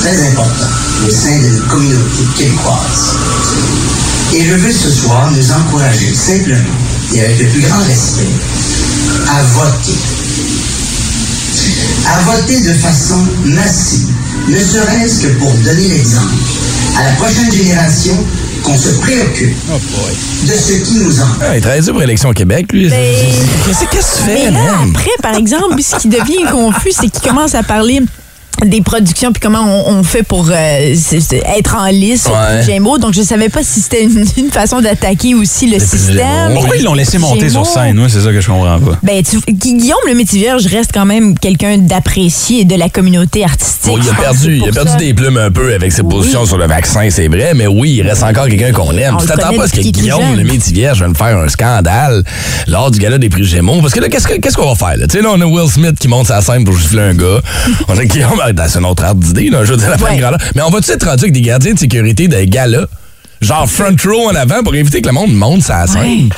Très 0.00 0.28
important. 0.28 0.66
au 1.06 1.10
sein 1.10 1.38
de 1.38 1.48
notre 1.48 1.68
communauté 1.68 2.22
québécoise. 2.36 3.16
Et 4.34 4.44
je 4.44 4.54
veux 4.54 4.72
ce 4.72 4.90
soir 4.90 5.30
nous 5.30 5.52
encourager 5.52 6.12
simplement 6.14 6.58
et 7.14 7.20
avec 7.20 7.38
le 7.38 7.46
plus 7.46 7.62
grand 7.62 7.78
respect 7.78 8.28
à 9.28 9.42
voter. 9.54 9.98
À 12.08 12.20
voter 12.22 12.60
de 12.60 12.72
façon 12.74 13.26
massive, 13.44 14.08
ne 14.48 14.58
serait-ce 14.58 15.22
que 15.22 15.38
pour 15.38 15.52
donner 15.52 15.88
l'exemple 15.88 16.32
à 16.98 17.04
la 17.04 17.10
prochaine 17.16 17.52
génération 17.52 18.14
qu'on 18.62 18.76
se 18.76 18.88
préoccupe 19.00 19.54
de 20.44 20.52
ce 20.52 20.72
qui 20.84 20.94
nous 20.98 21.20
en 21.20 21.24
Ah, 21.40 21.56
il 21.56 21.60
travaille 21.60 21.82
pour 21.82 21.98
l'élection 21.98 22.30
au 22.30 22.32
Québec, 22.32 22.72
lui. 22.72 22.88
Ben, 22.88 23.14
Qu'est-ce 23.66 23.84
que 23.84 23.96
tu 23.96 24.24
fais, 24.24 24.50
Mais 24.50 24.50
là, 24.52 24.78
après, 24.88 25.10
par 25.22 25.34
exemple, 25.34 25.80
ce 25.82 25.96
qui 25.96 26.08
devient 26.08 26.44
confus, 26.50 26.92
c'est 26.92 27.08
qu'il 27.08 27.28
commence 27.28 27.54
à 27.54 27.62
parler 27.62 28.00
des 28.64 28.80
productions 28.80 29.32
puis 29.32 29.40
comment 29.40 29.60
on, 29.86 29.98
on 29.98 30.02
fait 30.02 30.22
pour 30.22 30.48
euh, 30.50 30.94
être 31.58 31.76
en 31.76 31.86
lice 31.86 32.22
sur 32.22 32.32
Ouais. 32.32 32.62
Gémeaux. 32.64 32.98
Donc, 32.98 33.14
je 33.14 33.22
savais 33.22 33.48
pas 33.48 33.62
si 33.62 33.80
c'était 33.80 34.04
une, 34.04 34.24
une 34.36 34.50
façon 34.50 34.80
d'attaquer 34.80 35.34
aussi 35.34 35.68
le 35.70 35.78
système. 35.78 36.52
Pourquoi 36.54 36.76
ils 36.76 36.84
l'ont 36.84 36.94
laissé 36.94 37.18
monter 37.18 37.48
sur 37.48 37.64
scène? 37.66 37.96
Moi, 37.96 38.08
c'est 38.10 38.20
ça 38.20 38.30
que 38.32 38.40
je 38.40 38.46
comprends 38.46 38.78
pas. 38.78 38.98
Ben, 39.02 39.22
tu, 39.22 39.38
Guillaume 39.52 39.98
le 40.06 40.14
Métivierge 40.14 40.66
reste 40.66 40.90
quand 40.92 41.04
même 41.06 41.38
quelqu'un 41.38 41.78
d'apprécié 41.78 42.64
de 42.64 42.74
la 42.76 42.88
communauté 42.88 43.44
artistique. 43.44 43.86
Bon, 43.86 43.98
il 43.98 44.08
a 44.08 44.14
perdu, 44.14 44.56
il 44.56 44.68
a 44.68 44.72
perdu 44.72 44.90
ça. 44.92 44.96
des 44.96 45.14
plumes 45.14 45.36
un 45.38 45.50
peu 45.50 45.74
avec 45.74 45.92
ses 45.92 46.02
positions 46.02 46.44
sur 46.46 46.58
le 46.58 46.66
vaccin, 46.66 47.08
c'est 47.10 47.28
vrai, 47.28 47.52
mais 47.54 47.66
oui, 47.66 47.96
il 47.98 48.02
reste 48.08 48.22
encore 48.22 48.46
quelqu'un 48.48 48.72
qu'on 48.72 48.92
aime. 48.92 49.14
On 49.16 49.20
Tu 49.20 49.26
t'attends 49.26 49.54
pas 49.54 49.64
à 49.64 49.68
ce 49.68 49.72
que 49.72 49.80
Guillaume, 49.80 50.36
le 50.36 50.44
métivierge, 50.44 51.00
va 51.00 51.08
me 51.08 51.14
faire 51.14 51.38
un 51.38 51.48
scandale 51.48 52.22
lors 52.66 52.90
du 52.90 52.98
gala 52.98 53.18
des 53.18 53.28
prix 53.28 53.44
Gémeaux. 53.44 53.80
Parce 53.80 53.92
que 53.92 54.00
là, 54.00 54.08
qu'est-ce 54.08 54.26
que- 54.26 54.38
qu'est-ce 54.40 54.56
qu'on 54.56 54.72
va 54.72 54.74
faire? 54.74 54.96
là? 54.96 55.06
Tu 55.06 55.16
sais, 55.16 55.22
là, 55.22 55.30
on 55.32 55.40
a 55.40 55.44
Will 55.46 55.68
Smith 55.70 55.98
qui 55.98 56.08
monte 56.08 56.26
sa 56.26 56.40
scène 56.40 56.64
pour 56.64 56.76
gifler 56.76 57.02
un 57.02 57.14
gars. 57.14 57.40
On 57.88 57.96
a 57.96 58.04
Guillaume, 58.04 58.40
ah, 58.56 58.68
c'est 58.68 58.78
une 58.78 58.84
autre 58.86 59.04
art 59.04 59.14
d'idée, 59.14 59.50
là, 59.50 59.64
je 59.64 59.72
veux 59.72 59.76
dire, 59.78 59.90
la 59.90 59.98
fin 59.98 60.06
Ouais. 60.06 60.16
de 60.16 60.20
gala. 60.20 60.38
Mais 60.54 60.62
on 60.62 60.70
va-tu 60.70 60.90
être 60.90 61.06
rendu 61.06 61.24
avec 61.24 61.32
des 61.32 61.40
gardiens 61.42 61.74
de 61.74 61.78
sécurité 61.78 62.28
des 62.28 62.46
galas? 62.46 62.86
Genre 63.40 63.68
front 63.68 63.94
row 64.06 64.30
en 64.30 64.34
avant 64.34 64.62
pour 64.62 64.74
éviter 64.74 65.02
que 65.02 65.08
le 65.08 65.12
monde 65.14 65.34
monte 65.34 65.62
sa 65.62 65.86
scène? 65.86 66.30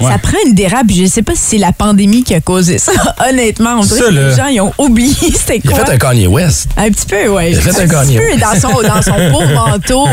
Ça 0.00 0.18
prend 0.18 0.36
une 0.46 0.54
dérape. 0.54 0.86
Je 0.90 1.06
sais 1.06 1.22
pas 1.22 1.32
si 1.34 1.40
c'est 1.42 1.58
la 1.58 1.72
pandémie 1.72 2.22
qui 2.22 2.34
a 2.34 2.40
causé 2.40 2.78
ça. 2.78 2.92
Honnêtement, 3.28 3.76
on 3.80 3.84
dirait 3.84 4.00
que 4.00 4.10
les 4.14 4.34
gens 4.36 4.46
ils 4.46 4.60
ont 4.60 4.72
oublié 4.78 5.14
c'était 5.34 5.60
Il 5.62 5.70
a 5.70 5.76
quoi. 5.76 5.84
fait 5.86 5.92
un 5.92 5.98
Kanye 5.98 6.26
West. 6.26 6.68
Un 6.76 6.88
petit 6.90 7.06
peu, 7.06 7.28
oui. 7.28 7.42
Il 7.50 7.58
a 7.58 7.60
fait 7.60 7.70
un 7.70 7.72
petit 7.86 7.88
Kanye 7.88 8.16
peu 8.18 8.24
West. 8.24 8.40
dans 8.40 8.60
son, 8.60 8.82
dans 8.82 9.02
son 9.02 9.30
beau 9.30 9.42
manteau. 9.54 10.06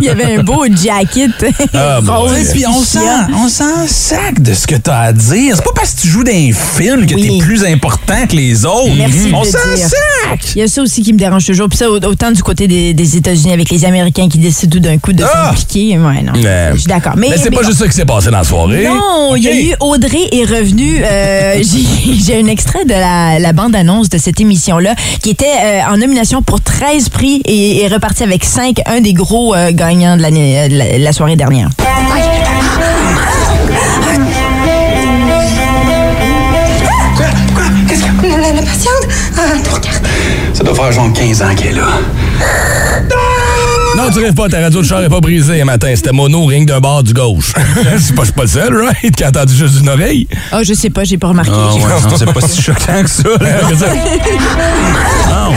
Il 0.00 0.04
y 0.04 0.08
avait 0.08 0.36
un 0.36 0.42
beau 0.42 0.64
jacket 0.66 1.30
Ah, 1.74 2.00
rose. 2.06 2.50
Puis 2.52 2.64
on 2.66 2.82
s'en, 2.82 3.00
on 3.34 3.48
s'en 3.48 3.86
sac 3.86 4.40
de 4.40 4.54
ce 4.54 4.66
que 4.66 4.76
t'as 4.76 4.98
à 5.00 5.12
dire. 5.12 5.56
C'est 5.56 5.64
pas 5.64 5.72
parce 5.74 5.92
que 5.94 6.00
tu 6.02 6.08
joues 6.08 6.24
dans 6.24 6.30
un 6.32 6.52
film 6.52 7.06
que 7.06 7.14
Oui. 7.14 7.38
t'es 7.38 7.44
plus 7.44 7.64
important 7.64 8.26
que 8.28 8.36
les 8.36 8.64
autres. 8.64 8.94
Merci 8.96 9.30
de 9.30 9.34
on 9.34 9.44
s'en 9.44 9.58
sac! 9.76 10.40
Il 10.54 10.60
y 10.60 10.62
a 10.62 10.68
ça 10.68 10.82
aussi 10.82 11.02
qui 11.02 11.12
me 11.12 11.18
dérange 11.18 11.44
toujours. 11.46 11.68
Puis 11.68 11.78
ça, 11.78 11.90
au- 11.90 11.96
autant 11.98 12.30
du 12.30 12.42
côté 12.42 12.66
des, 12.68 12.94
des 12.94 13.16
États-Unis 13.16 13.52
avec 13.52 13.70
les 13.70 13.84
Américains 13.84 14.28
qui 14.28 14.38
décident 14.38 14.72
tout 14.72 14.80
d'un 14.80 14.98
coup 14.98 15.12
de 15.12 15.24
Ah! 15.24 15.48
s'impliquer. 15.48 15.98
Ouais, 15.98 16.22
non. 16.22 16.32
Mais- 16.42 16.70
Je 16.74 16.78
suis 16.78 16.86
d'accord. 16.88 17.14
Mais, 17.16 17.28
Mais 17.30 17.36
c'est 17.38 17.50
pas 17.50 17.62
bon. 17.62 17.66
juste 17.68 17.78
ça 17.80 17.86
qui 17.86 17.92
s'est 17.94 18.04
passé 18.04 18.30
dans 18.30 18.38
la 18.38 18.44
soirée. 18.44 18.84
Non, 18.84 19.23
il 19.36 19.42
y 19.44 19.48
a 19.48 19.54
eu 19.54 19.74
Audrey 19.80 20.28
est 20.32 20.44
revenue. 20.44 21.02
Euh, 21.02 21.62
J'ai 22.24 22.38
un 22.40 22.46
extrait 22.46 22.84
de 22.84 22.92
la, 22.92 23.38
la 23.38 23.52
bande-annonce 23.52 24.08
de 24.08 24.18
cette 24.18 24.40
émission-là 24.40 24.94
qui 25.22 25.30
était 25.30 25.46
euh, 25.46 25.80
en 25.90 25.96
nomination 25.96 26.42
pour 26.42 26.60
13 26.60 27.08
prix 27.08 27.40
et 27.44 27.82
est 27.82 27.88
reparti 27.88 28.22
avec 28.22 28.44
5, 28.44 28.80
un 28.86 29.00
des 29.00 29.12
gros 29.12 29.54
euh, 29.54 29.70
gagnants 29.72 30.16
de, 30.16 30.22
la, 30.22 30.98
la 30.98 31.12
soirée 31.12 31.36
dernière. 31.36 31.70
Qu'est-ce 37.88 38.02
que 38.04 38.26
la, 38.26 38.52
la 38.52 38.62
patiente? 38.62 39.08
Ah. 39.36 39.42
Ça 40.52 40.64
doit 40.64 40.74
faire 40.74 40.92
genre 40.92 41.12
15 41.12 41.42
ans 41.42 41.54
qu'elle 41.56 41.68
est 41.68 41.80
là. 41.80 41.88
Non, 43.96 44.10
tu 44.12 44.18
rêves 44.18 44.34
pas, 44.34 44.48
ta 44.48 44.58
radio 44.60 44.82
de 44.82 44.86
char 44.86 45.02
est 45.04 45.08
pas 45.08 45.20
brisée 45.20 45.60
un 45.62 45.64
matin. 45.64 45.92
C'était 45.94 46.10
mono, 46.12 46.44
ring 46.46 46.66
d'un 46.68 46.80
bord 46.80 47.02
du 47.04 47.12
gauche. 47.14 47.52
c'est 48.00 48.14
pas, 48.14 48.22
je 48.22 48.26
suis 48.26 48.32
pas 48.32 48.42
le 48.42 48.48
seul, 48.48 48.74
right? 48.76 49.14
Qui 49.14 49.22
a 49.22 49.28
entendu 49.28 49.54
juste 49.54 49.80
une 49.80 49.88
oreille. 49.88 50.26
Ah, 50.50 50.62
je 50.64 50.74
sais 50.74 50.90
pas, 50.90 51.04
j'ai 51.04 51.16
pas 51.16 51.28
remarqué. 51.28 51.52
Ah 51.54 51.72
ouais, 51.74 51.80
non, 51.80 52.16
c'est 52.18 52.32
pas 52.32 52.40
si 52.40 52.60
choquant 52.62 53.02
que 53.02 53.08
ça. 53.08 53.28
là. 53.40 53.60
Ah. 55.30 55.48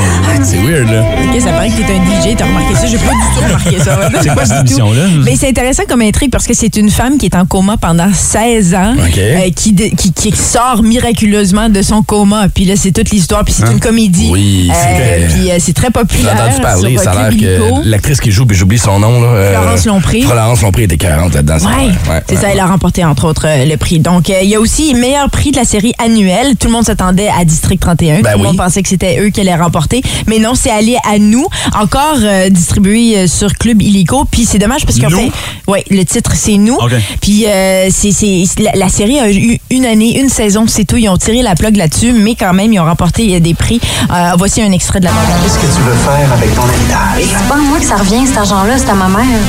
C'est 0.44 0.58
weird, 0.62 0.88
là. 0.90 1.02
Ok, 1.34 1.42
ça 1.42 1.50
paraît 1.52 1.70
que 1.70 1.78
t'es 1.78 1.84
un 1.84 2.32
DJ, 2.32 2.36
t'as 2.38 2.46
remarqué 2.46 2.76
ça. 2.76 2.86
J'ai 2.86 2.98
pas 2.98 3.12
du 3.12 3.36
tout 3.36 3.44
remarqué 3.44 3.80
ça. 3.80 4.10
C'est 4.22 4.30
quoi 4.34 4.46
cette 4.46 4.60
émission-là? 4.60 5.02
Mais 5.26 5.36
c'est 5.36 5.50
intéressant 5.50 5.84
comme 5.90 6.02
intrigue 6.02 6.32
parce 6.32 6.46
que 6.46 6.54
c'est 6.54 6.76
une 6.78 6.90
femme 6.92 7.18
qui 7.18 7.26
est 7.26 7.36
en 7.36 7.46
coma 7.46 7.76
pendant 7.78 8.12
16 8.14 8.76
ans, 8.76 8.94
OK. 8.98 9.18
euh, 9.18 9.50
qui, 9.56 9.76
qui, 9.76 10.14
qui 10.14 10.32
sort 10.32 10.84
miraculeusement 10.84 11.70
de 11.70 11.82
son 11.82 12.04
coma. 12.04 12.48
Puis 12.54 12.66
là, 12.66 12.76
c'est 12.78 12.92
toute 12.92 13.10
l'histoire. 13.10 13.44
Puis 13.44 13.56
c'est 13.58 13.70
une 13.72 13.80
comédie. 13.80 14.28
Hein? 14.28 14.32
Oui, 14.34 14.72
c'est 14.74 14.88
Euh, 14.88 14.96
vrai. 14.96 15.28
Puis 15.34 15.52
euh, 15.52 15.56
c'est 15.60 15.74
très 15.74 15.88
J'ai 15.88 15.92
populaire. 15.92 16.36
entendu 16.36 16.62
parler, 16.62 16.98
euh, 16.98 17.02
ça 17.04 17.12
a 17.12 17.30
l'air 17.30 17.40
que 17.40 17.90
l'actrice 17.90 18.22
qui 18.28 18.34
joue, 18.34 18.46
puis 18.46 18.58
j'oublie 18.58 18.78
son 18.78 19.00
nom, 19.00 19.22
là. 19.22 19.28
euh, 19.30 19.58
Florence 19.62 19.86
Lompré. 19.86 20.22
Florence 20.22 20.62
Lompré 20.62 20.84
était 20.84 20.98
40 20.98 21.34
là-dedans. 21.34 21.60
ça, 21.60 21.68
Ouais, 21.70 21.86
ouais, 21.86 22.22
c'est 22.28 22.36
ouais, 22.36 22.42
ça, 22.42 22.48
elle 22.52 22.60
a 22.60 22.66
remporté 22.66 23.06
entre 23.06 23.26
autres 23.26 23.46
euh, 23.48 23.64
le 23.66 23.78
prix. 23.78 24.00
Donc, 24.00 24.30
euh, 24.30 24.40
il 24.44 24.50
y 24.50 24.56
a 24.56 24.60
aussi 24.60 24.94
meilleur 24.96 25.30
prix 25.30 25.52
de 25.52 25.56
la 25.58 25.64
série 25.64 25.94
annuelle. 26.04 26.56
Tout 26.58 26.68
le 26.68 26.74
monde 26.74 26.86
s'attendait 26.86 27.30
à 27.30 27.46
District 27.46 27.80
31. 27.80 28.22
Ben 28.22 28.32
Tout 28.34 28.38
le 28.38 28.42
oui. 28.42 28.48
monde 28.50 28.58
pensait 28.58 28.84
que 28.84 28.90
c'était 28.90 29.20
eux 29.22 29.30
qui 29.30 29.40
allaient 29.42 29.56
remporter. 29.56 30.02
Mais 30.28 30.40
non, 30.40 30.56
c'est 30.56 30.72
allé 30.72 30.98
à 31.10 31.20
nous. 31.20 31.46
Encore 31.80 32.18
euh, 32.22 32.50
distribué 32.50 33.28
sur 33.28 33.54
Club 33.54 33.82
Illico. 33.82 34.26
Puis 34.30 34.46
c'est 34.46 34.58
dommage 34.60 34.86
parce 34.86 35.00
qu'en 35.00 35.10
Nous? 35.10 35.18
fait, 35.18 35.32
ouais, 35.72 35.84
le 35.90 36.04
titre 36.04 36.32
c'est 36.36 36.58
nous. 36.58 36.78
Puis 37.22 37.46
euh, 37.48 37.88
c'est, 37.92 38.12
c'est- 38.12 38.44
la, 38.60 38.72
la 38.74 38.90
série 38.90 39.20
a 39.20 39.32
eu 39.32 39.58
une 39.72 39.86
année, 39.86 40.20
une 40.20 40.30
saison, 40.30 40.66
c'est 40.68 40.84
tout. 40.86 40.98
Ils 40.98 41.08
ont 41.10 41.18
tiré 41.18 41.42
la 41.42 41.56
plug 41.56 41.76
là-dessus, 41.78 42.12
mais 42.14 42.36
quand 42.36 42.54
même, 42.54 42.74
ils 42.74 42.80
ont 42.80 42.86
remporté 42.86 43.40
des 43.40 43.54
prix. 43.54 43.80
Euh, 44.12 44.32
voici 44.38 44.62
un 44.62 44.72
extrait 44.72 45.00
de 45.00 45.06
la 45.06 45.12
bande 45.12 45.20
Qu'est-ce 45.44 45.56
que 45.60 45.76
tu 45.76 45.82
veux 45.82 45.94
faire 45.94 46.34
avec 46.34 46.54
ton 46.56 46.64
héritage? 46.64 47.38
C'est 47.40 47.48
pas 47.48 47.56
moi 47.58 47.80
que 47.80 47.86
ça 47.86 47.96
revient, 47.96 48.17
cet 48.26 48.38
argent-là, 48.38 48.78
c'est 48.78 48.90
à 48.90 48.94
ma 48.94 49.08
mère. 49.08 49.40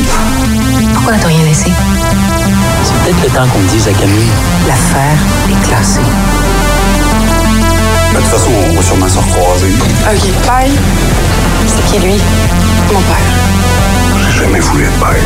Pourquoi 0.94 1.14
t'as 1.20 1.28
rien 1.28 1.44
laissé? 1.44 1.70
C'est 2.84 2.94
peut-être 2.94 3.22
le 3.22 3.28
temps 3.28 3.46
qu'on 3.52 3.60
le 3.60 3.66
dise 3.66 3.88
à 3.88 3.92
Camille. 3.92 4.30
L'affaire 4.66 5.18
est 5.48 5.66
classée. 5.66 6.00
De 8.12 8.16
toute 8.16 8.26
façon, 8.26 8.50
on 8.70 8.74
va 8.74 8.82
sûrement 8.82 9.08
se 9.08 9.18
recroiser. 9.18 9.72
OK, 10.10 10.46
bye. 10.46 10.72
C'est 11.66 11.84
qui, 11.90 11.98
lui? 12.04 12.20
Mon 12.92 13.00
père. 13.00 13.67
Jamais 14.38 14.60
voulu 14.60 14.84
être 14.84 14.98
père. 14.98 15.16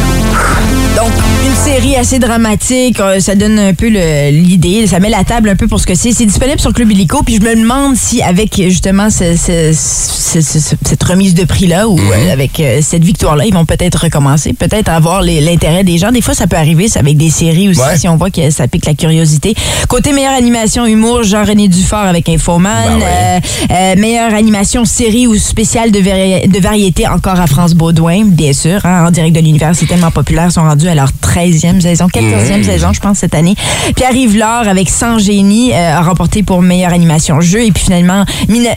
Donc, 0.96 1.11
une 1.44 1.55
série 1.55 1.96
assez 1.96 2.18
dramatique. 2.18 3.01
euh, 3.01 3.18
ça 3.18 3.35
donne 3.35 3.59
un 3.59 3.72
peu 3.75 3.88
l'idée. 3.88 4.87
Ça 4.87 5.01
met 5.01 5.09
la 5.09 5.25
table 5.25 5.48
un 5.48 5.57
peu 5.57 5.66
pour 5.66 5.81
ce 5.81 5.87
que 5.87 5.94
c'est. 5.94 6.12
C'est 6.12 6.27
disponible 6.27 6.61
sur 6.61 6.72
Club 6.72 6.90
Illico. 6.90 7.22
Puis 7.22 7.37
je 7.37 7.40
me 7.40 7.55
demande 7.57 7.96
si, 7.96 8.22
avec 8.22 8.55
justement 8.57 9.09
ce- 9.11 9.37
ce- 9.37 9.72
ce- 9.75 10.40
ce- 10.42 10.59
ce- 10.61 10.75
cette 10.85 11.03
remise 11.03 11.35
de 11.35 11.44
prix-là 11.44 11.88
ou 11.88 11.98
euh, 11.98 12.33
avec 12.33 12.61
euh, 12.61 12.81
cette 12.83 13.05
victoire-là, 13.05 13.44
ils 13.46 13.55
vont 13.55 13.64
peut-être 13.64 14.03
recommencer, 14.05 14.53
peut-être 14.53 14.88
avoir 14.90 15.22
l'intérêt 15.22 15.83
des 15.83 15.98
gens. 15.98 16.12
Des 16.12 16.20
fois, 16.20 16.35
ça 16.35 16.46
peut 16.46 16.57
arriver. 16.57 16.88
C'est 16.88 16.98
avec 16.98 17.16
des 17.16 17.31
séries 17.31 17.68
aussi, 17.70 17.81
Ouais. 17.81 17.96
si 17.98 18.09
on 18.09 18.16
voit 18.16 18.31
que 18.31 18.51
ça 18.51 18.68
pique 18.68 18.85
la 18.87 18.94
curiosité. 18.94 19.55
Côté 19.88 20.12
meilleure 20.12 20.35
animation 20.35 20.85
humour, 20.87 21.22
Jean-René 21.22 21.68
Dufort 21.68 22.01
avec 22.07 22.29
Infoman. 22.29 22.72
Ben 22.87 22.96
ouais. 22.98 23.05
Euh, 23.05 23.38
euh, 23.70 23.94
meilleure 24.01 24.35
animation 24.35 24.85
série 24.85 25.27
ou 25.27 25.37
spéciale 25.37 25.90
de, 25.90 26.01
vari- 26.01 26.48
de 26.48 26.61
variété 26.61 27.09
encore 27.09 27.40
à 27.40 27.46
France 27.46 27.75
Baudouin, 27.75 28.25
bien 28.27 28.53
sûr. 28.53 28.81
hein, 28.85 29.02
en 29.03 29.11
direct 29.11 29.35
de 29.35 29.41
l'univers, 29.41 29.73
c'est 29.75 29.87
tellement 29.87 30.11
populaire. 30.11 30.47
Ils 30.49 30.53
sont 30.53 30.62
rendus 30.62 30.88
à 30.88 30.95
leur 30.95 31.11
13e 31.23 31.81
saison, 31.81 32.07
14e 32.09 32.61
Mmh. 32.61 32.65
saison, 32.65 32.93
je 32.93 33.01
pense, 33.01 33.19
cette 33.19 33.35
année. 33.35 33.55
Pierre-Yves 33.97 34.37
Laure, 34.37 34.69
avec 34.69 34.88
Sans 34.91 35.19
Génie, 35.19 35.73
euh, 35.73 35.97
a 35.97 36.03
remporté 36.03 36.43
pour 36.43 36.62
meilleure 36.62 36.93
animation 36.93 37.41
jeu. 37.41 37.65
Et 37.65 37.73
puis 37.73 37.85
finalement, 37.85 38.25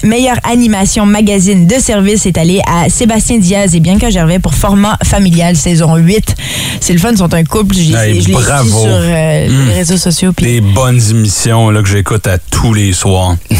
meilleure 0.03 0.37
animation 0.43 1.05
magazine 1.05 1.67
de 1.67 1.75
service 1.75 2.25
est 2.25 2.37
allé 2.37 2.61
à 2.67 2.89
Sébastien 2.89 3.37
Diaz 3.39 3.75
et 3.75 3.79
Bianca 3.79 4.09
Gervais 4.09 4.39
pour 4.39 4.53
format 4.53 4.97
familial 5.03 5.55
saison 5.55 5.95
8. 5.95 6.35
C'est 6.81 6.93
le 6.93 6.99
fun, 6.99 7.11
ils 7.11 7.17
sont 7.17 7.33
un 7.33 7.43
couple. 7.43 7.75
J'ai- 7.75 7.93
Hey, 7.95 8.11
je 8.13 8.15
les 8.15 8.21
suis 8.23 8.33
bravo. 8.33 8.69
sur 8.81 8.89
euh, 8.89 9.47
Mm. 9.47 9.67
les 9.69 9.73
réseaux 9.75 9.97
sociaux. 9.97 10.31
puis- 10.33 10.45
Des 10.45 10.61
bonnes 10.61 10.99
émissions 11.09 11.69
là, 11.69 11.81
que 11.81 11.87
j'écoute 11.89 12.27
à 12.27 12.37
tous 12.37 12.73
les 12.73 12.93
soirs. 12.93 13.35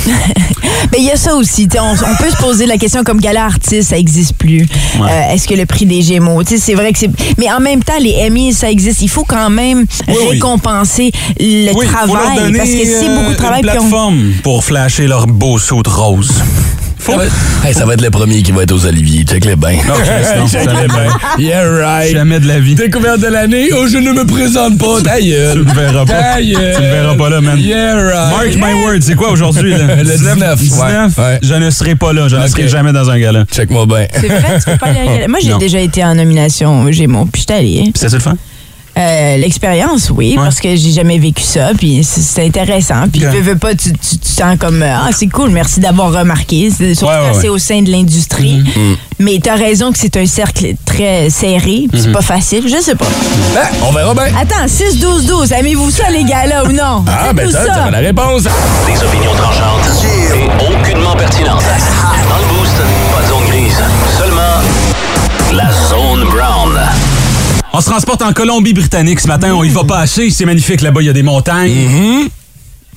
Mais 0.91 0.99
il 0.99 1.05
y 1.05 1.11
a 1.11 1.17
ça 1.17 1.35
aussi. 1.35 1.67
On, 1.79 1.91
on 1.93 2.15
peut 2.15 2.29
se 2.29 2.37
poser 2.37 2.65
la 2.65 2.77
question 2.77 3.03
comme 3.03 3.19
gala 3.19 3.45
artiste, 3.45 3.89
ça 3.89 3.97
existe 3.97 4.33
plus. 4.35 4.61
Ouais. 4.99 5.09
Euh, 5.09 5.33
Est-ce 5.33 5.47
que 5.47 5.53
le 5.55 5.65
prix 5.65 5.85
des 5.85 6.01
Gémeaux, 6.01 6.43
sais, 6.57 6.63
c'est 6.65 6.73
vrai 6.75 6.91
que 6.93 6.99
c'est. 6.99 7.09
Mais 7.37 7.51
en 7.51 7.59
même 7.59 7.83
temps, 7.83 7.97
les 7.99 8.15
Emmys, 8.27 8.53
ça 8.53 8.69
existe. 8.69 9.01
Il 9.01 9.09
faut 9.09 9.23
quand 9.23 9.49
même 9.49 9.85
oui. 10.07 10.15
récompenser 10.31 11.11
le 11.39 11.71
oui, 11.73 11.85
faut 11.85 11.91
leur 11.91 12.05
travail 12.23 12.39
donner 12.39 12.57
parce 12.57 12.69
que 12.71 12.85
c'est 12.85 13.07
euh, 13.09 13.15
beaucoup 13.19 13.31
de 13.31 13.37
travail. 13.37 13.61
une 13.63 13.69
on- 13.69 13.71
plateforme 13.73 14.31
pour 14.43 14.63
flasher 14.63 15.07
leur 15.07 15.27
beau 15.27 15.57
saut 15.59 15.83
de 15.83 15.89
rose. 15.89 16.31
Ça 17.05 17.17
va, 17.17 17.25
être, 17.25 17.35
hey, 17.65 17.73
ça 17.73 17.85
va 17.85 17.93
être 17.93 18.01
le 18.01 18.09
premier 18.09 18.41
qui 18.41 18.51
va 18.51 18.63
être 18.63 18.71
aux 18.71 18.85
Oliviers. 18.85 19.23
Check 19.23 19.45
les 19.45 19.55
bains. 19.55 19.75
Non, 19.87 19.93
Chris, 19.93 20.37
non, 20.37 20.47
Check 20.47 20.63
jamais 20.63 20.81
les 20.81 20.87
bains. 20.87 21.17
Yeah, 21.37 21.63
right. 21.69 22.13
Jamais 22.13 22.39
de 22.39 22.47
la 22.47 22.59
vie. 22.59 22.75
Découverte 22.75 23.19
de 23.19 23.27
l'année. 23.27 23.69
Oh, 23.73 23.87
je 23.87 23.97
ne 23.97 24.11
me 24.11 24.25
présente 24.25 24.79
pas. 24.79 25.01
Ta 25.03 25.21
gueule. 25.21 25.59
Tu 25.59 25.65
le 25.65 25.73
verras 25.73 26.05
pas. 26.05 26.13
Ta 26.13 26.41
gueule. 26.41 26.75
Tu 26.75 26.81
le 26.81 26.87
verras 26.89 27.15
pas 27.15 27.29
là, 27.29 27.41
man. 27.41 27.59
Yeah, 27.59 27.95
right. 27.95 28.57
Mark 28.57 28.73
my 28.73 28.83
words, 28.83 29.01
c'est 29.01 29.15
quoi 29.15 29.29
aujourd'hui? 29.31 29.73
Le 29.75 30.03
19, 30.17 30.59
19, 30.59 31.17
ouais, 31.17 31.39
je 31.41 31.53
ne 31.53 31.69
serai 31.69 31.95
pas 31.95 32.13
là. 32.13 32.27
Je 32.27 32.35
ne 32.35 32.47
serai 32.47 32.67
jamais 32.67 32.91
dans 32.91 33.09
un 33.09 33.19
gala. 33.19 33.45
Check-moi 33.51 33.85
bien. 33.85 34.07
C'est 34.13 34.27
vrai, 34.27 34.59
tu 34.59 34.71
peux 34.71 34.77
pas 34.77 34.87
aller 34.87 34.99
à 34.99 35.05
la 35.05 35.13
gala. 35.13 35.27
Moi, 35.27 35.39
j'ai 35.43 35.57
déjà 35.57 35.79
été 35.79 36.03
en 36.03 36.15
nomination 36.15 36.83
aux 36.83 36.91
Gémeaux, 36.91 37.25
puis 37.25 37.41
j'étais 37.41 37.53
allée. 37.53 37.81
Puis 37.83 37.93
c'est 37.95 38.11
le 38.11 38.19
fun? 38.19 38.35
Euh, 38.97 39.35
L'expérience, 39.37 40.09
oui, 40.09 40.35
parce 40.37 40.59
que 40.61 40.73
j'ai 40.75 40.91
jamais 40.91 41.17
vécu 41.19 41.43
ça, 41.43 41.71
puis 41.77 42.01
c'est- 42.03 42.45
intéressant. 42.45 43.07
Puis 43.11 43.25
Ok. 43.25 43.33
veux, 43.33 43.41
veux 43.41 43.57
pas, 43.57 43.75
tu, 43.75 43.91
tu, 43.91 44.17
tu 44.17 44.29
sens 44.29 44.55
comme 44.57 44.81
euh, 44.81 44.95
ah 44.95 45.09
c'est 45.11 45.27
cool, 45.27 45.49
merci 45.49 45.81
d'avoir 45.81 46.13
remarqué. 46.13 46.69
C'est- 46.75 46.95
Surtout 46.95 47.13
Ouais, 47.13 47.19
ouais, 47.31 47.37
c'est 47.41 47.49
au 47.49 47.57
sein 47.57 47.81
de 47.81 47.91
l'industrie. 47.91 48.63
Mhm. 48.63 48.95
Mais 49.19 49.39
t'as 49.43 49.55
raison 49.55 49.91
que 49.91 49.97
c'est 49.97 50.15
un 50.15 50.25
cercle 50.25 50.67
très 50.85 51.29
serré, 51.29 51.87
puis 51.91 51.99
c'est 52.01 52.07
Mhm. 52.07 52.13
pas 52.13 52.21
facile. 52.21 52.63
Je 52.67 52.81
sais 52.81 52.95
pas. 52.95 53.05
Ben, 53.53 53.67
on 53.85 53.91
verra 53.91 54.13
bien. 54.13 54.27
Attends, 54.39 54.65
6-12-12, 54.67 55.51
aimez-vous 55.51 55.91
ça 55.91 56.09
les 56.09 56.23
gars 56.23 56.45
là 56.45 56.63
ou 56.63 56.71
non? 56.71 57.03
Ah, 57.07 57.33
ben 57.33 57.51
ça, 57.51 57.65
ça. 57.65 57.73
t'as 57.85 57.91
la 57.91 57.97
réponse. 57.99 58.43
Des 58.43 59.03
opinions 59.03 59.33
tranchantes 59.35 60.05
et 60.05 60.63
aucunement 60.73 61.15
pertinentes. 61.17 61.63
Dans 62.29 62.37
le 62.37 62.59
boost, 62.59 62.75
pas 63.13 63.21
de 63.23 63.27
zone 63.27 63.47
grise, 63.49 63.77
seulement 64.17 64.61
la 65.51 65.69
zone 65.89 66.23
brown. 66.29 66.54
On 67.77 67.81
se 67.81 67.89
transporte 67.89 68.21
en 68.21 68.31
Colombie-Britannique 68.31 69.19
ce 69.19 69.27
matin. 69.27 69.53
On 69.53 69.61
y 69.65 69.67
va 69.67 69.83
pas 69.83 69.97
assez. 69.97 70.29
C'est 70.29 70.45
magnifique. 70.45 70.79
Là-bas, 70.79 71.01
il 71.01 71.07
y 71.07 71.09
a 71.09 71.13
des 71.13 71.23
montagnes. 71.23 72.29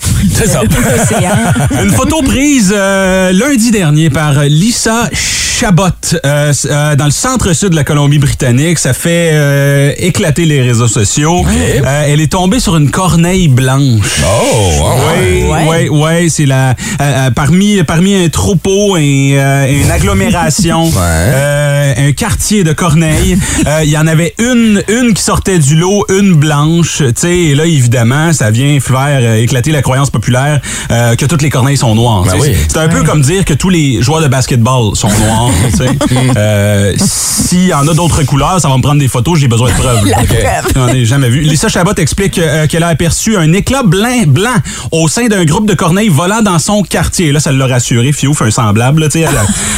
C'est 0.32 0.46
ça. 0.46 0.62
Une 1.82 1.90
photo 1.90 2.22
prise 2.22 2.72
euh, 2.72 3.32
lundi 3.32 3.72
dernier 3.72 4.08
par 4.08 4.44
Lisa 4.44 5.10
Chabot 5.58 5.86
euh, 6.24 6.52
euh, 6.70 6.94
dans 6.94 7.06
le 7.06 7.10
centre-sud 7.10 7.70
de 7.70 7.74
la 7.74 7.82
Colombie-Britannique. 7.82 8.78
Ça 8.78 8.92
fait 8.92 9.30
euh, 9.32 9.92
éclater 9.98 10.44
les 10.44 10.62
réseaux 10.62 10.86
sociaux. 10.86 11.44
Euh, 11.84 12.04
elle 12.06 12.20
est 12.20 12.30
tombée 12.30 12.60
sur 12.60 12.76
une 12.76 12.92
corneille 12.92 13.48
blanche. 13.48 14.20
Oh, 14.24 14.88
Oui, 15.10 15.46
oui, 15.68 15.88
oui, 15.90 16.30
c'est 16.30 16.46
la 16.46 16.70
euh, 16.70 16.74
euh, 17.00 17.30
parmi 17.32 17.82
parmi 17.82 18.14
un 18.14 18.28
troupeau 18.28 18.96
et 18.98 19.32
euh, 19.34 19.82
une 19.82 19.90
agglomération, 19.90 20.92
euh, 20.96 22.08
un 22.08 22.12
quartier 22.12 22.62
de 22.62 22.72
corneilles. 22.72 23.36
euh, 23.66 23.80
Il 23.82 23.90
y 23.90 23.98
en 23.98 24.06
avait 24.06 24.34
une 24.38 24.80
une 24.86 25.12
qui 25.12 25.22
sortait 25.24 25.58
du 25.58 25.74
lot, 25.74 26.04
une 26.08 26.34
blanche. 26.34 26.98
Tu 26.98 27.12
sais, 27.16 27.34
et 27.36 27.54
là 27.56 27.66
évidemment, 27.66 28.32
ça 28.32 28.52
vient 28.52 28.78
faire 28.78 29.18
euh, 29.20 29.42
éclater 29.42 29.72
la 29.72 29.82
croyance 29.82 30.10
populaire 30.10 30.60
euh, 30.92 31.16
que 31.16 31.26
toutes 31.26 31.42
les 31.42 31.50
corneilles 31.50 31.76
sont 31.78 31.96
noires. 31.96 32.22
Ben 32.22 32.34
oui. 32.38 32.54
C'est 32.68 32.78
un 32.78 32.88
peu 32.88 33.02
comme 33.02 33.22
dire 33.22 33.44
que 33.44 33.54
tous 33.54 33.70
les 33.70 34.00
joueurs 34.02 34.20
de 34.22 34.28
basketball 34.28 34.94
sont 34.94 35.08
noirs. 35.08 35.47
Sais. 35.76 35.88
Euh, 36.37 36.92
S'il 36.98 37.66
y 37.68 37.74
en 37.74 37.87
a 37.88 37.94
d'autres 37.94 38.22
couleurs, 38.24 38.61
ça 38.61 38.68
va 38.68 38.76
me 38.76 38.82
prendre 38.82 39.00
des 39.00 39.08
photos. 39.08 39.38
J'ai 39.38 39.48
besoin 39.48 39.70
de 39.70 39.74
preuves. 39.74 40.04
La 40.06 40.18
Ok? 40.20 40.26
preuve. 40.28 40.72
J'en 40.74 40.88
ai 40.88 41.04
jamais 41.04 41.28
vu. 41.28 41.40
Lisa 41.40 41.68
Chabot 41.68 41.94
explique 41.96 42.38
euh, 42.38 42.66
qu'elle 42.66 42.82
a 42.82 42.88
aperçu 42.88 43.37
un 43.37 43.52
éclat 43.52 43.82
blanc, 43.84 44.24
blanc 44.26 44.54
au 44.92 45.08
sein 45.08 45.26
d'un 45.28 45.44
groupe 45.44 45.66
de 45.66 45.74
corneilles 45.74 46.08
volant 46.08 46.42
dans 46.42 46.58
son 46.58 46.82
quartier. 46.82 47.32
Là, 47.32 47.40
ça 47.40 47.52
l'a 47.52 47.66
rassuré. 47.66 48.12
Fio 48.12 48.34
fait 48.34 48.44
un 48.44 48.50
semblable. 48.50 49.00
là, 49.02 49.08
Elle, 49.14 49.28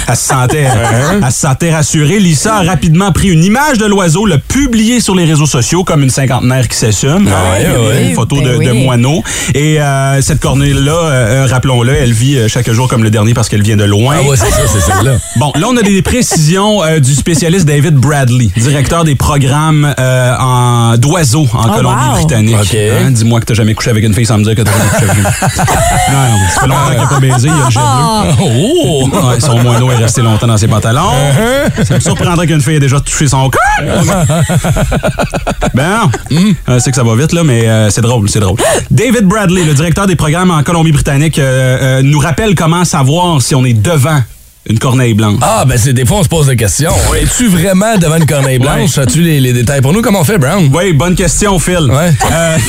elle 0.09 0.17
se 0.17 0.23
sentait, 0.29 0.67
elle 1.25 1.33
se 1.33 1.41
sentait 1.41 1.73
rassurée. 1.73 2.19
Lisa 2.19 2.57
a 2.57 2.63
rapidement 2.63 3.13
pris 3.13 3.29
une 3.29 3.45
image 3.45 3.79
de 3.79 3.87
l'oiseau, 3.87 4.27
l'a 4.27 4.39
publiée 4.39 5.01
sur 5.01 5.15
les 5.15 5.25
réseaux 5.25 5.47
sociaux 5.47 5.85
comme 5.85 6.03
une 6.03 6.11
cinquantenaire 6.11 6.67
qui 6.69 6.77
s'assume. 6.77 7.29
Ah 7.33 7.53
ouais, 7.53 7.67
Euh, 7.67 7.89
ouais. 7.89 8.09
Une 8.09 8.15
photo 8.15 8.37
Ben 8.37 8.59
de, 8.59 8.65
de 8.65 8.71
oui. 8.71 8.85
moineau. 8.85 9.23
Et 9.55 9.81
euh, 9.81 10.21
cette 10.23 10.41
corneille-là, 10.41 10.93
euh, 10.93 11.45
euh, 11.45 11.47
rappelons-le, 11.51 11.93
elle 11.95 12.13
vit 12.13 12.37
euh, 12.39 12.49
chaque 12.49 12.71
jour 12.71 12.89
comme 12.89 13.03
le 13.05 13.11
dernier 13.11 13.35
parce 13.35 13.49
qu'elle 13.49 13.63
vient 13.63 13.77
de 13.77 13.85
loin. 13.85 14.17
Ah 14.21 14.23
ouais, 14.29 14.37
c'est 14.37 14.51
ça, 14.51 14.63
c'est 14.67 14.81
celle-là. 14.81 15.19
Bon, 15.37 15.53
là, 15.61 15.67
on 15.71 15.77
a 15.77 15.83
des 15.83 16.01
précisions 16.03 16.83
euh, 16.83 16.99
du 17.01 17.15
spécialiste 17.15 17.67
David 17.67 17.95
Bradley, 17.95 18.49
directeur 18.57 19.05
des 19.05 19.15
programmes 19.15 19.95
euh, 19.99 20.35
en 20.39 20.97
d'oiseaux 20.97 21.47
en 21.53 21.69
Oh, 21.69 21.73
Colombie-Britannique. 21.77 22.57
wow. 22.57 22.63
OK. 22.63 22.75
Hein, 22.75 23.11
Dis-moi 23.11 23.41
que 23.41 23.45
t'as 23.47 23.55
jamais 23.55 23.75
couché 23.75 23.91
avec 23.91 24.03
une 24.05 24.15
fille 24.15 24.25
sans 24.27 24.39
me 24.39 24.45
dire 24.45 24.55
que 24.55 24.63
t'as 24.63 24.73
jamais 24.73 24.89
couché 24.91 25.05
avec 25.05 25.17
une 25.19 25.23
Non, 25.23 26.23
non, 26.31 26.39
ça 26.55 26.61
fait 26.63 26.67
longtemps 26.67 26.89
qu'il 26.91 26.99
n'a 26.99 27.07
pas 27.07 27.21
baisé, 27.21 27.49
il 27.49 27.53
a 27.53 27.65
le 27.65 27.71
jet 27.71 27.81
bleu. 27.81 28.47
Oh! 28.81 29.09
Ouais, 29.29 29.41
son 29.41 29.59
moineau 29.63 29.91
est 29.93 29.97
resté 29.97 30.23
longtemps 30.23 30.47
dans 30.47 30.57
ses 30.57 30.69
pantalons. 30.69 31.13
Ça 31.85 31.95
me 31.95 32.01
surprendrait 32.01 32.47
qu'une 32.47 32.61
fille 32.63 32.77
ait 32.77 32.81
déjà 32.81 32.99
touché 33.01 33.29
son 33.29 33.51
corps. 33.51 33.61
ben 35.75 35.99
non. 35.99 36.11
Euh, 36.69 36.79
c'est 36.79 36.91
que 36.91 36.97
ça 36.97 37.03
va 37.05 37.15
vite, 37.17 37.33
là, 37.33 37.45
mais 37.45 37.69
euh, 37.69 37.91
c'est 37.91 38.01
drôle, 38.01 38.29
c'est 38.31 38.41
drôle. 38.41 38.57
David 38.91 39.25
Bradley, 39.27 39.65
le 39.65 39.75
directeur 39.75 40.07
des 40.07 40.17
programmes 40.17 40.51
en 40.51 40.63
Colombie-Britannique, 40.63 41.39
euh, 41.39 41.99
euh, 42.01 42.03
nous 42.03 42.19
rappelle 42.19 42.55
comment 42.55 42.85
savoir 42.85 43.43
si 43.43 43.55
on 43.55 43.65
est 43.65 43.75
devant 43.75 44.21
une 44.71 44.79
corneille 44.79 45.15
blanche. 45.15 45.39
Ah, 45.43 45.65
ben 45.67 45.77
c'est 45.77 45.93
des 45.93 46.05
fois, 46.07 46.19
on 46.19 46.23
se 46.25 46.29
pose 46.29 46.49
la 46.49 46.57
question. 46.57 46.91
Es-tu 47.21 47.49
vraiment 47.49 47.97
devant 47.99 48.17
une 48.17 48.27
corneille 48.27 48.59
blanche? 48.59 48.97
As-tu 48.99 49.21
les, 49.21 49.41
les 49.41 49.53
détails 49.53 49.81
pour 49.81 49.93
nous? 49.93 50.03
Comment 50.03 50.21
on 50.21 50.25
fait, 50.25 50.39
Brown? 50.39 50.71
Oui, 50.73 50.93
bonne 50.93 51.15
question, 51.15 51.59
Phil. 51.59 51.89
Ouais. 51.91 52.13
Euh, 52.31 52.57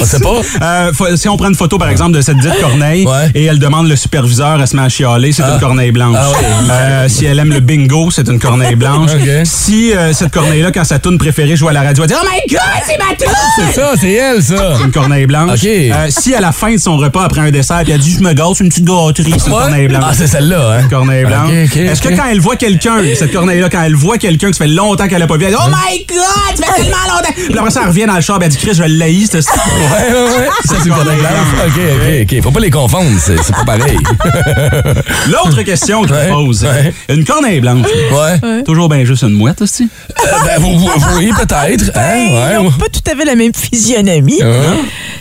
On 0.00 0.04
sait 0.04 0.18
pas. 0.18 0.40
euh, 0.62 1.16
si 1.16 1.28
on 1.28 1.36
prend 1.36 1.48
une 1.48 1.54
photo, 1.54 1.78
par 1.78 1.88
exemple, 1.88 2.10
de 2.16 2.20
cette 2.20 2.38
dite 2.38 2.60
corneille 2.60 3.06
Ouais. 3.06 3.30
et 3.36 3.44
elle 3.44 3.60
demande 3.60 3.88
le 3.88 3.94
superviseur 3.94 4.60
à 4.60 4.66
se 4.66 4.74
mettre 4.74 4.86
à 4.86 4.88
chialer, 4.88 5.30
c'est 5.30 5.44
Ah. 5.44 5.54
une 5.54 5.60
corneille 5.60 5.92
blanche. 5.92 6.16
Ah. 6.18 6.72
Euh, 6.72 7.08
si 7.08 7.24
elle 7.26 7.38
aime 7.38 7.52
le 7.52 7.60
bingo, 7.60 8.10
c'est 8.10 8.28
une 8.28 8.40
corneille 8.40 8.74
blanche. 8.74 9.10
Si 9.44 9.92
cette 10.12 10.32
corneille-là, 10.32 10.72
quand 10.72 10.84
sa 10.84 10.98
tune 10.98 11.18
préférée 11.18 11.54
joue 11.56 11.68
à 11.68 11.72
la 11.72 11.82
radio, 11.82 12.02
elle 12.02 12.08
dit 12.10 12.16
«Oh 12.20 12.26
my 12.28 12.52
God, 12.52 12.60
c'est 12.86 12.98
ma 12.98 13.14
tune! 13.16 13.36
C'est 13.56 13.80
ça, 13.80 13.92
c'est 14.00 14.12
elle, 14.12 14.42
ça. 14.42 14.74
C'est 14.78 14.84
une 14.84 14.90
corneille 14.90 15.26
blanche. 15.26 15.60
Ok. 15.62 15.64
Euh, 15.66 16.06
si 16.08 16.34
à 16.34 16.40
la 16.40 16.50
fin 16.52 16.72
de 16.72 16.78
son 16.78 16.96
repas, 16.96 17.22
après 17.24 17.40
un 17.42 17.50
dessert, 17.52 17.82
puis 17.84 17.92
elle 17.92 18.00
dit 18.00 18.12
«Je 18.18 18.22
me 18.24 18.32
gâte, 18.32 18.48
c'est 18.56 18.64
une 18.64 18.70
petite 18.70 18.84
gâterie», 18.84 19.34
c'est 19.38 19.46
une 19.46 19.52
corneille 19.56 19.88
blanche. 19.88 20.02
Ah, 20.04 20.12
c'est 20.16 20.26
celle-là, 20.26 20.72
hein? 20.78 20.80
Une 20.82 20.88
corneille 20.88 21.11
blanche. 21.26 21.76
Est-ce 21.76 22.00
que 22.02 22.08
quand 22.14 22.24
elle 22.30 22.40
voit 22.40 22.56
quelqu'un, 22.56 22.98
cette 23.16 23.32
corneille-là, 23.32 23.68
quand 23.70 23.82
elle 23.82 23.94
voit 23.94 24.18
quelqu'un 24.18 24.50
que 24.50 24.56
ça 24.56 24.64
fait 24.64 24.70
longtemps 24.70 25.08
qu'elle 25.08 25.22
a 25.22 25.26
pas 25.26 25.36
vu, 25.36 25.44
elle 25.44 25.50
dit 25.52 25.56
«Oh 25.64 25.68
my 25.70 26.04
God, 26.08 26.56
ça 26.56 26.72
fait 26.72 26.82
tellement 26.82 26.96
longtemps!» 27.08 27.32
Puis 27.34 27.58
après 27.58 27.70
ça, 27.70 27.80
elle 27.82 27.88
revient 27.88 28.06
dans 28.06 28.14
le 28.14 28.20
char, 28.20 28.38
elle 28.42 28.48
dit 28.48 28.56
«Chris, 28.58 28.74
je 28.74 28.82
l'haïs, 28.84 29.28
c'est 29.30 29.42
ça. 29.42 29.52
Ouais, 29.52 30.12
ouais, 30.12 30.22
ouais. 30.38 30.48
Ça, 30.64 30.74
c'est 30.82 30.88
une 30.88 30.94
corneille 30.94 31.18
blanche. 31.18 31.32
OK, 31.66 31.72
OK, 31.76 32.32
OK. 32.36 32.42
Faut 32.42 32.50
pas 32.50 32.60
les 32.60 32.70
confondre. 32.70 33.10
C'est 33.20 33.36
c'est 33.42 33.54
pas 33.54 33.64
pareil. 33.64 33.98
L'autre 35.30 35.62
question 35.62 36.02
que 36.02 36.08
je 36.08 36.28
pose, 36.30 36.64
ouais. 36.64 36.92
une 37.08 37.24
corneille 37.24 37.60
blanche, 37.60 37.86
Ouais. 38.12 38.62
toujours 38.64 38.88
bien 38.88 39.04
juste 39.04 39.22
une 39.22 39.30
mouette, 39.34 39.62
aussi. 39.62 39.88
Euh, 40.10 40.26
ben, 40.46 40.60
vous, 40.60 40.78
vous- 40.78 40.90
oui, 41.18 41.30
peut-être. 41.36 41.90
Hein? 41.96 42.16
Ils 42.16 42.32
Ouais, 42.32 42.56
ont 42.58 42.64
ouais. 42.66 42.70
pas 42.78 42.86
tout 42.92 43.10
à 43.10 43.16
fait 43.16 43.24
la 43.24 43.34
même 43.34 43.52
physionomie. 43.54 44.42
Hein? 44.42 44.76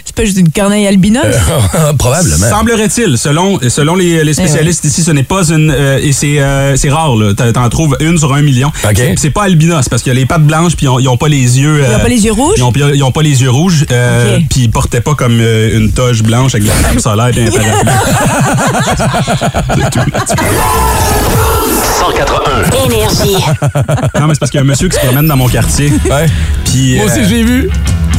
C'est 0.06 0.16
pas 0.16 0.26
juste 0.26 0.38
une 0.40 0.52
corneille 0.52 0.88
albinos. 0.88 1.24
Euh, 1.26 1.94
Probablement. 1.98 2.50
Semblerait-il, 2.50 3.18
selon, 3.18 3.60
selon 3.70 3.96
les, 3.96 4.24
les 4.24 4.34
spécialistes 4.34 4.84
ici, 4.86 5.04
ce 5.04 5.12
n'est 5.12 5.24
pas 5.24 5.44
une. 5.50 5.71
Euh, 5.72 6.00
et 6.02 6.12
c'est 6.12 6.40
euh, 6.40 6.76
c'est 6.76 6.90
rare, 6.90 7.16
là. 7.16 7.34
T'en- 7.34 7.70
trouves 7.70 7.96
une 8.00 8.18
sur 8.18 8.34
un 8.34 8.42
million. 8.42 8.72
C'est- 9.18 9.30
pas 9.32 9.44
albinos, 9.44 9.88
parce 9.90 10.02
qu'il 10.04 10.12
y 10.14 10.16
a 10.16 10.20
les 10.20 10.26
pattes 10.26 10.44
blanches, 10.46 10.76
puis 10.76 10.86
ils 10.86 10.90
ont, 10.90 11.00
ils 11.00 11.08
ont 11.08 11.16
pas 11.18 11.30
les 11.30 11.60
yeux. 11.60 11.84
Ils 11.90 11.96
ont 11.96 12.00
pas 12.00 12.08
les 12.10 12.26
yeux 12.26 12.34
rouges? 12.34 12.56
Ils 12.58 12.64
ont, 12.64 12.74
ils 12.94 13.04
ont 13.04 13.12
pas 13.12 13.22
les 13.22 13.42
yeux 13.42 13.50
rouges, 13.50 13.86
euh, 13.92 14.40
puis 14.50 14.62
ils 14.64 14.70
portaient 14.72 15.00
pas 15.02 15.16
comme 15.16 15.40
euh, 15.40 15.78
une 15.78 15.92
toge 15.92 16.22
blanche 16.24 16.54
avec 16.56 16.64
de 16.64 16.70
la 16.70 16.76
crème 16.76 17.00
solaire 17.00 17.32
et 17.38 17.48
un 17.48 17.52
parapluie. 17.52 17.92
181. 22.02 22.86
Énergie. 22.86 23.34
non, 24.20 24.28
mais 24.28 24.34
c'est 24.34 24.40
parce 24.40 24.50
qu'il 24.52 24.58
y 24.58 24.58
a 24.58 24.62
un 24.62 24.68
monsieur 24.68 24.90
qui 24.90 24.96
se 25.00 25.06
promène 25.06 25.28
dans 25.28 25.38
mon 25.38 25.48
quartier. 25.48 25.92
Ouais. 26.10 26.26
Puis. 26.66 26.96
Moi 26.98 27.06
aussi, 27.06 27.24
je 27.24 27.30
l'ai 27.36 27.44
vu. 27.44 27.70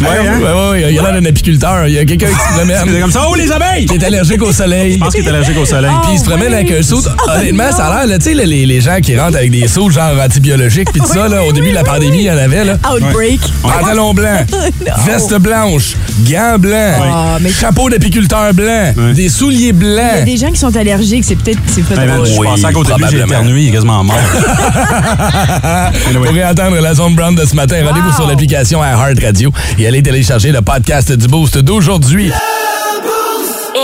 Ouais, 0.03 0.29
hein? 0.29 0.71
ouais. 0.71 0.85
Il 0.91 0.95
y 0.95 0.99
a 0.99 1.03
l'air 1.03 1.13
d'un 1.21 1.25
apiculteur. 1.25 1.87
Il 1.87 1.95
y 1.95 1.99
a 1.99 2.05
quelqu'un 2.05 2.27
qui 2.27 2.33
se 2.35 2.55
promène. 2.59 2.77
C'est 2.87 3.01
comme 3.01 3.11
ça, 3.13 3.23
oh 3.29 3.35
les 3.35 3.51
abeilles! 3.53 3.87
Qui 3.87 3.95
est 3.95 4.05
allergique 4.05 4.43
au 4.43 4.53
soleil. 4.53 4.95
Je 4.95 4.99
pense 4.99 5.15
qu'il 5.15 5.25
est 5.25 5.29
allergique 5.29 5.59
au 5.59 5.65
soleil. 5.67 5.91
Puis 6.03 6.13
il 6.15 6.19
se 6.19 6.25
promène 6.25 6.53
avec 6.55 6.71
un 6.71 6.83
saut. 6.83 7.03
Honnêtement, 7.35 7.71
ça 7.73 7.87
a 7.87 7.99
l'air, 7.99 8.07
là, 8.07 8.19
tu 8.19 8.25
sais, 8.25 8.35
les, 8.47 8.67
les 8.67 8.81
gens 8.81 8.99
qui 9.03 9.19
rentrent 9.19 9.37
avec 9.39 9.51
des 9.51 9.67
sauts 9.69 9.91
genre 9.91 10.13
antibiologiques, 10.25 10.91
puis 10.93 11.01
tout 11.01 11.07
ça, 11.13 11.29
là, 11.29 11.45
au 11.45 11.53
début 11.53 11.71
de 11.71 11.75
la 11.75 11.85
pandémie, 11.85 12.19
il 12.19 12.25
y 12.25 12.31
en 12.31 12.37
avait, 12.39 12.65
là. 12.65 12.77
Outbreak. 12.95 13.41
Pantalon 13.63 14.15
blanc, 14.15 14.39
veste 15.07 15.35
blanche, 15.39 15.95
gants 16.29 16.59
blancs, 16.59 16.95
Ah, 17.03 17.39
mais- 17.41 17.51
chapeau 17.51 17.89
d'apiculteur 17.91 18.53
blanc, 18.55 18.93
des 19.15 19.29
souliers 19.29 19.59
Il 19.59 19.67
y 19.67 19.71
a 19.71 19.73
blancs. 19.73 20.25
des 20.25 20.37
gens 20.37 20.51
qui 20.51 20.59
sont 20.59 20.75
allergiques, 20.77 21.25
c'est 21.25 21.37
peut-être 21.37 21.59
c'est 21.67 21.89
man, 21.97 22.17
drôle. 22.17 22.27
je 22.27 22.35
pensais 22.41 22.73
qu'au 22.73 22.85
début, 22.85 23.05
j'ai 23.11 23.19
probablement. 23.19 23.25
éternué, 23.27 23.63
il 23.63 23.69
est 23.69 23.73
quasiment 23.73 24.05
mort. 24.05 24.17
Vous 26.13 26.21
pourrez 26.25 26.45
entendre 26.45 26.81
la 26.81 26.95
zone 26.95 27.15
brown 27.15 27.35
de 27.35 27.45
ce 27.45 27.55
matin. 27.55 27.77
Rendez-vous 27.87 28.13
sur 28.13 28.27
l'application 28.27 28.83
Heart 28.85 29.19
Radio 29.23 29.53
et 29.79 29.87
allez 29.93 30.03
télécharger 30.03 30.53
le 30.53 30.63
podcast 30.63 31.13
du 31.13 31.29
Boost 31.29 31.59
d'aujourd'hui. 31.59 32.33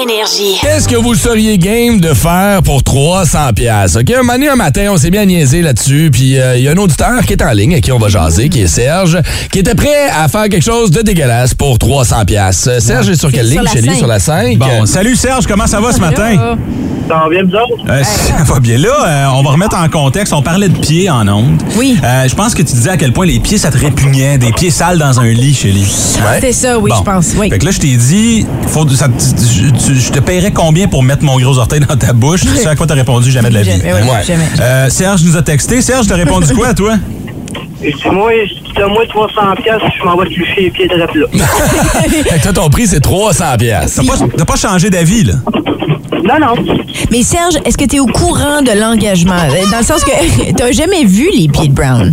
Énergie. 0.03 0.59
Qu'est-ce 0.61 0.87
que 0.89 0.95
vous 0.97 1.15
seriez 1.15 1.59
game 1.59 2.01
de 2.01 2.15
faire 2.15 2.63
pour 2.63 2.83
300 2.85 3.53
pièces 3.55 3.97
OK, 3.97 4.11
un 4.11 4.25
donné, 4.25 4.49
un 4.49 4.55
matin, 4.57 4.87
on 4.93 4.97
s'est 4.97 5.11
bien 5.11 5.25
niaisé 5.25 5.61
là-dessus, 5.61 6.11
puis 6.13 6.39
euh, 6.39 6.57
il 6.57 6.63
y 6.63 6.69
a 6.69 6.73
un 6.73 6.77
auditeur 6.77 7.23
qui 7.27 7.33
est 7.33 7.43
en 7.43 7.51
ligne, 7.51 7.75
à 7.75 7.81
qui 7.81 7.91
on 7.91 7.99
va 7.99 8.09
jaser, 8.09 8.49
qui 8.49 8.61
est 8.63 8.67
Serge, 8.69 9.19
qui 9.51 9.59
était 9.59 9.75
prêt 9.75 10.09
à 10.17 10.29
faire 10.29 10.49
quelque 10.49 10.63
chose 10.65 10.91
de 10.93 11.03
dégueulasse 11.03 11.55
pour 11.55 11.79
300 11.79 12.25
pièces. 12.27 12.69
Euh, 12.69 12.79
Serge 12.79 13.09
est 13.11 13.17
sur 13.19 13.33
quelle 13.33 13.47
Sur 13.49 13.61
ligne? 13.61 13.65
la 13.65 13.71
chez 13.73 13.81
lui? 13.81 13.89
cinq. 13.91 13.99
Sur 13.99 14.07
la 14.07 14.19
5? 14.21 14.59
Bon, 14.59 14.87
salut 14.87 15.17
Serge, 15.17 15.47
comment 15.47 15.67
ça 15.67 15.81
va 15.81 15.93
ce 15.93 15.99
matin? 16.01 16.57
Ça 17.09 17.15
va 17.15 17.29
bien, 17.31 17.43
vous 17.43 17.55
autres? 17.55 17.85
Euh, 17.91 18.03
ça 18.05 18.45
va 18.45 18.61
bien. 18.61 18.77
Là, 18.77 18.91
euh, 19.07 19.27
on 19.33 19.43
va 19.43 19.53
remettre 19.53 19.75
en 19.79 19.89
contexte. 19.89 20.35
On 20.35 20.43
parlait 20.43 20.69
de 20.69 20.77
pieds 20.79 21.09
en 21.09 21.27
ondes. 21.27 21.63
Oui. 21.77 21.97
Euh, 22.05 22.29
je 22.29 22.35
pense 22.35 22.55
que 22.55 22.61
tu 22.61 22.75
disais 22.75 22.91
à 22.91 22.97
quel 22.99 23.15
point 23.15 23.25
les 23.25 23.41
pieds, 23.41 23.57
ça 23.57 23.71
te 23.71 23.79
répugnait. 23.79 24.37
Des 24.37 24.53
pieds 24.53 24.71
sales 24.71 24.99
dans 24.99 25.19
un 25.19 25.25
lit 25.29 25.55
chez 25.55 25.73
lui. 25.73 25.81
Ouais. 26.19 26.39
C'est 26.43 26.53
ça, 26.53 26.79
oui, 26.79 26.91
Bon. 26.91 26.97
je 26.99 27.03
pense. 27.05 27.29
Oui. 27.39 27.49
Fait 27.49 27.59
que 27.59 27.65
là, 27.65 27.71
je 27.71 27.79
t'ai 27.79 27.97
dit, 27.97 28.45
faut, 28.67 28.87
ça, 28.91 29.09
tu- 29.89 29.99
je 30.01 30.11
te 30.13 30.21
paierais 30.21 30.51
combien 30.51 30.87
pour 30.89 31.03
mettre 31.03 31.23
mon 31.25 31.39
gros 31.39 31.59
orteil 31.59 31.81
dans 31.81 31.97
ta 31.97 32.13
bouche? 32.13 32.41
C'est 32.45 32.67
à 32.67 32.77
quoi 32.77 32.87
t'as 32.87 32.95
répondu 32.95 33.31
jamais 33.31 33.49
de 33.49 33.55
la 33.55 33.63
vie. 33.63 33.71
Jamais, 33.71 33.93
oui, 33.95 34.09
jamais. 34.27 34.45
Euh, 34.61 34.89
Serge 34.91 35.23
nous 35.25 35.37
a 35.37 35.43
texté. 35.43 35.81
Serge, 35.83 36.07
t'as 36.07 36.17
répondu 36.17 36.55
quoi, 36.55 36.75
toi? 36.75 36.97
Moi, 38.13 38.31
si 38.47 38.81
moi 38.91 39.03
300 39.09 39.41
pièces, 39.63 39.81
je 39.99 40.05
m'en 40.05 40.17
vais 40.17 40.27
toucher 40.27 40.63
les 40.63 40.71
pieds 40.71 40.89
de 40.89 41.01
rap 41.01 41.15
là. 41.15 41.27
Fait 42.29 42.39
que 42.39 42.43
toi, 42.43 42.53
ton 42.53 42.69
prix, 42.71 42.87
c'est 42.89 43.01
300 43.01 43.45
pièces. 43.59 43.95
T'as 43.95 44.03
pas, 44.03 44.25
t'as 44.37 44.45
pas 44.45 44.57
changé 44.57 44.91
d'avis, 44.91 45.25
là? 45.25 45.35
Non, 46.25 46.39
non. 46.41 46.55
Mais 47.11 47.23
Serge, 47.23 47.55
est-ce 47.65 47.77
que 47.79 47.85
tu 47.85 47.97
es 47.97 48.01
au 48.01 48.07
courant 48.07 48.61
de 48.63 48.79
l'engagement? 48.79 49.35
Euh, 49.35 49.71
Dans 49.71 49.79
le 49.79 49.85
sens 49.85 50.03
que 50.05 50.53
t'as 50.57 50.73
jamais 50.73 51.05
vu 51.05 51.29
les 51.33 51.49
pieds 51.49 51.69
de 51.69 51.75
Brown? 51.75 52.13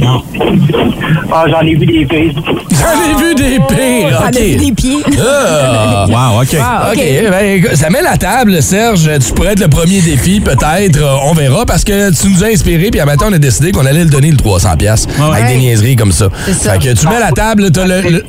Ah, 1.32 1.46
j'en 1.50 1.62
ai 1.62 1.76
vu 1.76 1.86
des 1.86 2.06
pires. 2.06 2.34
J'en 2.72 3.22
ai 3.22 3.24
vu 3.24 3.36
des 3.36 3.60
pires. 3.68 4.18
T'en 4.18 4.26
as 4.26 4.30
OK. 4.30 4.38
vu 4.40 4.56
des 4.58 4.72
pieds? 4.72 5.04
Ah. 5.20 6.06
Wow, 6.08 6.42
OK. 6.42 6.54
Wow, 6.54 6.92
OK, 6.94 6.98
ben, 7.32 7.46
écoute, 7.56 7.76
ça 7.76 7.90
met 7.90 8.02
la 8.02 8.18
table, 8.18 8.62
Serge. 8.62 9.10
Tu 9.26 9.34
pourrais 9.34 9.54
être 9.54 9.60
le 9.62 9.68
premier 9.70 10.02
défi, 10.02 10.40
peut-être. 10.40 10.98
Euh, 11.02 11.16
On 11.26 11.34
verra, 11.34 11.66
parce 11.66 11.84
que 11.84 12.12
tu 12.12 12.30
nous 12.30 12.44
as 12.44 12.48
inspiré, 12.48 12.92
puis 12.92 13.00
à 13.00 13.06
matin, 13.06 13.28
on 13.30 13.34
a 13.34 13.38
décidé 13.40 13.72
qu'on 13.72 13.86
allait 13.86 14.04
le 14.04 14.10
donner 14.10 14.32
le 14.32 14.38
300$, 14.38 14.78
piastres, 14.78 15.10
Ouais. 15.20 15.38
avec 15.42 15.48
des 15.48 15.58
niaiseries 15.58 15.96
comme 15.96 16.12
ça. 16.12 16.28
C'est 16.46 16.54
ça. 16.54 16.74
Fait 16.74 16.80
que 16.94 16.94
tu 17.00 17.08
mets 17.08 17.20
la 17.20 17.32
table, 17.32 17.72
t'as 17.72 17.86
le, 17.86 18.02
le- 18.02 18.26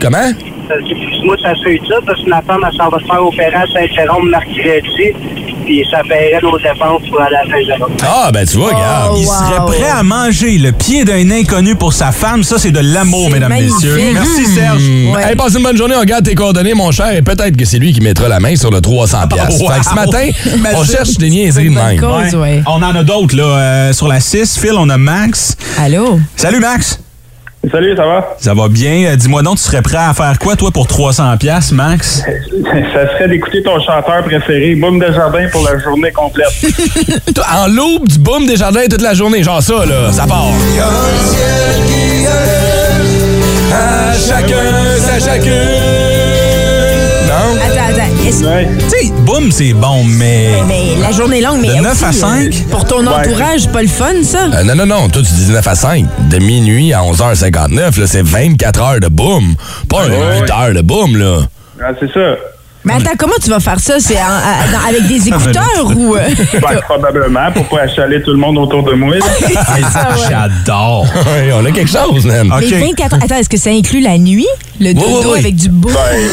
Comment? 0.00 0.30
Moi, 1.24 1.36
ça 1.42 1.54
suit 1.56 1.80
ça, 1.88 1.96
parce 2.06 2.20
que 2.22 2.28
ma 2.28 2.42
femme, 2.42 2.60
elle 2.70 2.76
s'en 2.76 2.88
va 2.88 2.98
se 2.98 3.04
faire 3.04 3.24
opérer 3.24 3.54
à 3.54 3.66
Saint-Jérôme 3.72 4.28
mercredi, 4.30 5.12
puis 5.64 5.84
ça 5.90 5.98
paierait 6.08 6.40
nos 6.42 6.58
dépenses 6.58 7.02
pour 7.08 7.20
aller 7.20 7.36
à 7.36 7.44
Saint-Jérôme. 7.50 7.92
Ah, 8.02 8.30
ben 8.32 8.46
tu 8.46 8.56
vois, 8.56 8.68
regarde. 8.68 9.12
Oh, 9.14 9.18
Il 9.18 9.26
wow. 9.26 9.32
serait 9.32 9.66
prêt 9.80 9.90
à 9.90 10.02
manger 10.02 10.58
le 10.58 10.72
pied 10.72 11.04
d'un 11.04 11.30
inconnu 11.30 11.74
pour 11.76 11.92
sa 11.92 12.12
femme. 12.12 12.42
Ça, 12.44 12.58
c'est 12.58 12.70
de 12.70 12.80
l'amour, 12.80 13.30
mesdames, 13.30 13.48
magnifique. 13.50 13.74
messieurs. 13.74 14.10
Merci, 14.14 14.46
Serge. 14.46 14.82
Hmm. 14.82 15.10
Ouais. 15.14 15.22
Hey, 15.30 15.36
passe 15.36 15.54
une 15.56 15.62
bonne 15.62 15.76
journée, 15.76 15.94
on 16.00 16.04
garde 16.04 16.24
tes 16.24 16.34
coordonnées, 16.34 16.74
mon 16.74 16.90
cher, 16.90 17.12
et 17.14 17.22
peut-être 17.22 17.56
que 17.56 17.64
c'est 17.64 17.78
lui 17.78 17.92
qui 17.92 18.00
mettra 18.00 18.28
la 18.28 18.40
main 18.40 18.54
sur 18.56 18.70
le 18.70 18.78
300$. 18.78 19.28
piastres. 19.28 19.60
Wow. 19.62 19.70
Fait 19.72 19.80
que 19.80 19.86
ce 19.86 19.94
matin, 19.94 20.28
on 20.76 20.84
cherche 20.84 21.14
des 21.18 21.30
niaiseries 21.30 21.70
de 21.70 21.74
même. 21.74 22.00
cause. 22.00 22.34
ouais. 22.36 22.62
On 22.66 22.82
en 22.82 22.94
a 22.94 23.02
d'autres, 23.04 23.36
là. 23.36 23.44
euh, 23.44 23.92
sur 23.92 24.08
la 24.08 24.20
6, 24.20 24.58
Phil, 24.58 24.74
on 24.76 24.88
a 24.88 24.98
Max. 24.98 25.56
Allô? 25.78 26.18
Salut, 26.36 26.60
Max. 26.60 27.00
Salut, 27.70 27.96
ça 27.96 28.06
va? 28.06 28.36
Ça 28.38 28.54
va 28.54 28.68
bien. 28.68 29.06
Euh, 29.06 29.16
Dis-moi 29.16 29.42
donc, 29.42 29.56
tu 29.56 29.62
serais 29.64 29.82
prêt 29.82 29.96
à 29.98 30.14
faire 30.14 30.38
quoi, 30.38 30.54
toi, 30.56 30.70
pour 30.70 30.86
300$, 30.86 31.36
piastres, 31.38 31.74
Max? 31.74 32.22
Ça 32.94 33.08
serait 33.12 33.28
d'écouter 33.28 33.62
ton 33.62 33.80
chanteur 33.80 34.22
préféré, 34.24 34.74
Boum 34.76 34.98
Desjardins, 35.00 35.48
pour 35.50 35.64
la 35.68 35.78
journée 35.78 36.12
complète. 36.12 36.46
Toi, 37.34 37.44
En 37.56 37.66
loupe 37.68 38.08
du 38.08 38.18
boom 38.18 38.46
des 38.46 38.56
jardins 38.56 38.86
toute 38.88 39.02
la 39.02 39.14
journée, 39.14 39.42
genre 39.42 39.62
ça, 39.62 39.84
là, 39.86 40.12
ça 40.12 40.26
part. 40.26 40.46
À 43.72 44.12
chacun, 44.14 44.98
sa 44.98 45.18
chacune. 45.18 45.52
Non? 47.26 47.75
Ouais. 48.26 48.68
Tu 48.78 48.88
sais, 49.06 49.12
boum, 49.24 49.52
c'est 49.52 49.72
bon, 49.72 50.02
mais... 50.04 50.48
Mais 50.66 50.96
la 51.00 51.12
journée 51.12 51.38
est 51.38 51.42
longue, 51.42 51.60
mais 51.62 51.68
De 51.68 51.82
9 51.82 52.02
à 52.04 52.08
aussi, 52.08 52.18
5? 52.18 52.40
euh, 52.46 52.50
Pour 52.70 52.84
ton 52.84 53.06
entourage, 53.06 53.60
c'est 53.60 53.72
pas 53.72 53.82
le 53.82 53.88
fun, 53.88 54.12
ça? 54.24 54.46
Euh, 54.52 54.62
non, 54.64 54.74
non, 54.74 54.86
non. 54.86 55.08
Toi, 55.08 55.22
tu 55.22 55.32
dis 55.32 55.50
9 55.50 55.66
à 55.66 55.74
5. 55.76 56.04
De 56.28 56.38
minuit 56.38 56.92
à 56.92 57.00
11h59, 57.02 58.00
là, 58.00 58.06
c'est 58.06 58.22
24 58.22 58.82
heures 58.82 59.00
de 59.00 59.08
boom. 59.08 59.54
Pas 59.88 60.02
un 60.02 60.10
Ouais, 60.10 60.16
8 60.40 60.42
ouais. 60.42 60.50
heures 60.52 60.74
de 60.74 60.80
boom, 60.82 61.16
là. 61.16 61.38
Ah, 61.80 61.92
c'est 62.00 62.12
ça. 62.12 62.36
Mais 62.86 62.94
attends, 62.94 63.16
comment 63.18 63.34
tu 63.42 63.50
vas 63.50 63.58
faire 63.60 63.80
ça? 63.80 63.94
C'est 63.98 64.16
avec 64.16 65.06
des 65.08 65.28
écouteurs 65.28 65.92
ou... 65.96 66.14
euh, 66.14 66.20
Ben, 66.54 66.78
probablement, 66.82 67.50
pour 67.52 67.64
pas 67.68 67.82
achaler 67.82 68.22
tout 68.22 68.30
le 68.30 68.38
monde 68.38 68.56
autour 68.58 68.82
de 68.84 68.92
moi. 68.92 69.16
ça, 69.20 70.10
ouais. 70.10 70.22
J'adore. 70.28 71.02
Ouais, 71.26 71.50
on 71.52 71.64
a 71.64 71.70
quelque 71.72 71.90
chose. 71.90 72.24
Mais 72.24 72.42
24 72.44 73.14
Attends, 73.16 73.36
est-ce 73.36 73.48
que 73.48 73.56
ça 73.58 73.70
inclut 73.70 74.00
la 74.00 74.16
nuit? 74.18 74.46
Le 74.80 74.92
dodo 74.94 75.06
oui, 75.08 75.24
oui. 75.32 75.38
avec 75.40 75.56
du 75.56 75.68
beau? 75.68 75.88
Ben, 75.88 75.96
euh, 76.14 76.28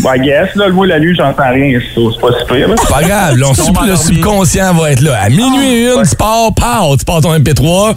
ben, 0.00 0.16
guess, 0.22 0.48
là, 0.56 0.70
moi, 0.70 0.86
la 0.88 0.98
nuit, 0.98 1.14
j'entends 1.16 1.50
rien. 1.52 1.78
C'est 1.94 2.00
c'est 2.00 2.20
pas 2.20 2.54
pire, 2.54 2.68
là. 2.68 2.74
Pas 2.88 3.02
grave, 3.02 3.36
là, 3.36 3.46
on 3.48 3.52
Ils 3.52 3.56
sont 3.56 3.64
sub- 3.66 3.86
le 3.86 3.96
subconscient 3.96 4.74
va 4.74 4.90
être 4.92 5.02
là. 5.02 5.18
À 5.22 5.28
minuit 5.28 5.84
une, 5.86 6.02
tu 6.08 6.16
pars, 6.16 6.52
pow, 6.54 6.96
tu 6.96 7.04
pars 7.04 7.20
ton 7.20 7.32
MP3. 7.38 7.94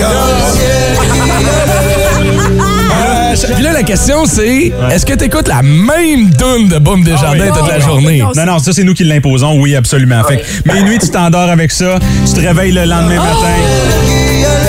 Euh, 0.00 0.04
Puis 3.54 3.62
là, 3.62 3.72
la 3.72 3.82
question, 3.82 4.24
c'est 4.24 4.72
est-ce 4.90 5.04
que 5.04 5.12
tu 5.14 5.24
écoutes 5.24 5.48
la 5.48 5.62
même 5.62 6.30
tune 6.36 6.68
de 6.68 6.78
Boom 6.78 7.04
Desjardins 7.04 7.50
toute 7.52 7.68
la 7.68 7.80
journée? 7.80 8.18
non, 8.20 8.32
Non, 8.34 8.46
non, 8.46 8.58
ça, 8.58 8.72
c'est 8.72 8.84
nous 8.84 8.94
qui 8.94 9.04
l'imposons. 9.04 9.60
Oui, 9.60 9.76
absolument. 9.76 10.22
Fait 10.24 10.38
que 10.38 10.72
minuit, 10.72 10.98
tu 10.98 11.08
t'endors 11.10 11.50
avec 11.50 11.70
ça. 11.70 11.98
Tu 12.26 12.32
te 12.32 12.40
réveilles 12.40 12.72
le 12.72 12.84
lendemain 12.84 13.16
matin. 13.16 14.65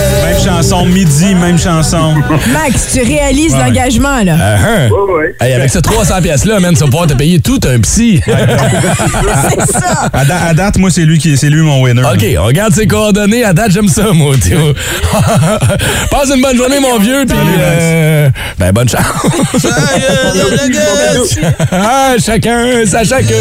Chanson. 0.70 0.86
Midi, 0.86 1.34
même 1.36 1.58
chanson. 1.58 2.16
Max, 2.52 2.90
tu 2.94 3.02
réalises 3.02 3.54
Ouais. 3.54 3.60
l'engagement, 3.68 4.22
là. 4.24 4.34
Uh-huh. 4.36 4.90
Ouais, 4.90 5.14
ouais. 5.14 5.36
Hey, 5.40 5.54
avec 5.54 5.70
ces 5.70 5.82
300 5.82 6.22
pièces-là, 6.22 6.60
man, 6.60 6.74
tu 6.74 6.82
vas 6.82 6.88
pouvoir 6.88 7.08
te 7.08 7.14
payer 7.14 7.40
tout 7.40 7.60
un 7.66 7.80
psy. 7.80 8.20
c'est 8.28 9.72
ça. 9.72 10.10
À, 10.12 10.26
da- 10.26 10.42
à 10.50 10.54
date, 10.54 10.78
moi, 10.78 10.90
c'est 10.92 11.04
lui, 11.06 11.20
qui, 11.20 11.38
c'est 11.38 11.50
lui 11.50 11.62
mon 11.62 11.82
winner. 11.84 12.02
OK, 12.04 12.26
on 12.38 12.44
regarde 12.46 12.74
ses 12.74 12.86
coordonnées. 12.86 13.46
À 13.46 13.54
date, 13.54 13.72
j'aime 13.72 13.88
ça, 13.88 14.12
moi, 14.12 14.36
Théo. 14.44 14.74
Passe 16.12 16.32
une 16.36 16.42
bonne 16.42 16.58
journée, 16.58 16.82
mon 16.82 17.00
vieux, 17.00 17.24
puis 17.26 17.38
euh, 17.60 18.30
ben, 18.60 18.72
bonne 18.74 18.90
chance. 18.90 19.02
Ah, 21.72 22.16
chacun, 22.24 22.86
ça 22.86 23.04
chacun. 23.04 23.34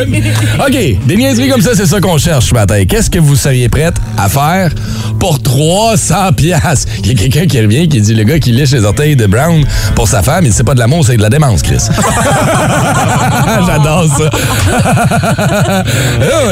OK, 0.66 1.06
des 1.06 1.16
niaiseries 1.16 1.48
comme 1.48 1.60
ça, 1.60 1.70
c'est 1.74 1.86
ça 1.86 2.00
qu'on 2.00 2.18
cherche 2.18 2.46
ce 2.46 2.54
matin. 2.54 2.84
Qu'est-ce 2.88 3.10
que 3.10 3.18
vous 3.18 3.36
seriez 3.36 3.68
prête 3.68 3.94
à 4.16 4.28
faire 4.28 4.72
pour 5.18 5.42
300 5.42 6.32
piastres? 6.36 6.90
Il 7.00 7.08
y 7.08 7.10
a 7.10 7.14
quelqu'un 7.14 7.46
qui 7.46 7.60
revient 7.60 7.88
qui 7.88 8.00
dit 8.00 8.14
le 8.14 8.24
gars 8.24 8.38
qui 8.38 8.52
liche 8.52 8.70
les 8.70 8.84
orteils 8.84 9.16
de 9.16 9.26
Brown 9.26 9.64
pour 9.94 10.08
sa 10.08 10.22
femme, 10.22 10.46
il 10.46 10.52
sait 10.52 10.64
pas 10.64 10.74
de 10.74 10.78
l'amour, 10.78 11.04
c'est 11.04 11.16
de 11.16 11.22
la 11.22 11.28
démence, 11.28 11.62
Chris. 11.62 11.78
J'adore 13.66 14.06
ça. 14.16 14.30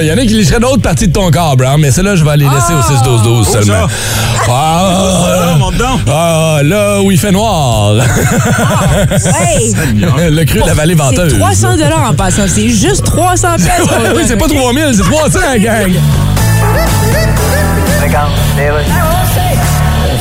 Il 0.00 0.06
y 0.06 0.12
en 0.12 0.18
a 0.18 0.20
qui 0.22 0.34
licheraient 0.34 0.60
d'autres 0.60 0.82
parties 0.82 1.08
de 1.08 1.12
ton 1.12 1.30
corps, 1.30 1.56
Brown, 1.56 1.80
mais 1.80 1.90
celle-là, 1.90 2.16
je 2.16 2.24
vais 2.24 2.36
les 2.36 2.46
laisser 2.46 2.74
au 2.74 2.80
6-12-12 3.44 3.52
seulement. 3.52 3.86
Ah, 4.50 5.56
donc. 5.78 6.00
ah, 6.08 6.60
là 6.64 7.02
où 7.02 7.10
il 7.10 7.18
fait 7.18 7.32
noir. 7.32 7.94
Hey! 9.10 9.74
le 10.30 10.44
cru 10.44 10.60
de 10.60 10.66
la 10.66 10.74
vallée 10.74 10.94
venteuse. 10.94 11.32
C'est 11.32 11.38
300 11.38 11.68
en 12.08 12.14
passant. 12.14 12.42
C'est 12.48 12.68
juste 12.68 13.04
300 13.04 13.37
pièces. 13.40 13.88
oui, 14.16 14.22
c'est 14.26 14.36
pas 14.36 14.48
3000, 14.48 14.84
c'est 14.94 15.02
300, 15.02 15.38
gang. 15.58 15.92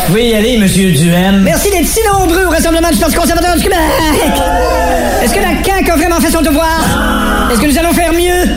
Vous 0.07 0.13
pouvez 0.13 0.29
y 0.29 0.35
aller, 0.35 0.57
Monsieur 0.57 0.91
Duhaime. 0.91 1.41
Merci 1.43 1.69
d'être 1.69 1.85
si 1.87 1.99
nombreux 2.13 2.45
au 2.45 2.49
Rassemblement 2.49 2.89
du 2.89 2.97
Parti 2.97 3.15
conservateur 3.15 3.55
du 3.55 3.63
Québec. 3.63 3.77
Est-ce 5.21 5.33
que 5.33 5.39
la 5.39 5.63
CAQ 5.63 5.91
a 5.91 5.95
vraiment 5.95 6.19
fait 6.21 6.31
son 6.31 6.41
devoir? 6.41 6.79
Est-ce 7.51 7.59
que 7.59 7.65
nous 7.67 7.77
allons 7.77 7.93
faire 7.93 8.13
mieux? 8.13 8.51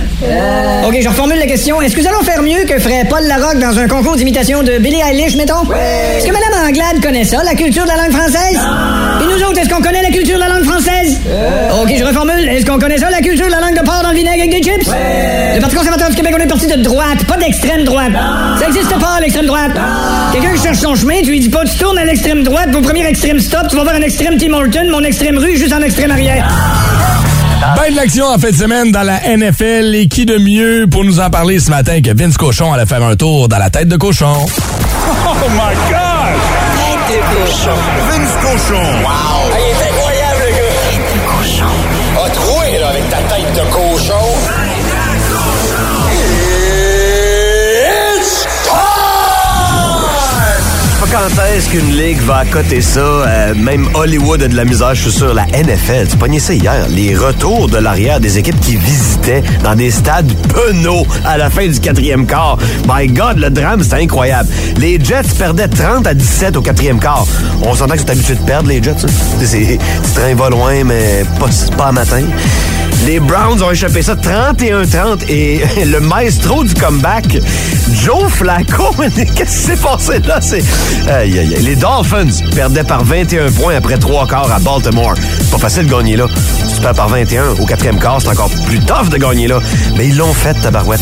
OK, 0.87 0.97
je 1.01 1.09
reformule 1.09 1.39
la 1.39 1.47
question. 1.47 1.81
Est-ce 1.81 1.97
que 1.97 2.03
nous 2.03 2.09
allons 2.09 2.23
faire 2.23 2.43
mieux 2.43 2.65
que 2.67 2.79
ferait 2.79 3.05
Paul 3.09 3.23
Larocque 3.27 3.59
dans 3.59 3.79
un 3.79 3.89
concours 3.89 4.17
d'imitation 4.17 4.63
de 4.63 4.79
Billie 4.79 5.01
Eilish, 5.01 5.37
mettons? 5.37 5.63
Est-ce 5.73 6.27
que 6.27 6.33
Mme 6.33 6.69
Anglade 6.69 7.03
connaît 7.03 7.25
ça, 7.25 7.43
la 7.43 7.55
culture 7.55 7.85
de 7.85 7.89
la 7.89 7.97
langue 7.97 8.13
française? 8.13 8.61
Et 9.23 9.25
nous 9.27 9.43
autres, 9.45 9.59
est-ce 9.59 9.69
qu'on 9.69 9.83
connaît 9.83 10.03
la 10.03 10.11
culture 10.11 10.37
de 10.37 10.41
la 10.41 10.49
langue 10.49 10.65
française? 10.65 10.90
OK, 11.83 11.95
je 11.99 12.05
reformule. 12.05 12.49
Est-ce 12.49 12.67
qu'on 12.67 12.79
connaît 12.79 12.99
ça, 12.99 13.11
la 13.11 13.21
culture 13.21 13.47
de 13.47 13.51
la 13.51 13.61
langue 13.61 13.79
de 13.79 13.85
porc 13.85 14.03
dans 14.03 14.11
le 14.11 14.17
vinaigre 14.17 14.43
avec 14.43 14.51
des 14.51 14.63
chips? 14.63 14.87
Le 14.89 15.61
Parti 15.61 15.77
conservateur 15.77 16.11
du 16.11 16.17
Québec, 16.17 16.35
on 16.37 16.41
est 16.41 16.47
parti 16.47 16.67
de 16.67 16.83
droite, 16.83 17.25
pas 17.27 17.37
d'extrême 17.37 17.85
droite. 17.85 18.13
Ça 18.59 18.67
existe 18.69 18.99
pas, 18.99 19.21
l'extrême 19.21 19.47
droite. 19.47 19.73
Quelqu'un 20.33 20.53
qui 20.55 20.63
cherche 20.63 20.79
son 20.79 20.95
chemin, 20.95 21.21
tu 21.23 21.31
lui 21.31 21.41
dis 21.41 21.49
pas, 21.49 21.65
tu 21.65 21.77
tournes 21.79 21.99
à 21.99 22.05
l'extrême 22.05 22.43
droite, 22.43 22.71
pour 22.71 22.83
premier 22.83 23.07
extrême 23.07 23.41
stop, 23.41 23.69
tu 23.69 23.77
vas 23.77 23.83
voir 23.83 23.95
un 23.95 24.03
extrême 24.03 24.37
Tim 24.39 24.53
Horton, 24.53 24.91
mon 24.91 25.03
extrême 25.03 25.39
rue, 25.39 25.57
juste 25.57 25.73
en 25.73 25.81
extrême 25.81 26.11
arrière. 26.11 26.47
Ben 27.77 27.91
de 27.91 27.97
l'action 27.97 28.27
en 28.27 28.39
fin 28.39 28.51
de 28.51 28.57
semaine 28.57 28.91
dans 28.91 29.03
la 29.03 29.21
NFL. 29.37 29.95
Et 29.95 30.09
qui 30.09 30.25
de 30.25 30.39
mieux 30.39 30.87
pour 30.91 31.05
nous 31.05 31.21
en 31.21 31.29
parler 31.29 31.61
ce 31.61 31.71
matin 31.71 32.01
que 32.01 32.11
Vince 32.15 32.37
Cochon 32.37 32.73
allait 32.73 32.87
faire 32.87 33.03
un 33.03 33.17
tour 33.17 33.49
dans 33.49 33.59
la 33.59 33.69
tête 33.69 33.89
de 33.89 33.97
cochon? 33.97 34.47
Oh 34.47 35.35
my 35.51 35.75
God! 35.91 36.39
Tête 37.07 37.21
de 37.21 37.37
cochon. 37.37 37.77
Vince 38.09 38.35
cochon. 38.43 38.83
Wow! 39.03 39.70
Quand 51.11 51.43
est-ce 51.55 51.69
qu'une 51.71 51.97
ligue 51.97 52.21
va 52.23 52.39
accoter 52.39 52.81
ça? 52.81 53.01
Euh, 53.01 53.55
même 53.55 53.89
Hollywood 53.95 54.43
a 54.43 54.49
de 54.49 54.55
la 54.55 54.65
misère, 54.65 54.95
je 54.95 55.03
suis 55.03 55.13
sûr. 55.13 55.35
La 55.35 55.47
NFL, 55.47 56.07
tu 56.09 56.17
pognais 56.17 56.39
ça 56.39 56.55
hier. 56.55 56.87
Les 56.89 57.17
retours 57.17 57.69
de 57.69 57.79
l'arrière 57.79 58.21
des 58.21 58.39
équipes 58.39 58.61
qui 58.61 58.77
visitaient 58.77 59.43
dans 59.65 59.75
des 59.75 59.91
stades 59.91 60.33
penauds 60.49 61.07
à 61.25 61.37
la 61.37 61.51
fin 61.51 61.67
du 61.67 61.81
quatrième 61.81 62.27
quart. 62.27 62.59
My 62.89 63.09
God, 63.09 63.39
le 63.39 63.51
drame, 63.51 63.83
c'était 63.83 64.03
incroyable. 64.03 64.49
Les 64.79 65.03
Jets 65.03 65.35
perdaient 65.39 65.69
30 65.69 66.07
à 66.07 66.15
17 66.15 66.57
au 66.57 66.63
quatrième 66.63 67.01
quart. 67.01 67.27
On 67.63 67.75
s'entend 67.75 67.95
que 67.95 68.01
c'est 68.01 68.11
habitué 68.11 68.35
de 68.35 68.41
perdre, 68.41 68.69
les 68.69 68.83
Jets. 68.83 68.93
hein? 69.05 69.41
C'est, 69.45 69.79
train 70.15 70.35
va 70.35 70.51
loin, 70.51 70.85
mais 70.85 71.25
pas, 71.39 71.49
pas 71.77 71.87
à 71.87 71.93
matin. 71.93 72.23
Les 73.07 73.19
Browns 73.19 73.63
ont 73.63 73.71
échappé 73.71 74.03
ça 74.03 74.15
31-30 74.15 75.31
et 75.31 75.61
le 75.87 76.01
maestro 76.01 76.65
du 76.65 76.75
comeback, 76.75 77.39
Joe 77.95 78.29
Flacco, 78.29 78.95
qu'est-ce 79.35 79.37
qui 79.37 79.47
s'est 79.47 79.77
passé 79.77 80.19
là? 80.27 80.39
C'est... 80.41 80.63
Aïe, 81.09 81.39
aïe, 81.39 81.55
aïe. 81.57 81.63
Les 81.63 81.77
Dolphins 81.77 82.29
perdaient 82.55 82.85
par 82.85 83.05
21 83.05 83.51
points 83.53 83.75
après 83.75 83.99
trois 83.99 84.27
quarts 84.27 84.51
à 84.51 84.59
Baltimore. 84.59 85.15
Pas 85.51 85.59
facile 85.59 85.87
de 85.87 85.91
gagner 85.91 86.17
là. 86.17 86.27
Si 86.67 86.75
tu 86.77 86.81
perds 86.81 86.95
par 86.95 87.09
21 87.09 87.51
au 87.61 87.67
quatrième 87.67 87.99
quart, 87.99 88.19
c'est 88.21 88.29
encore 88.29 88.51
plus 88.67 88.79
tough 88.81 89.09
de 89.11 89.17
gagner 89.17 89.49
là. 89.49 89.59
Mais 89.97 90.09
ils 90.09 90.17
l'ont 90.17 90.33
fait, 90.33 90.55
tabarouette. 90.55 91.01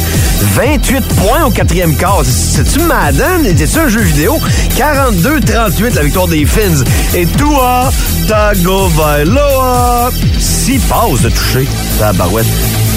28 0.55 1.01
points 1.15 1.45
au 1.45 1.51
quatrième 1.51 1.95
quart. 1.97 2.23
C'est-tu 2.25 2.81
Madden? 2.81 3.55
C'est-tu 3.57 3.79
un 3.79 3.89
jeu 3.89 4.01
vidéo? 4.01 4.39
42-38 4.77 5.95
la 5.95 6.03
victoire 6.03 6.29
des 6.29 6.47
Fins. 6.47 6.85
Et 7.15 7.27
Tua 7.27 7.91
Tagovailoa, 8.29 10.11
6 10.39 10.79
passes 10.81 11.23
de 11.23 11.29
toucher. 11.31 11.67
Tabarouette. 11.99 12.47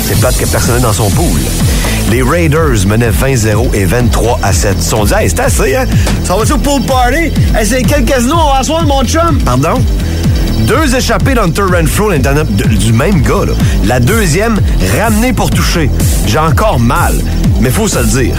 c'est 0.05 0.19
plate 0.19 0.37
que 0.37 0.45
personne 0.45 0.75
n'est 0.75 0.81
dans 0.81 0.93
son 0.93 1.09
pool. 1.09 1.39
Les 2.09 2.21
Raiders 2.23 2.85
menaient 2.87 3.11
20-0 3.11 3.73
et 3.73 3.85
23 3.85 4.39
à 4.43 4.51
7. 4.51 4.75
Ils 4.77 4.83
sont 4.83 5.05
dit, 5.05 5.13
c'est 5.27 5.39
assez, 5.39 5.75
hein? 5.75 5.85
Ça 6.23 6.35
va-tu 6.35 6.53
au 6.53 6.57
pool 6.57 6.81
party? 6.81 7.31
Hey, 7.55 7.65
c'est 7.65 7.81
quel 7.83 8.03
casino? 8.03 8.35
On 8.35 8.51
va 8.51 8.59
asseoir, 8.59 8.85
mon 8.85 9.03
chum? 9.03 9.37
Pardon? 9.45 9.81
Deux 10.67 10.95
échappées 10.95 11.33
d'Hunter 11.33 11.63
Renfro 11.63 12.11
du 12.11 12.93
même 12.93 13.21
gars. 13.21 13.45
Là. 13.45 13.53
La 13.85 13.99
deuxième, 13.99 14.59
ramenée 14.99 15.33
pour 15.33 15.49
toucher. 15.49 15.89
J'ai 16.27 16.37
encore 16.37 16.79
mal, 16.79 17.15
mais 17.61 17.69
faut 17.69 17.87
se 17.87 17.99
le 17.99 18.05
dire. 18.05 18.35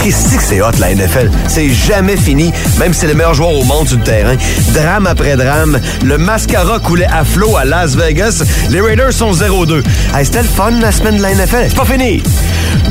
Christy 0.00 0.36
c'est 0.40 0.62
hot, 0.62 0.70
la 0.78 0.94
NFL. 0.94 1.30
C'est 1.46 1.68
jamais 1.68 2.16
fini, 2.16 2.50
même 2.78 2.94
si 2.94 3.00
c'est 3.00 3.06
le 3.06 3.14
meilleur 3.14 3.34
joueur 3.34 3.52
au 3.52 3.64
monde 3.64 3.86
sur 3.86 3.98
le 3.98 4.02
terrain. 4.02 4.34
Drame 4.72 5.06
après 5.06 5.36
drame, 5.36 5.78
le 6.04 6.16
mascara 6.16 6.78
coulait 6.78 7.06
à 7.06 7.24
flot 7.24 7.56
à 7.56 7.64
Las 7.64 7.96
Vegas. 7.96 8.42
Les 8.70 8.80
Raiders 8.80 9.12
sont 9.12 9.32
0-2. 9.32 9.82
Hey, 10.14 10.24
C'était 10.24 10.42
le 10.42 10.48
fun, 10.48 10.70
la 10.80 10.90
semaine 10.90 11.18
de 11.18 11.22
la 11.22 11.34
NFL. 11.34 11.66
C'est 11.68 11.76
pas 11.76 11.84
fini. 11.84 12.22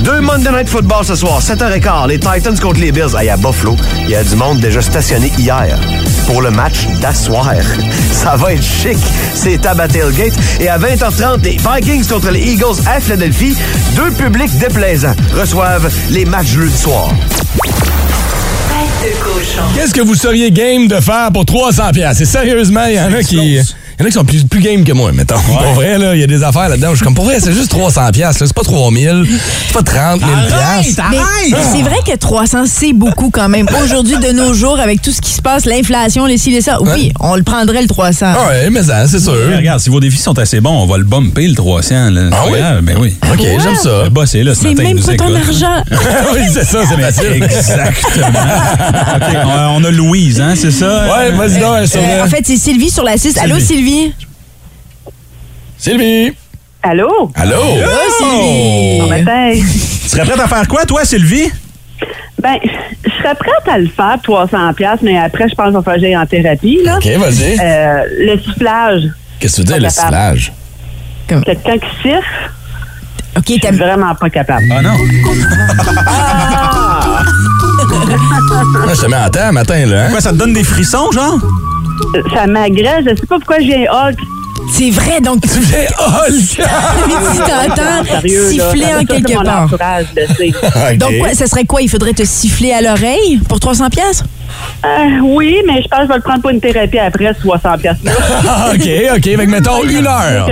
Deux 0.01 0.21
Monday 0.21 0.51
Night 0.51 0.69
Football 0.69 1.03
ce 1.03 1.15
soir, 1.15 1.41
7h15. 1.41 2.07
Les 2.07 2.19
Titans 2.19 2.59
contre 2.59 2.79
les 2.79 2.91
Bills. 2.91 3.15
Hey, 3.19 3.29
à 3.29 3.37
Buffalo, 3.37 3.75
il 4.03 4.11
y 4.11 4.15
a 4.15 4.23
du 4.23 4.35
monde 4.35 4.59
déjà 4.59 4.81
stationné 4.81 5.31
hier 5.37 5.79
pour 6.27 6.43
le 6.43 6.51
match 6.51 6.85
d'asseoir. 7.01 7.53
Ça 8.11 8.35
va 8.35 8.53
être 8.53 8.63
chic. 8.63 8.97
C'est 9.33 9.65
à 9.65 9.73
Tailgate. 9.87 10.33
Et 10.59 10.69
à 10.69 10.77
20h30, 10.77 11.43
les 11.43 11.57
Vikings 11.57 12.07
contre 12.07 12.29
les 12.29 12.41
Eagles 12.41 12.79
à 12.85 12.99
Philadelphie. 12.99 13.55
Deux 13.95 14.11
publics 14.11 14.55
déplaisants 14.59 15.15
reçoivent 15.49 15.91
les 16.11 16.25
matchs 16.25 16.49
jeudi 16.49 16.77
soir. 16.77 17.11
Qu'est-ce 19.73 19.95
que 19.95 20.01
vous 20.01 20.13
seriez 20.13 20.51
game 20.51 20.87
de 20.87 20.99
faire 20.99 21.31
pour 21.33 21.43
300 21.43 21.89
pièces 21.91 22.21
Et 22.21 22.25
sérieusement, 22.25 22.85
il 22.85 22.93
y 22.93 23.01
en 23.01 23.11
a 23.11 23.23
qui... 23.23 23.59
y 23.99 24.03
en 24.03 24.05
a 24.05 24.09
qui 24.09 24.13
sont 24.13 24.23
plus, 24.25 24.43
plus 24.45 24.61
game 24.61 24.83
que 24.83 24.93
moi, 24.93 25.11
mettons. 25.11 25.35
Pour 25.39 25.73
vrai, 25.73 25.97
là, 25.97 26.15
il 26.15 26.21
y 26.21 26.23
a 26.23 26.27
des 26.27 26.41
affaires 26.43 26.69
là-dedans. 26.69 26.91
Je 26.91 26.95
suis 26.95 27.03
comme, 27.05 27.15
pour 27.15 27.25
vrai, 27.25 27.39
c'est 27.39 27.51
juste 27.53 27.69
300 27.69 28.11
pièces. 28.13 28.37
C'est 28.39 28.53
pas 28.53 28.61
3000, 28.63 29.25
c'est 29.67 29.73
pas 29.73 29.83
30 29.83 30.19
000 30.21 30.31
pièces. 30.47 30.95
C'est 31.73 31.81
vrai 31.81 31.97
que 32.05 32.15
300, 32.15 32.63
c'est 32.65 32.93
beaucoup 32.93 33.29
quand 33.29 33.49
même. 33.49 33.67
Aujourd'hui, 33.83 34.17
de 34.17 34.31
nos 34.31 34.53
jours, 34.53 34.79
avec 34.79 35.01
tout 35.01 35.11
ce 35.11 35.19
qui 35.21 35.31
se 35.31 35.41
passe, 35.41 35.65
l'inflation, 35.65 36.25
les 36.25 36.37
ci, 36.37 36.51
les 36.51 36.61
ça, 36.61 36.77
oui, 36.81 37.11
on 37.19 37.35
le 37.35 37.43
prendrait 37.43 37.81
le 37.81 37.87
300. 37.87 38.25
Ah 38.25 38.47
ouais, 38.47 38.69
mais 38.69 38.83
ça, 38.83 39.07
c'est 39.07 39.19
sûr. 39.19 39.35
Mais 39.49 39.57
regarde, 39.57 39.79
si 39.81 39.89
vos 39.89 39.99
défis 39.99 40.17
sont 40.19 40.37
assez 40.39 40.61
bons, 40.61 40.71
on 40.81 40.85
va 40.85 40.97
le 40.97 41.03
bumper, 41.03 41.47
le 41.47 41.55
300. 41.55 42.09
Là. 42.11 42.21
Ah 42.31 42.43
oui? 42.45 42.53
Ouais, 42.53 42.81
Ben 42.81 42.97
oui. 42.99 43.17
OK, 43.33 43.39
j'aime 43.41 43.75
ça. 43.75 44.03
Le 44.05 44.09
boss 44.09 44.33
est 44.35 44.43
là 44.43 44.55
ce 44.55 44.61
C'est 44.61 44.69
matin, 44.69 44.83
il 44.89 44.95
même 44.95 45.03
pas 45.03 45.15
ton 45.15 45.35
argent. 45.35 45.83
oui, 46.33 46.41
c'est 46.53 46.65
ça, 46.65 46.79
c'est 46.87 47.01
facile. 47.01 47.43
Exactement. 47.43 48.27
OK, 49.15 49.35
on, 49.75 49.83
a 49.83 49.91
Louise, 49.91 50.39
hein, 50.39 50.53
c'est 50.55 50.71
ça? 50.71 51.05
Ouais, 51.07 51.31
vas-y 51.31 51.61
Euh, 51.63 51.85
saurait. 51.85 52.21
en 52.21 52.27
fait, 52.27 52.43
c'est 52.45 52.57
Sylvie 52.57 52.89
sur 52.89 53.03
la 53.03 53.17
6. 53.17 53.37
Allô, 53.37 53.59
Sylvie? 53.59 53.88
Sylvie! 55.77 56.33
Allô? 56.83 57.31
Allô? 57.35 57.61
Bon 58.21 59.07
matin. 59.07 59.51
Tu 59.53 60.09
serais 60.09 60.25
prête 60.25 60.39
à 60.39 60.47
faire 60.47 60.67
quoi, 60.67 60.85
toi, 60.85 61.03
Sylvie? 61.05 61.51
Ben, 62.41 62.57
je 63.03 63.09
serais 63.09 63.35
prête 63.35 63.67
à 63.67 63.77
le 63.77 63.87
faire, 63.87 64.17
300 64.23 64.73
pièces, 64.73 64.99
mais 65.01 65.17
après, 65.17 65.49
je 65.49 65.55
pense 65.55 65.73
qu'il 65.73 65.83
va 65.83 65.97
j'aille 65.97 66.17
en 66.17 66.25
thérapie, 66.25 66.79
là. 66.83 66.97
OK, 66.97 67.05
vas-y. 67.17 67.57
Euh, 67.59 68.03
le 68.19 68.39
sifflage. 68.39 69.03
Qu'est-ce 69.39 69.57
que 69.57 69.61
tu 69.61 69.67
veux 69.67 69.73
dire, 69.73 69.83
le 69.83 69.89
sifflage? 69.89 70.53
Quelqu'un 71.27 71.77
qui 71.77 71.95
siffle? 72.01 72.51
OK, 73.37 73.45
Je 73.47 73.67
suis 73.67 73.77
vraiment 73.77 74.15
pas 74.15 74.29
capable. 74.29 74.63
Ah 74.71 74.81
non. 74.81 74.97
Ah! 76.05 77.23
Ah, 78.11 78.93
je 78.93 79.01
te 79.01 79.05
mets 79.07 79.17
en 79.17 79.29
temps, 79.29 79.51
matin, 79.51 79.85
là. 79.85 80.05
Hein? 80.05 80.09
Quoi, 80.11 80.21
ça 80.21 80.31
te 80.31 80.35
donne 80.35 80.53
des 80.53 80.63
frissons, 80.63 81.11
genre? 81.11 81.39
Ça 82.33 82.47
m'agresse. 82.47 83.05
Je 83.05 83.15
sais 83.15 83.25
pas 83.27 83.37
pourquoi 83.37 83.59
j'ai 83.59 83.87
un 83.87 83.91
Hulk. 83.91 84.17
C'est 84.71 84.91
vrai, 84.91 85.19
donc 85.21 85.41
tu 85.41 85.47
fais 85.49 85.87
Hulk! 85.97 86.31
si 86.41 86.57
t'entends 86.57 88.03
Sérieux, 88.21 88.43
là. 88.43 88.49
siffler 88.51 88.93
en 88.93 89.03
quelque 89.05 89.33
mon 89.33 89.43
part. 89.43 89.63
entourage. 89.63 90.05
Donc, 90.97 91.17
quoi, 91.19 91.33
ça 91.33 91.47
serait 91.47 91.65
quoi? 91.65 91.81
Il 91.81 91.89
faudrait 91.89 92.13
te 92.13 92.23
siffler 92.23 92.71
à 92.73 92.81
l'oreille 92.81 93.39
pour 93.47 93.59
300 93.59 93.89
pièces? 93.89 94.23
Euh, 94.85 95.19
oui, 95.23 95.57
mais 95.65 95.81
je 95.81 95.87
pense 95.87 95.99
que 96.01 96.03
je 96.05 96.09
vais 96.09 96.15
le 96.15 96.21
prendre 96.21 96.41
pour 96.41 96.49
une 96.51 96.59
thérapie 96.59 96.99
après 96.99 97.33
60 97.41 97.81
pièces. 97.81 97.97
Ah, 98.47 98.71
OK, 98.73 98.87
OK. 99.15 99.23
Fait 99.23 99.35
que 99.35 99.49
mettons 99.49 99.83
une 99.83 100.05
heure. 100.05 100.49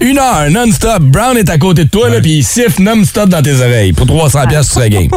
Une 0.00 0.18
heure, 0.18 0.50
non-stop. 0.50 1.02
Brown 1.02 1.36
est 1.36 1.50
à 1.50 1.58
côté 1.58 1.84
de 1.84 1.90
toi, 1.90 2.08
là, 2.08 2.20
puis 2.20 2.38
il 2.38 2.44
siffle 2.44 2.82
non-stop 2.82 3.28
dans 3.28 3.42
tes 3.42 3.54
oreilles. 3.60 3.92
Pour 3.92 4.06
300 4.06 4.46
pièces, 4.48 4.68
tu 4.68 4.74
serais 4.74 4.90
game. 4.90 5.08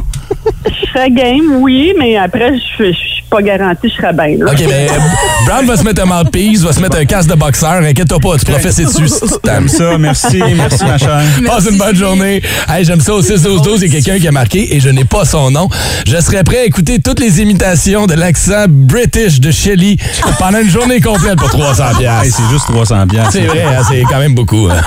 Je 0.65 0.87
serais 0.87 1.09
game, 1.11 1.57
oui, 1.61 1.93
mais 1.97 2.17
après, 2.17 2.53
je 2.57 2.85
je 2.85 2.91
suis 2.91 3.14
pas 3.35 3.41
garantie, 3.41 3.89
je 3.89 3.95
serais 3.95 4.13
bien. 4.13 4.45
là. 4.45 4.51
OK, 4.51 4.59
mais 4.67 4.87
euh, 4.89 5.45
Brown 5.45 5.65
va 5.65 5.77
se 5.77 5.83
mettre 5.83 6.01
un 6.03 6.05
mouthpiece, 6.05 6.61
va 6.61 6.73
se 6.73 6.79
mettre 6.79 6.97
un 6.97 7.05
casque 7.05 7.29
de 7.29 7.35
boxeur. 7.35 7.73
Inquiète-toi 7.83 8.19
pas, 8.19 8.37
tu 8.37 8.45
pourras 8.45 8.59
fesser 8.59 8.85
dessus 8.85 9.07
si 9.07 9.19
tu 9.21 9.39
t'aimes. 9.43 9.67
ça, 9.67 9.97
merci, 9.97 10.41
merci, 10.55 10.83
ma 10.85 10.97
chère. 10.97 11.21
Passe 11.45 11.65
une 11.69 11.77
bonne 11.77 11.95
journée. 11.95 12.41
Hey, 12.69 12.85
j'aime 12.85 13.01
ça 13.01 13.13
au 13.13 13.21
6-12-12. 13.21 13.79
Il 13.81 13.87
y 13.93 13.97
a 13.97 14.01
quelqu'un 14.01 14.19
qui 14.19 14.27
a 14.27 14.31
marqué 14.31 14.75
et 14.75 14.79
je 14.79 14.89
n'ai 14.89 15.05
pas 15.05 15.25
son 15.25 15.51
nom. 15.51 15.67
Je 16.07 16.19
serais 16.21 16.43
prêt 16.43 16.59
à 16.59 16.63
écouter 16.65 16.99
toutes 16.99 17.19
les 17.19 17.41
imitations 17.41 18.05
de 18.07 18.13
l'accent 18.13 18.65
british 18.69 19.39
de 19.39 19.51
Shelly 19.51 19.97
pendant 20.39 20.59
une 20.59 20.69
journée 20.69 21.01
complète 21.01 21.37
pour 21.37 21.49
300 21.49 21.83
Hey, 21.99 22.31
c'est 22.31 22.49
juste 22.51 22.65
300 22.67 23.07
piastres. 23.07 23.31
C'est 23.33 23.41
vrai, 23.41 23.63
hein, 23.63 23.81
c'est 23.89 24.01
quand 24.03 24.19
même 24.19 24.35
beaucoup. 24.35 24.67
hein. 24.71 24.81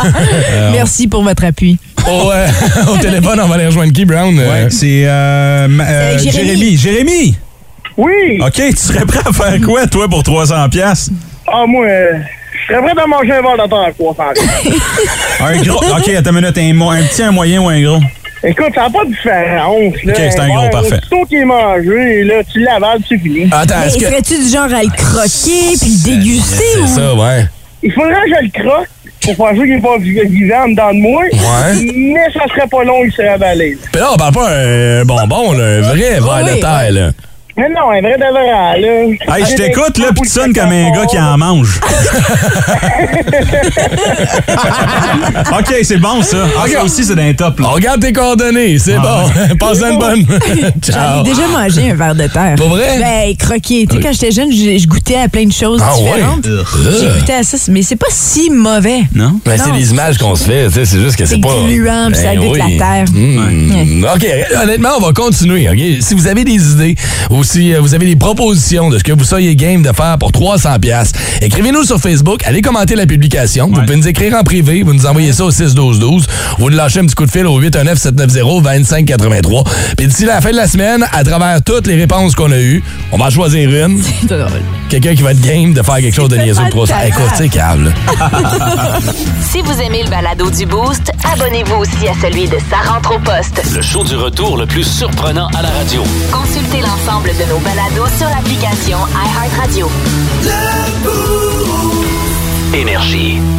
Euh, 0.52 0.70
Merci 0.72 1.06
pour 1.08 1.22
votre 1.22 1.44
appui. 1.44 1.78
au, 2.06 2.30
euh, 2.32 2.46
au 2.92 2.96
téléphone, 2.98 3.40
on 3.42 3.46
va 3.48 3.54
aller 3.56 3.66
rejoindre 3.66 3.92
qui, 3.92 4.04
Brown? 4.04 4.36
Ouais, 4.38 4.68
c'est 4.70 5.04
euh, 5.06 5.68
euh, 5.80 6.18
Jérémy. 6.18 6.76
Jérémy. 6.76 7.36
Oui! 7.98 8.38
OK, 8.40 8.52
tu 8.54 8.76
serais 8.76 9.04
prêt 9.04 9.20
à 9.26 9.32
faire 9.32 9.60
quoi, 9.60 9.86
toi, 9.86 10.08
pour 10.08 10.22
300 10.22 10.68
piastres? 10.70 11.10
Ah, 11.46 11.64
moi, 11.66 11.84
euh, 11.84 12.12
je 12.68 12.72
serais 12.72 12.82
prêt 12.82 13.02
à 13.02 13.06
manger 13.06 13.32
un 13.32 13.42
verre 13.42 13.66
de 13.66 13.68
terre, 13.68 13.92
quoi, 13.98 14.14
sans 14.16 15.44
Un 15.46 15.62
gros. 15.62 15.78
OK, 15.78 16.08
attends 16.08 16.30
une 16.30 16.36
minute. 16.40 16.58
Un, 16.58 16.90
un 16.90 17.02
petit, 17.02 17.22
un 17.22 17.32
moyen 17.32 17.60
ou 17.60 17.68
un 17.68 17.82
gros? 17.82 17.98
Écoute, 18.44 18.68
ça 18.72 18.82
n'a 18.82 18.90
pas 18.90 19.04
de 19.04 19.10
différence, 19.10 19.94
là. 20.04 20.12
Ok, 20.12 20.20
c'est 20.30 20.38
un 20.40 20.48
gros, 20.48 20.70
parfait. 20.70 20.98
Aussitôt 20.98 21.24
qu'il 21.28 21.38
est 21.38 21.44
mangé, 21.44 22.22
là, 22.24 22.34
tu 22.52 22.60
l'avales, 22.60 23.00
c'est 23.08 23.18
fini. 23.18 23.48
Attends, 23.50 23.82
est-ce 23.82 23.98
que. 23.98 24.04
serais-tu 24.04 24.38
du 24.38 24.48
genre 24.48 24.72
à 24.72 24.82
le 24.82 24.90
croquer 24.96 25.76
puis 25.80 25.90
le 25.90 26.04
déguster? 26.04 26.64
C'est 26.74 26.80
ou- 26.80 26.86
ça, 26.86 27.14
ouais. 27.14 27.46
Il 27.82 27.92
faudrait 27.92 28.12
que 28.12 28.28
je 28.28 28.44
le 28.44 28.64
croque 28.64 28.88
pour 29.22 29.36
faire 29.36 29.54
sûr 29.56 29.64
qu'il 29.64 29.74
n'est 29.74 29.80
pas 29.80 29.98
vi- 29.98 30.26
vivant 30.28 30.64
en 30.64 30.68
dedans 30.68 30.92
de 30.92 30.98
moi. 31.00 31.22
Ouais. 31.32 31.92
Mais 31.96 32.32
ça 32.32 32.40
serait 32.48 32.68
pas 32.68 32.84
long, 32.84 33.04
il 33.04 33.12
serait 33.12 33.28
avalé. 33.28 33.76
Puis 33.92 34.00
là, 34.00 34.10
on 34.12 34.16
parle 34.16 34.34
pas 34.34 34.48
un 34.50 35.04
bonbon, 35.04 35.52
là, 35.52 35.64
un 35.64 35.80
vrai 35.80 35.96
verre 36.20 36.42
oui, 36.44 36.54
de 36.54 36.60
terre, 36.60 36.92
là. 36.92 37.10
Mais 37.58 37.68
non, 37.70 37.90
un 37.90 38.00
vrai 38.00 38.16
de 38.16 38.30
vrai, 38.30 38.46
là. 38.46 38.76
Hey, 39.36 39.44
je 39.50 39.56
t'écoute, 39.56 39.98
là, 39.98 40.12
pis 40.14 40.20
tu 40.22 40.28
sonnes 40.28 40.52
comme 40.54 40.70
un 40.70 40.90
gars 40.92 41.06
qui 41.06 41.18
en 41.18 41.36
mange. 41.36 41.80
OK, 45.58 45.74
c'est 45.82 45.96
bon, 45.98 46.22
ça. 46.22 46.36
Ah, 46.56 46.66
ça 46.72 46.84
aussi, 46.84 47.04
c'est 47.04 47.16
d'un 47.16 47.32
top, 47.34 47.54
On 47.58 47.62
là. 47.62 47.68
regarde 47.70 48.00
tes 48.00 48.12
coordonnées, 48.12 48.78
c'est 48.78 48.96
bon. 48.98 49.28
Passe 49.58 49.80
une 49.80 49.98
bonne. 49.98 50.24
Ciao. 50.82 51.20
ai 51.20 51.24
déjà 51.24 51.46
mangé 51.48 51.90
un 51.90 51.94
verre 51.94 52.14
de 52.14 52.26
terre. 52.28 52.54
Pour 52.56 52.68
vrai? 52.68 52.98
Ben, 52.98 53.36
croquer. 53.36 53.86
Tu 53.88 53.96
sais, 53.96 54.02
quand 54.02 54.12
j'étais 54.12 54.30
jeune, 54.32 54.52
je 54.52 54.78
je 54.78 54.86
goûtais 54.86 55.16
à 55.16 55.28
plein 55.28 55.46
de 55.46 55.52
choses 55.52 55.82
Ah 55.84 55.96
ouais? 55.98 56.12
différentes. 56.14 56.46
J'ai 57.00 57.18
goûté 57.20 57.32
à 57.34 57.42
ça, 57.42 57.56
mais 57.70 57.82
c'est 57.82 57.96
pas 57.96 58.06
si 58.10 58.50
mauvais. 58.50 59.02
Non? 59.14 59.40
Ben, 59.44 59.58
c'est 59.58 59.68
Non. 59.70 59.74
les 59.74 59.90
images 59.90 60.18
qu'on 60.18 60.36
se 60.36 60.44
fait, 60.44 60.66
tu 60.68 60.74
sais, 60.74 60.84
c'est 60.84 61.00
juste 61.00 61.16
que 61.16 61.26
c'est 61.26 61.34
C'est 61.34 61.40
pas. 61.40 61.48
gluant, 61.66 62.06
puis 62.12 62.16
ça 62.16 62.34
Ben 62.34 62.38
goûte 62.40 62.50
oui. 62.52 62.78
la 62.78 62.78
terre. 62.78 63.04
Hmm. 63.12 64.04
OK, 64.14 64.26
honnêtement, 64.62 64.90
on 64.98 65.06
va 65.06 65.12
continuer. 65.12 65.68
OK? 65.68 66.02
Si 66.02 66.14
vous 66.14 66.26
avez 66.26 66.44
des 66.44 66.72
idées 66.72 66.94
ou 67.30 67.42
si 67.48 67.72
euh, 67.72 67.80
vous 67.80 67.94
avez 67.94 68.04
des 68.04 68.16
propositions 68.16 68.90
de 68.90 68.98
ce 68.98 69.04
que 69.04 69.12
vous 69.12 69.24
seriez 69.24 69.56
game 69.56 69.80
de 69.80 69.90
faire 69.92 70.18
pour 70.18 70.32
300$, 70.32 70.80
piastres, 70.80 71.18
écrivez-nous 71.40 71.84
sur 71.84 71.98
Facebook, 71.98 72.42
allez 72.44 72.60
commenter 72.60 72.94
la 72.94 73.06
publication. 73.06 73.68
Vous 73.68 73.80
pouvez 73.80 73.96
nous 73.96 74.06
écrire 74.06 74.34
en 74.34 74.42
privé, 74.42 74.82
vous 74.82 74.92
nous 74.92 75.06
envoyez 75.06 75.32
ça 75.32 75.46
au 75.46 75.50
61212. 75.50 76.26
Vous 76.58 76.70
nous 76.70 76.76
lâchez 76.76 77.00
un 77.00 77.06
petit 77.06 77.14
coup 77.14 77.24
de 77.24 77.30
fil 77.30 77.46
au 77.46 77.58
819-790-2583. 77.62 79.66
Puis 79.96 80.08
d'ici 80.08 80.26
la 80.26 80.42
fin 80.42 80.50
de 80.50 80.56
la 80.56 80.68
semaine, 80.68 81.06
à 81.10 81.24
travers 81.24 81.62
toutes 81.62 81.86
les 81.86 81.96
réponses 81.96 82.34
qu'on 82.34 82.52
a 82.52 82.58
eues, 82.58 82.82
on 83.12 83.16
va 83.16 83.24
en 83.26 83.30
choisir 83.30 83.70
une. 83.70 84.02
Quelqu'un 84.90 85.14
qui 85.14 85.22
va 85.22 85.30
être 85.32 85.40
game 85.40 85.72
de 85.72 85.80
faire 85.82 85.96
quelque 85.96 86.14
chose 86.14 86.28
de 86.28 86.36
niaiseux 86.36 86.64
pour 86.70 86.84
300$. 86.84 87.08
Écoute, 87.08 87.30
c'est 87.34 87.48
câble. 87.48 87.94
Si 89.40 89.62
vous 89.62 89.80
aimez 89.80 90.02
le 90.02 90.10
balado 90.10 90.50
du 90.50 90.66
Boost, 90.66 91.10
abonnez-vous 91.32 91.76
aussi 91.76 92.08
à 92.08 92.12
celui 92.20 92.46
de 92.46 92.58
Sa 92.70 92.90
rentre 92.90 93.16
au 93.16 93.18
poste. 93.18 93.62
Le 93.74 93.80
show 93.80 94.04
du 94.04 94.16
retour 94.16 94.58
le 94.58 94.66
plus 94.66 94.84
surprenant 94.84 95.48
à 95.58 95.62
la 95.62 95.70
radio. 95.70 96.02
Consultez 96.30 96.80
l'ensemble 96.80 97.30
de 97.38 97.44
nos 97.44 97.58
balados 97.58 98.08
sur 98.18 98.28
l'application 98.28 98.98
iHeartRadio. 99.14 99.88
Énergie. 102.74 103.57